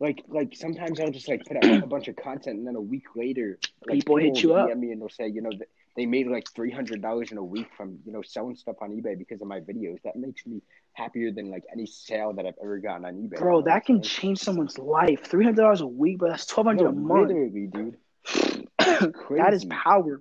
like 0.00 0.22
like 0.28 0.54
sometimes 0.56 1.00
I'll 1.00 1.10
just 1.10 1.28
like 1.28 1.44
put 1.44 1.56
out 1.58 1.82
a 1.82 1.86
bunch 1.86 2.08
of 2.08 2.16
content, 2.16 2.58
and 2.58 2.66
then 2.66 2.76
a 2.76 2.80
week 2.80 3.04
later, 3.16 3.58
like, 3.86 3.96
People 3.96 4.16
hit 4.16 4.42
you 4.42 4.54
up. 4.54 4.74
Me 4.76 4.90
and 4.92 5.00
they'll 5.00 5.08
say, 5.08 5.28
you 5.28 5.42
know, 5.42 5.50
they 5.96 6.06
made 6.06 6.26
like 6.26 6.48
three 6.54 6.70
hundred 6.70 7.02
dollars 7.02 7.32
in 7.32 7.38
a 7.38 7.44
week 7.44 7.68
from 7.76 7.98
you 8.06 8.12
know 8.12 8.22
selling 8.22 8.56
stuff 8.56 8.76
on 8.80 8.90
eBay 8.90 9.18
because 9.18 9.42
of 9.42 9.48
my 9.48 9.60
videos. 9.60 10.00
That 10.04 10.16
makes 10.16 10.46
me 10.46 10.62
happier 10.94 11.30
than 11.32 11.50
like 11.50 11.64
any 11.72 11.86
sale 11.86 12.32
that 12.34 12.46
I've 12.46 12.54
ever 12.62 12.78
gotten 12.78 13.04
on 13.04 13.14
eBay. 13.14 13.38
Bro, 13.38 13.62
that 13.62 13.84
can 13.84 14.02
change 14.02 14.38
someone's 14.38 14.78
life. 14.78 15.24
Three 15.24 15.44
hundred 15.44 15.60
dollars 15.62 15.82
a 15.82 15.86
week, 15.86 16.18
but 16.18 16.30
that's 16.30 16.46
twelve 16.46 16.66
hundred 16.66 16.84
No, 16.84 16.88
a 16.90 16.92
month. 16.92 17.28
literally, 17.28 17.66
dude. 17.66 17.96
that 18.78 19.50
is 19.52 19.64
power. 19.66 20.20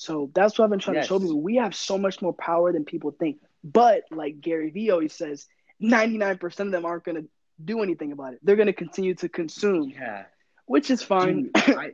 So 0.00 0.30
that's 0.34 0.58
what 0.58 0.64
I've 0.64 0.70
been 0.70 0.78
trying 0.78 0.96
to 0.96 1.02
show 1.02 1.16
Yes. 1.16 1.24
people. 1.24 1.42
We 1.42 1.56
have 1.56 1.74
so 1.74 1.98
much 1.98 2.22
more 2.22 2.32
power 2.32 2.72
than 2.72 2.86
people 2.86 3.10
think. 3.10 3.36
But 3.62 4.04
like 4.10 4.40
Gary 4.40 4.70
Vee 4.70 4.90
always 4.90 5.12
says, 5.12 5.46
ninety 5.78 6.16
nine 6.16 6.38
percent 6.38 6.68
of 6.68 6.72
them 6.72 6.86
aren't 6.86 7.04
gonna 7.04 7.24
do 7.62 7.82
anything 7.82 8.10
about 8.12 8.32
it. 8.32 8.40
They're 8.42 8.56
gonna 8.56 8.72
continue 8.72 9.14
to 9.16 9.28
consume, 9.28 9.90
Yeah. 9.90 10.24
which 10.64 10.90
is 10.90 11.02
fine. 11.02 11.50
Dude, 11.52 11.52
I, 11.76 11.90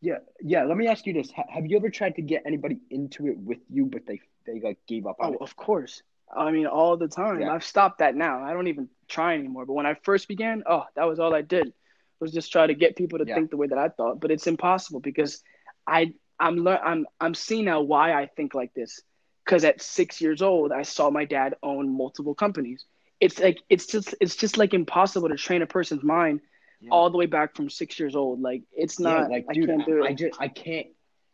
yeah, 0.00 0.18
yeah. 0.40 0.62
Let 0.64 0.76
me 0.76 0.86
ask 0.86 1.04
you 1.04 1.12
this: 1.12 1.32
Have 1.32 1.66
you 1.66 1.76
ever 1.78 1.90
tried 1.90 2.14
to 2.14 2.22
get 2.22 2.44
anybody 2.46 2.78
into 2.90 3.26
it 3.26 3.36
with 3.38 3.58
you, 3.68 3.86
but 3.86 4.06
they 4.06 4.20
they 4.46 4.60
like 4.60 4.78
gave 4.86 5.04
up 5.06 5.16
on 5.18 5.30
Oh, 5.30 5.34
it? 5.34 5.40
of 5.40 5.56
course. 5.56 6.02
I 6.32 6.52
mean, 6.52 6.66
all 6.66 6.96
the 6.96 7.08
time. 7.08 7.40
Yeah. 7.40 7.52
I've 7.52 7.64
stopped 7.64 7.98
that 7.98 8.14
now. 8.14 8.44
I 8.44 8.52
don't 8.52 8.68
even 8.68 8.88
try 9.08 9.34
anymore. 9.34 9.66
But 9.66 9.72
when 9.74 9.86
I 9.86 9.94
first 9.94 10.28
began, 10.28 10.62
oh, 10.64 10.84
that 10.94 11.08
was 11.08 11.18
all 11.18 11.34
I 11.34 11.42
did 11.42 11.72
was 12.20 12.30
just 12.32 12.52
try 12.52 12.68
to 12.68 12.74
get 12.74 12.94
people 12.94 13.18
to 13.18 13.24
Yeah. 13.26 13.34
think 13.34 13.50
the 13.50 13.56
way 13.56 13.66
that 13.66 13.78
I 13.78 13.88
thought. 13.88 14.20
But 14.20 14.30
it's 14.30 14.46
impossible 14.46 15.00
because 15.00 15.42
I 15.88 16.14
I'm 16.40 16.64
lear- 16.64 16.80
I'm 16.84 17.06
I'm 17.20 17.34
seeing 17.34 17.66
now 17.66 17.82
why 17.82 18.14
I 18.14 18.26
think 18.26 18.54
like 18.54 18.74
this. 18.74 19.00
Because 19.44 19.64
at 19.64 19.82
six 19.82 20.20
years 20.20 20.42
old, 20.42 20.72
I 20.72 20.82
saw 20.82 21.10
my 21.10 21.24
dad 21.24 21.56
own 21.62 21.96
multiple 21.96 22.34
companies. 22.34 22.84
It's 23.20 23.38
like 23.40 23.58
it's 23.68 23.86
just 23.86 24.14
it's 24.20 24.36
just 24.36 24.56
like 24.58 24.74
impossible 24.74 25.28
to 25.28 25.36
train 25.36 25.62
a 25.62 25.66
person's 25.66 26.02
mind 26.04 26.40
Yeah. 26.80 26.90
all 26.92 27.10
the 27.10 27.18
way 27.18 27.26
back 27.26 27.56
from 27.56 27.68
six 27.70 27.98
years 28.00 28.16
old. 28.16 28.40
Like 28.40 28.62
it's 28.72 28.98
Yeah, 28.98 29.28
not. 29.28 29.30
like, 29.30 29.46
I 29.50 29.54
dude, 29.54 29.68
can't 29.68 29.86
do 29.86 30.02
it. 30.04 30.10
I 30.10 30.14
just 30.14 30.40
I 30.40 30.48
can't 30.48 30.86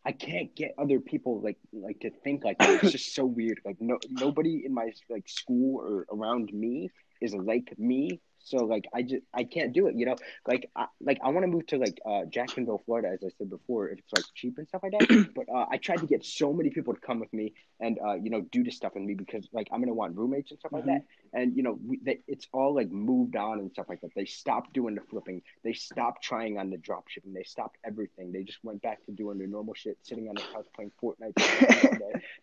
I 0.07 0.13
can't 0.13 0.55
get 0.55 0.75
other 0.79 1.01
people 1.01 1.41
like 1.41 1.59
like 1.73 1.99
to 2.01 2.11
think 2.11 2.45
like 2.45 2.59
that. 2.59 2.85
It's 2.85 2.93
just 2.93 3.15
so 3.15 3.27
weird. 3.27 3.59
Like 3.65 3.77
no 3.81 3.99
nobody 4.09 4.63
in 4.65 4.73
my 4.73 4.93
like 5.11 5.29
school 5.29 5.81
or 5.81 6.07
around 6.17 6.53
me 6.53 6.91
is 7.21 7.35
like 7.35 7.77
me. 7.77 8.21
So 8.39 8.59
like 8.59 8.85
I 8.95 9.03
just 9.03 9.25
I 9.35 9.43
can't 9.43 9.73
do 9.73 9.89
it. 9.89 9.97
You 9.97 10.07
know, 10.07 10.17
like 10.47 10.71
I, 10.77 10.87
like 11.01 11.19
I 11.25 11.31
want 11.31 11.43
to 11.43 11.49
move 11.49 11.67
to 11.67 11.79
like 11.79 11.99
uh, 12.07 12.25
Jacksonville, 12.27 12.81
Florida, 12.87 13.09
as 13.09 13.25
I 13.25 13.31
said 13.37 13.51
before. 13.51 13.89
If 13.89 13.99
it's 13.99 14.13
like 14.15 14.25
cheap 14.37 14.59
and 14.59 14.69
stuff 14.69 14.85
like 14.85 14.93
that. 14.93 15.31
but 15.35 15.47
uh, 15.53 15.67
I 15.69 15.79
tried 15.79 15.99
to 15.99 16.07
get 16.07 16.25
so 16.25 16.53
many 16.53 16.71
people 16.71 16.95
to 16.95 17.01
come 17.01 17.19
with 17.19 17.33
me 17.33 17.55
and 17.81 17.99
uh, 17.99 18.15
you 18.15 18.31
know 18.31 18.43
do 18.43 18.63
this 18.63 18.77
stuff 18.77 18.93
with 18.95 19.03
me 19.03 19.15
because 19.15 19.49
like 19.53 19.67
I'm 19.73 19.81
gonna 19.81 19.93
want 19.93 20.17
roommates 20.17 20.53
and 20.53 20.61
stuff 20.61 20.71
like 20.71 20.85
that. 20.87 21.03
And 21.37 21.55
you 21.55 21.63
know 21.63 21.79
we, 21.87 22.01
they, 22.03 22.21
it's 22.27 22.47
all 22.53 22.75
like 22.75 22.91
moved 22.91 23.37
on 23.37 23.59
and 23.59 23.71
stuff 23.71 23.87
like 23.91 24.01
that. 24.01 24.11
They 24.17 24.25
stopped 24.25 24.73
doing 24.73 24.95
the 24.95 25.03
flipping. 25.03 25.43
They 25.63 25.75
stopped 25.75 26.25
trying 26.25 26.59
on 26.59 26.71
the 26.71 26.79
drop 26.79 27.09
shipping. 27.09 27.35
They 27.35 27.43
stopped 27.43 27.77
everything. 27.85 28.33
They 28.33 28.43
just 28.43 28.59
went 28.65 28.81
back 28.81 29.05
to 29.05 29.13
doing 29.13 29.37
their 29.37 29.47
normal 29.47 29.75
shit, 29.75 29.99
sitting 30.03 30.29
on 30.31 30.35
the 30.35 30.41
couch 30.53 30.67
playing 30.75 30.93
Fortnite. 31.03 31.35
day. 31.37 31.45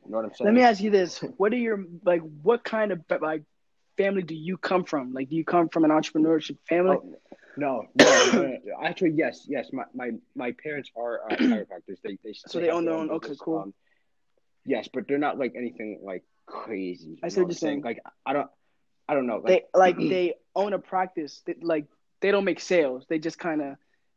You 0.06 0.12
know 0.12 0.17
what 0.17 0.25
I'm 0.25 0.34
saying? 0.36 0.36
Let 0.45 0.53
me 0.53 0.62
ask 0.62 0.79
you 0.79 0.91
this: 0.91 1.19
What 1.38 1.51
are 1.53 1.58
your 1.58 1.84
like? 2.06 2.21
What 2.43 2.63
kind 2.63 2.91
of 2.91 3.01
like 3.19 3.41
family 3.97 4.21
do 4.21 4.36
you 4.36 4.58
come 4.58 4.84
from? 4.84 5.13
Like, 5.13 5.29
do 5.29 5.36
you 5.36 5.43
come 5.43 5.69
from 5.69 5.86
an 5.86 5.89
entrepreneurship 5.91 6.58
family? 6.69 6.97
Oh, 7.01 7.15
no, 7.58 7.88
no, 7.95 8.06
no, 8.06 8.43
no. 8.43 8.58
Actually, 8.84 9.13
yes, 9.15 9.45
yes. 9.47 9.69
My 9.73 9.86
my, 9.93 10.12
my 10.36 10.51
parents 10.63 10.91
are 10.95 11.32
uh, 11.32 11.36
chiropractors. 11.36 11.97
They 12.03 12.17
they 12.23 12.34
So 12.34 12.60
they 12.60 12.69
own 12.69 12.86
their 12.86 12.93
own- 12.93 13.10
okay, 13.12 13.34
cool. 13.39 13.60
Um, 13.60 13.73
yes, 14.65 14.88
but 14.93 15.08
they're 15.08 15.17
not 15.17 15.38
like 15.38 15.53
anything 15.56 15.99
like 16.03 16.23
crazy. 16.45 17.19
I 17.23 17.27
you 17.27 17.29
see 17.32 17.39
know 17.39 17.43
what 17.43 17.45
I'm 17.45 17.49
you're 17.49 17.56
saying. 17.56 17.82
Like 17.82 17.99
I 18.25 18.34
don't, 18.34 18.49
I 19.07 19.13
don't 19.13 19.27
know. 19.27 19.37
Like, 19.37 19.45
they 19.73 19.79
like 19.79 19.97
they 19.97 20.35
own 20.55 20.73
a 20.73 20.79
practice. 20.79 21.41
They, 21.45 21.55
like 21.61 21.85
they 22.21 22.31
don't 22.31 22.45
make 22.45 22.59
sales. 22.59 23.05
They 23.09 23.19
just 23.19 23.39
kind 23.39 23.61
of 23.61 23.75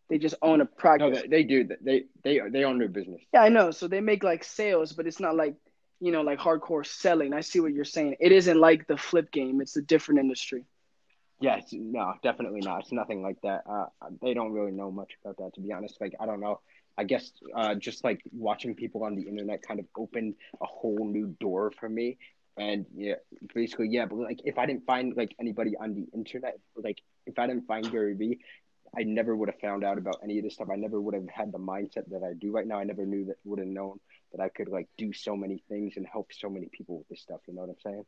they 0.09 0.19
just 0.19 0.37
own 0.43 0.61
a 0.61 0.65
no, 0.65 0.71
practice. 0.77 1.23
they, 1.23 1.29
they 1.29 1.43
do. 1.43 1.69
They 1.81 2.05
they 2.23 2.41
they 2.51 2.65
own 2.65 2.79
their 2.79 2.89
business. 2.89 3.21
yeah, 3.33 3.43
I 3.43 3.49
know. 3.49 3.71
So 3.71 3.89
they 3.89 4.01
make 4.01 4.23
like 4.23 4.45
sales, 4.45 4.93
but 4.93 5.07
it's 5.07 5.21
not 5.21 5.37
like 5.37 5.55
you 6.01 6.13
know 6.13 6.23
like 6.23 6.39
hardcore 6.39 6.87
selling. 6.87 7.33
I 7.33 7.41
see 7.41 7.61
what 7.61 7.73
you're 7.73 7.85
saying. 7.85 8.17
It 8.21 8.33
isn't 8.33 8.59
like 8.59 8.87
the 8.87 8.97
flip 8.97 9.31
game. 9.31 9.61
It's 9.61 9.77
a 9.77 9.83
different 9.83 10.21
industry. 10.21 10.65
Yes, 11.41 11.69
no, 11.73 12.15
definitely 12.23 12.61
not. 12.61 12.81
It's 12.81 12.93
nothing 12.93 13.23
like 13.23 13.41
that. 13.43 13.65
Uh, 13.69 13.87
they 14.23 14.33
don't 14.33 14.53
really 14.53 14.73
know 14.73 14.91
much 14.91 15.19
about 15.23 15.37
that, 15.37 15.55
to 15.55 15.61
be 15.61 15.71
honest. 15.71 16.01
Like, 16.01 16.15
I 16.19 16.25
don't 16.25 16.41
know. 16.41 16.61
I 16.97 17.05
guess 17.05 17.31
uh, 17.55 17.75
just 17.75 18.05
like 18.05 18.23
watching 18.33 18.75
people 18.75 19.05
on 19.05 19.17
the 19.17 19.23
internet 19.23 19.61
kind 19.61 19.79
of 19.79 19.87
opened 19.99 20.35
a 20.63 20.67
whole 20.67 21.05
new 21.05 21.37
door 21.39 21.71
for 21.79 21.89
me. 21.91 22.17
And 22.57 22.87
yeah, 22.95 23.17
basically, 23.55 23.89
yeah. 23.91 24.07
But 24.07 24.17
like, 24.17 24.41
if 24.45 24.59
I 24.59 24.67
didn't 24.67 24.87
find 24.87 25.15
like 25.17 25.35
anybody 25.39 25.77
on 25.79 25.95
the 25.95 26.07
internet, 26.15 26.59
like 26.77 27.03
if 27.27 27.39
I 27.39 27.47
didn't 27.47 27.67
find 27.67 27.91
Gary 27.91 28.15
Vee, 28.15 28.39
I 28.97 29.03
never 29.03 29.37
would 29.37 29.51
have 29.51 29.61
found 29.61 29.85
out 29.85 29.99
about 29.99 30.21
any 30.23 30.39
of 30.39 30.45
this 30.45 30.55
stuff. 30.55 30.69
I 30.73 30.77
never 30.77 31.01
would 31.01 31.15
have 31.15 31.29
had 31.29 31.53
the 31.53 31.59
mindset 31.59 32.09
that 32.11 32.23
I 32.23 32.33
do 32.33 32.51
right 32.53 32.67
now. 32.67 32.79
I 32.79 32.85
never 32.85 33.05
knew 33.05 33.27
that 33.27 33.37
would 33.45 33.59
have 33.59 33.69
known 33.69 34.01
that 34.33 34.43
I 34.43 34.49
could 34.49 34.69
like 34.69 34.89
do 34.97 35.13
so 35.13 35.37
many 35.37 35.63
things 35.69 35.95
and 35.97 36.07
help 36.11 36.33
so 36.33 36.49
many 36.49 36.69
people 36.73 36.99
with 36.99 37.09
this 37.09 37.21
stuff. 37.21 37.41
You 37.47 37.55
know 37.55 37.63
what 37.63 37.71
I'm 37.71 37.77
saying? 37.83 38.05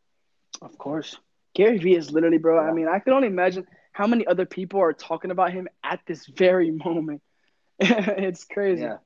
Of 0.62 0.78
course. 0.78 1.16
Gary 1.54 1.78
Vee 1.78 1.96
is 1.96 2.10
literally, 2.10 2.38
bro. 2.38 2.58
I 2.58 2.72
mean, 2.72 2.88
I 2.88 3.00
can 3.00 3.12
only 3.12 3.28
imagine 3.28 3.66
how 3.92 4.06
many 4.06 4.26
other 4.26 4.46
people 4.46 4.80
are 4.80 4.92
talking 4.92 5.30
about 5.30 5.52
him 5.52 5.68
at 5.82 6.00
this 6.06 6.26
very 6.26 6.70
moment. 6.84 7.22
it's 7.80 8.44
crazy. 8.44 8.82
Yeah. 8.82 8.98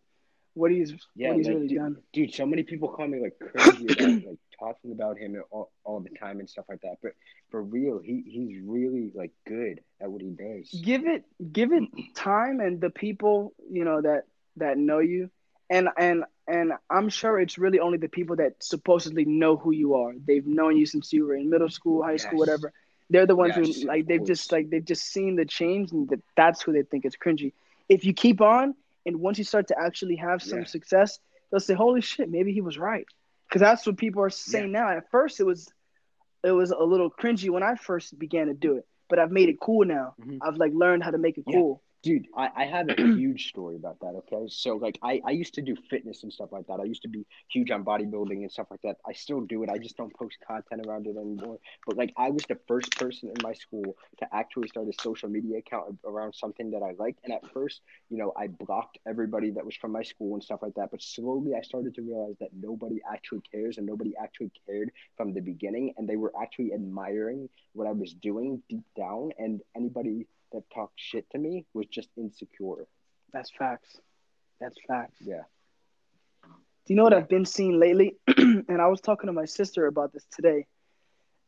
What 0.54 0.70
he's 0.70 0.94
Yeah, 1.14 1.30
what 1.30 1.36
he's 1.36 1.48
like, 1.48 1.58
really 1.58 1.68
dude, 1.68 1.82
done. 1.82 1.96
dude. 2.12 2.34
So 2.34 2.46
many 2.46 2.62
people 2.62 2.88
call 2.88 3.06
me 3.08 3.20
like 3.20 3.36
crazy 3.40 3.88
about 3.88 4.14
like 4.24 4.38
talking 4.58 4.92
about 4.92 5.18
him 5.18 5.36
all, 5.50 5.70
all 5.84 6.00
the 6.00 6.10
time 6.10 6.40
and 6.40 6.48
stuff 6.48 6.64
like 6.68 6.80
that. 6.82 6.96
But 7.02 7.12
for 7.50 7.62
real, 7.62 8.00
he 8.02 8.22
he's 8.26 8.60
really 8.64 9.12
like 9.14 9.32
good 9.46 9.80
at 10.00 10.10
what 10.10 10.22
he 10.22 10.30
does. 10.30 10.82
Give 10.82 11.06
it 11.06 11.24
give 11.52 11.72
it 11.72 11.84
time 12.14 12.60
and 12.60 12.80
the 12.80 12.90
people, 12.90 13.52
you 13.70 13.84
know, 13.84 14.00
that 14.02 14.24
that 14.56 14.76
know 14.78 14.98
you. 14.98 15.30
And 15.70 15.88
and 15.98 16.24
and 16.46 16.72
I'm 16.90 17.08
sure 17.08 17.38
it's 17.40 17.58
really 17.58 17.78
only 17.80 17.98
the 17.98 18.08
people 18.08 18.36
that 18.36 18.62
supposedly 18.62 19.24
know 19.24 19.56
who 19.56 19.72
you 19.72 19.94
are. 19.94 20.12
They've 20.26 20.46
known 20.46 20.76
you 20.76 20.86
since 20.86 21.12
you 21.12 21.26
were 21.26 21.34
in 21.36 21.50
middle 21.50 21.68
school, 21.70 22.02
high 22.02 22.16
school, 22.16 22.38
whatever. 22.38 22.72
They're 23.10 23.26
the 23.26 23.36
ones 23.36 23.54
Yes, 23.54 23.56
who 23.56 23.86
like 23.86 24.06
they've 24.06 24.24
just 24.24 24.52
like 24.52 24.70
they've 24.70 24.84
just 24.84 25.04
seen 25.04 25.36
the 25.36 25.44
change 25.44 25.92
and 25.92 26.08
that 26.10 26.20
that's 26.36 26.62
who 26.62 26.72
they 26.72 26.82
think 26.82 27.04
is 27.06 27.16
cringy. 27.16 27.52
If 27.88 28.04
you 28.04 28.12
keep 28.14 28.40
on 28.40 28.74
and 29.06 29.16
once 29.20 29.38
you 29.38 29.44
start 29.44 29.68
to 29.68 29.78
actually 29.78 30.16
have 30.16 30.42
some 30.42 30.60
Yeah. 30.60 30.64
success, 30.64 31.18
they'll 31.50 31.60
say, 31.60 31.74
"Holy 31.74 32.00
shit, 32.00 32.30
maybe 32.30 32.52
he 32.52 32.60
was 32.60 32.78
right." 32.78 33.06
Because 33.48 33.60
that's 33.60 33.86
what 33.86 33.96
people 33.96 34.22
are 34.22 34.30
saying 34.30 34.72
now. 34.72 34.88
At 34.88 35.10
first, 35.10 35.40
it 35.40 35.44
was 35.44 35.68
it 36.44 36.50
was 36.50 36.72
a 36.72 36.82
little 36.82 37.08
cringy 37.10 37.50
when 37.50 37.62
I 37.62 37.76
first 37.76 38.18
began 38.18 38.48
to 38.48 38.54
do 38.54 38.76
it, 38.76 38.84
but 39.08 39.20
I've 39.20 39.30
made 39.30 39.48
it 39.48 39.60
cool 39.60 39.84
now. 39.84 40.14
Mhm. 40.20 40.38
I've 40.42 40.56
like 40.56 40.72
learned 40.72 41.04
how 41.04 41.12
to 41.12 41.18
make 41.18 41.38
it 41.38 41.44
Yeah. 41.46 41.58
cool. 41.60 41.82
Dude, 42.02 42.26
I, 42.36 42.48
I 42.56 42.64
have 42.64 42.88
a 42.88 42.94
huge 43.14 43.48
story 43.48 43.76
about 43.76 44.00
that, 44.00 44.14
okay? 44.16 44.46
So, 44.48 44.74
like, 44.76 44.98
I, 45.04 45.20
I 45.24 45.30
used 45.30 45.54
to 45.54 45.62
do 45.62 45.76
fitness 45.88 46.24
and 46.24 46.32
stuff 46.32 46.50
like 46.50 46.66
that. 46.66 46.80
I 46.80 46.84
used 46.84 47.02
to 47.02 47.08
be 47.08 47.24
huge 47.48 47.70
on 47.70 47.84
bodybuilding 47.84 48.38
and 48.38 48.50
stuff 48.50 48.66
like 48.72 48.82
that. 48.82 48.96
I 49.06 49.12
still 49.12 49.40
do 49.42 49.62
it. 49.62 49.70
I 49.70 49.78
just 49.78 49.96
don't 49.96 50.12
post 50.12 50.38
content 50.46 50.84
around 50.84 51.06
it 51.06 51.16
anymore. 51.16 51.58
But, 51.86 51.96
like, 51.96 52.12
I 52.16 52.30
was 52.30 52.44
the 52.48 52.58
first 52.66 52.96
person 52.98 53.28
in 53.28 53.36
my 53.40 53.52
school 53.52 53.96
to 54.18 54.26
actually 54.34 54.66
start 54.66 54.88
a 54.88 54.92
social 55.00 55.28
media 55.28 55.58
account 55.58 55.96
around 56.04 56.34
something 56.34 56.72
that 56.72 56.82
I 56.82 56.92
liked. 56.98 57.20
And 57.22 57.32
at 57.32 57.48
first, 57.52 57.82
you 58.10 58.18
know, 58.18 58.32
I 58.36 58.48
blocked 58.48 58.98
everybody 59.06 59.52
that 59.52 59.64
was 59.64 59.76
from 59.76 59.92
my 59.92 60.02
school 60.02 60.34
and 60.34 60.42
stuff 60.42 60.60
like 60.60 60.74
that. 60.74 60.90
But 60.90 61.02
slowly 61.02 61.54
I 61.54 61.62
started 61.62 61.94
to 61.94 62.02
realize 62.02 62.34
that 62.40 62.50
nobody 62.52 63.00
actually 63.08 63.42
cares 63.52 63.78
and 63.78 63.86
nobody 63.86 64.12
actually 64.20 64.50
cared 64.66 64.90
from 65.16 65.34
the 65.34 65.40
beginning. 65.40 65.94
And 65.96 66.08
they 66.08 66.16
were 66.16 66.32
actually 66.40 66.72
admiring 66.74 67.48
what 67.74 67.86
I 67.86 67.92
was 67.92 68.12
doing 68.12 68.60
deep 68.68 68.84
down. 68.96 69.30
And 69.38 69.60
anybody 69.76 70.26
that 70.52 70.64
talked 70.74 70.94
shit 70.96 71.28
to 71.30 71.38
me 71.38 71.66
was 71.74 71.86
just 71.86 72.08
insecure. 72.16 72.86
That's 73.32 73.50
facts. 73.50 73.98
That's 74.60 74.76
facts. 74.86 75.18
Yeah. 75.20 75.42
Do 76.86 76.92
you 76.94 76.96
know 76.96 77.04
what 77.04 77.12
Yeah. 77.12 77.18
I've 77.18 77.28
been 77.28 77.44
seeing 77.46 77.78
lately? 77.78 78.16
and 78.36 78.80
I 78.80 78.88
was 78.88 79.00
talking 79.00 79.28
to 79.28 79.32
my 79.32 79.44
sister 79.46 79.86
about 79.86 80.12
this 80.12 80.24
today. 80.34 80.66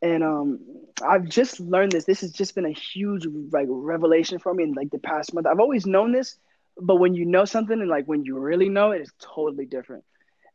And 0.03 0.23
um, 0.23 0.61
I've 1.07 1.25
just 1.27 1.61
learned 1.61 1.93
this. 1.93 2.05
This 2.05 2.21
has 2.21 2.33
just 2.33 2.55
been 2.55 2.67
a 2.67 2.73
huge 2.73 3.27
like 3.53 3.67
revelation 3.69 4.39
for 4.39 4.53
me 4.55 4.65
in 4.65 4.73
like 4.75 4.91
the 4.91 4.99
past 4.99 5.35
month. 5.35 5.47
I've 5.47 5.61
always 5.61 5.87
known 5.87 6.13
this, 6.13 6.37
but 6.81 6.97
when 6.97 7.15
you 7.15 7.25
know 7.25 7.45
something 7.45 7.81
and 7.81 7.89
like 7.89 8.07
when 8.07 8.25
you 8.25 8.39
really 8.39 8.69
know 8.69 8.93
it, 8.93 9.01
it's 9.01 9.13
totally 9.21 9.67
different. 9.67 10.05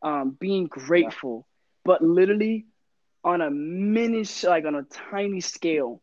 Um, 0.01 0.37
being 0.39 0.67
grateful, 0.67 1.47
but 1.83 2.01
literally 2.03 2.67
on 3.23 3.41
a 3.41 3.49
mini, 3.49 4.23
like 4.43 4.65
on 4.65 4.75
a 4.75 4.83
tiny 4.83 5.41
scale, 5.41 6.01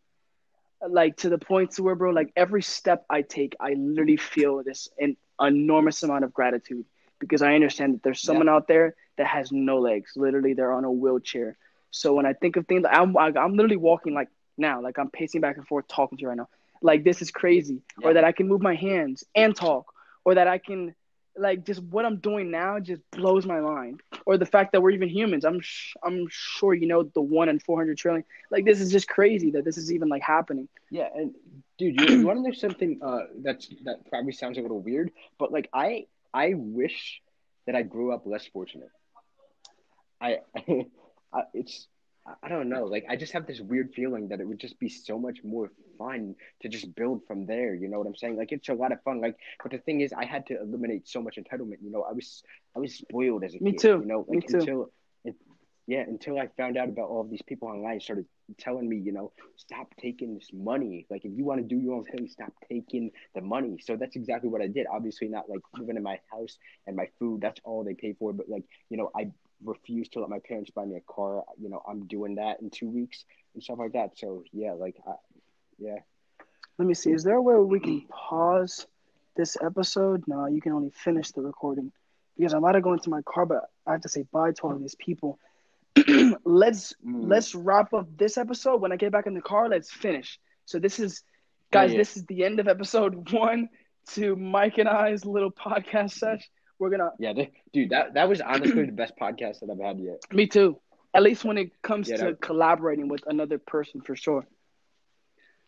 like 0.86 1.16
to 1.18 1.28
the 1.28 1.38
point 1.38 1.72
to 1.72 1.82
where, 1.82 1.94
bro, 1.94 2.10
like 2.10 2.32
every 2.36 2.62
step 2.62 3.04
I 3.08 3.22
take, 3.22 3.56
I 3.60 3.74
literally 3.74 4.16
feel 4.16 4.62
this 4.62 4.88
an 4.98 5.16
enormous 5.40 6.02
amount 6.02 6.24
of 6.24 6.32
gratitude 6.32 6.84
because 7.18 7.42
I 7.42 7.54
understand 7.54 7.94
that 7.94 8.02
there's 8.02 8.20
someone 8.20 8.48
out 8.48 8.68
there 8.68 8.94
that 9.16 9.26
has 9.26 9.52
no 9.52 9.78
legs. 9.78 10.12
Literally, 10.16 10.52
they're 10.54 10.72
on 10.72 10.84
a 10.84 10.90
wheelchair. 10.90 11.56
So 11.90 12.12
when 12.14 12.26
I 12.26 12.34
think 12.34 12.56
of 12.56 12.66
things, 12.66 12.84
I'm 12.90 13.16
I'm 13.16 13.56
literally 13.56 13.76
walking 13.76 14.14
like 14.14 14.28
now, 14.58 14.82
like 14.82 14.98
I'm 14.98 15.10
pacing 15.10 15.40
back 15.40 15.56
and 15.56 15.66
forth 15.66 15.88
talking 15.88 16.18
to 16.18 16.22
you 16.22 16.28
right 16.28 16.36
now. 16.36 16.48
Like 16.82 17.04
this 17.04 17.22
is 17.22 17.30
crazy, 17.30 17.80
Yeah. 17.98 18.08
or 18.08 18.14
that 18.14 18.24
I 18.24 18.32
can 18.32 18.48
move 18.48 18.60
my 18.60 18.74
hands 18.74 19.24
and 19.34 19.56
talk, 19.56 19.86
or 20.24 20.34
that 20.34 20.46
I 20.46 20.58
can, 20.58 20.94
like, 21.38 21.64
just 21.64 21.82
what 21.82 22.04
I'm 22.04 22.18
doing 22.18 22.50
now 22.50 22.78
just 22.78 23.02
blows 23.12 23.46
my 23.46 23.60
mind. 23.60 24.00
Or 24.26 24.36
the 24.36 24.46
fact 24.46 24.72
that 24.72 24.82
we're 24.82 24.90
even 24.90 25.08
humans. 25.08 25.44
I'm 25.44 25.60
sh- 25.60 25.94
I'm 26.02 26.26
sure 26.30 26.74
you 26.74 26.86
know 26.86 27.02
the 27.04 27.20
one 27.20 27.48
in 27.48 27.58
400 27.58 27.96
trillion. 27.96 28.24
Like 28.50 28.64
this 28.64 28.80
is 28.80 28.90
just 28.90 29.08
crazy 29.08 29.50
that 29.52 29.64
this 29.64 29.76
is 29.76 29.92
even 29.92 30.08
like 30.08 30.22
happening. 30.22 30.68
Yeah, 30.90 31.08
and 31.14 31.34
dude, 31.78 32.00
you, 32.00 32.08
you 32.08 32.26
want 32.26 32.38
to 32.38 32.42
know 32.42 32.52
something 32.52 33.00
uh, 33.02 33.20
that's 33.42 33.68
that 33.84 34.08
probably 34.08 34.32
sounds 34.32 34.58
a 34.58 34.62
little 34.62 34.80
weird, 34.80 35.10
but 35.38 35.52
like 35.52 35.68
I 35.72 36.06
I 36.32 36.54
wish 36.54 37.20
that 37.66 37.74
I 37.74 37.82
grew 37.82 38.12
up 38.12 38.26
less 38.26 38.46
fortunate. 38.46 38.90
I, 40.20 40.38
I 41.32 41.42
it's 41.54 41.88
I 42.42 42.48
don't 42.48 42.68
know, 42.68 42.84
like 42.84 43.04
I 43.08 43.16
just 43.16 43.32
have 43.32 43.46
this 43.46 43.60
weird 43.60 43.92
feeling 43.94 44.28
that 44.28 44.40
it 44.40 44.48
would 44.48 44.58
just 44.58 44.78
be 44.80 44.88
so 44.88 45.18
much 45.18 45.38
more 45.44 45.70
fun 45.96 46.34
to 46.60 46.68
just 46.68 46.94
build 46.94 47.22
from 47.26 47.46
there. 47.46 47.74
You 47.74 47.88
know 47.88 47.98
what 47.98 48.06
I'm 48.06 48.16
saying? 48.16 48.36
Like 48.36 48.52
it's 48.52 48.68
a 48.68 48.74
lot 48.74 48.92
of 48.92 49.02
fun. 49.02 49.20
Like, 49.20 49.36
but 49.62 49.70
the 49.72 49.78
thing 49.78 50.00
is, 50.00 50.12
I 50.12 50.24
had 50.24 50.46
to 50.46 50.60
eliminate 50.60 51.08
so 51.08 51.22
much 51.22 51.36
entitlement. 51.36 51.78
You 51.82 51.90
know, 51.90 52.02
I 52.02 52.12
was 52.12 52.42
I 52.74 52.80
was 52.80 52.94
spoiled 52.94 53.44
as 53.44 53.54
a 53.54 53.60
Me 53.60 53.72
kid. 53.72 53.80
too. 53.80 53.98
You 54.00 54.06
know, 54.06 54.24
Me 54.28 54.38
like 54.38 54.48
too. 54.48 54.58
until 54.58 54.90
it, 55.24 55.34
yeah, 55.86 56.00
until 56.00 56.38
I 56.38 56.48
found 56.56 56.76
out 56.76 56.88
about 56.88 57.08
all 57.08 57.20
of 57.20 57.30
these 57.30 57.42
people 57.42 57.68
online, 57.68 58.00
started 58.00 58.26
telling 58.58 58.88
me, 58.88 58.96
you 58.96 59.12
know, 59.12 59.32
stop 59.56 59.94
taking 60.00 60.34
this 60.34 60.50
money. 60.52 61.06
Like, 61.08 61.24
if 61.24 61.32
you 61.36 61.44
want 61.44 61.60
to 61.60 61.66
do 61.66 61.80
your 61.80 61.94
own 61.94 62.04
thing, 62.04 62.26
stop 62.28 62.52
taking 62.68 63.10
the 63.36 63.40
money. 63.40 63.78
So 63.80 63.96
that's 63.96 64.16
exactly 64.16 64.48
what 64.48 64.62
I 64.62 64.66
did. 64.66 64.86
Obviously, 64.92 65.28
not 65.28 65.48
like 65.48 65.60
living 65.78 65.96
in 65.96 66.02
my 66.02 66.18
house 66.32 66.58
and 66.88 66.96
my 66.96 67.08
food. 67.20 67.40
That's 67.40 67.60
all 67.64 67.84
they 67.84 67.94
pay 67.94 68.14
for. 68.18 68.32
But 68.32 68.48
like, 68.48 68.64
you 68.90 68.96
know, 68.96 69.10
I 69.16 69.30
refused 69.64 70.12
to 70.12 70.20
let 70.20 70.28
my 70.28 70.38
parents 70.40 70.70
buy 70.70 70.84
me 70.84 70.96
a 70.96 71.12
car. 71.12 71.42
You 71.58 71.68
know, 71.68 71.82
I'm 71.88 72.06
doing 72.06 72.36
that 72.36 72.60
in 72.60 72.70
two 72.70 72.88
weeks 72.88 73.24
and 73.54 73.62
stuff 73.62 73.78
like 73.78 73.92
that. 73.92 74.18
So 74.18 74.44
yeah, 74.52 74.72
like, 74.72 74.96
I, 75.06 75.12
yeah. 75.78 75.98
Let 76.78 76.86
me 76.88 76.94
see. 76.94 77.10
Is 77.12 77.24
there 77.24 77.36
a 77.36 77.42
way 77.42 77.54
we 77.56 77.80
can 77.80 78.02
pause 78.08 78.86
this 79.36 79.56
episode? 79.62 80.24
No, 80.26 80.46
you 80.46 80.60
can 80.60 80.72
only 80.72 80.90
finish 80.90 81.30
the 81.32 81.40
recording 81.40 81.90
because 82.36 82.52
I'm 82.52 82.58
about 82.62 82.72
to 82.72 82.80
go 82.82 82.92
into 82.92 83.08
my 83.10 83.22
car, 83.22 83.46
but 83.46 83.70
I 83.86 83.92
have 83.92 84.02
to 84.02 84.08
say 84.08 84.24
bye 84.30 84.52
to 84.52 84.62
all 84.62 84.72
of 84.72 84.80
these 84.80 84.94
people. 84.96 85.38
let's 86.44 86.94
Mm. 87.06 87.28
let's 87.28 87.54
wrap 87.54 87.94
up 87.94 88.06
this 88.16 88.36
episode. 88.36 88.80
When 88.82 88.92
I 88.92 88.96
get 88.96 89.12
back 89.12 89.26
in 89.26 89.34
the 89.34 89.40
car, 89.40 89.68
let's 89.68 89.90
finish. 89.90 90.38
So 90.66 90.78
this 90.78 91.00
is, 91.00 91.22
guys, 91.72 91.92
yeah. 91.92 91.98
this 91.98 92.16
is 92.16 92.24
the 92.26 92.44
end 92.44 92.60
of 92.60 92.68
episode 92.68 93.32
one 93.32 93.70
to 94.12 94.36
Mike 94.36 94.78
and 94.78 94.88
I's 94.88 95.24
little 95.24 95.50
podcast 95.50 96.12
sesh. 96.12 96.48
We're 96.78 96.90
gonna, 96.90 97.12
Yeah, 97.18 97.32
th- 97.32 97.52
dude, 97.72 97.90
that 97.90 98.14
that 98.14 98.28
was 98.28 98.40
honestly 98.40 98.84
the 98.84 98.92
best 98.92 99.16
podcast 99.16 99.60
that 99.60 99.70
I've 99.70 99.80
had 99.80 99.98
yet. 99.98 100.22
me 100.32 100.46
too. 100.46 100.78
At 101.14 101.22
least 101.22 101.44
when 101.44 101.56
it 101.56 101.70
comes 101.82 102.08
Yeah, 102.08 102.16
to 102.18 102.24
that- 102.24 102.40
collaborating 102.40 103.08
with 103.08 103.22
another 103.26 103.58
person, 103.58 104.02
for 104.02 104.14
sure. 104.16 104.46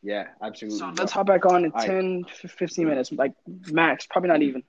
Yeah, 0.03 0.29
absolutely. 0.43 0.79
So 0.79 0.93
let's 0.97 1.11
hop 1.13 1.27
back 1.27 1.45
on 1.47 1.65
in 1.65 1.73
All 1.73 1.79
right. 1.79 1.87
10, 1.87 2.25
15 2.25 2.87
minutes, 2.87 3.11
like 3.13 3.33
max, 3.73 4.07
probably 4.07 4.29
not 4.29 4.43
even. 4.43 4.63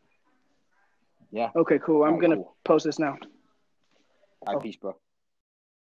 Yeah. 1.32 1.50
Okay, 1.56 1.78
cool. 1.80 2.04
I'm 2.04 2.14
All 2.14 2.20
right, 2.20 2.22
gonna 2.22 2.36
cool. 2.38 2.56
post 2.64 2.86
this 2.86 2.98
now. 2.98 3.18
All 4.48 4.54
right, 4.54 4.56
oh. 4.56 4.60
peace, 4.60 4.78
bro. 4.78 4.96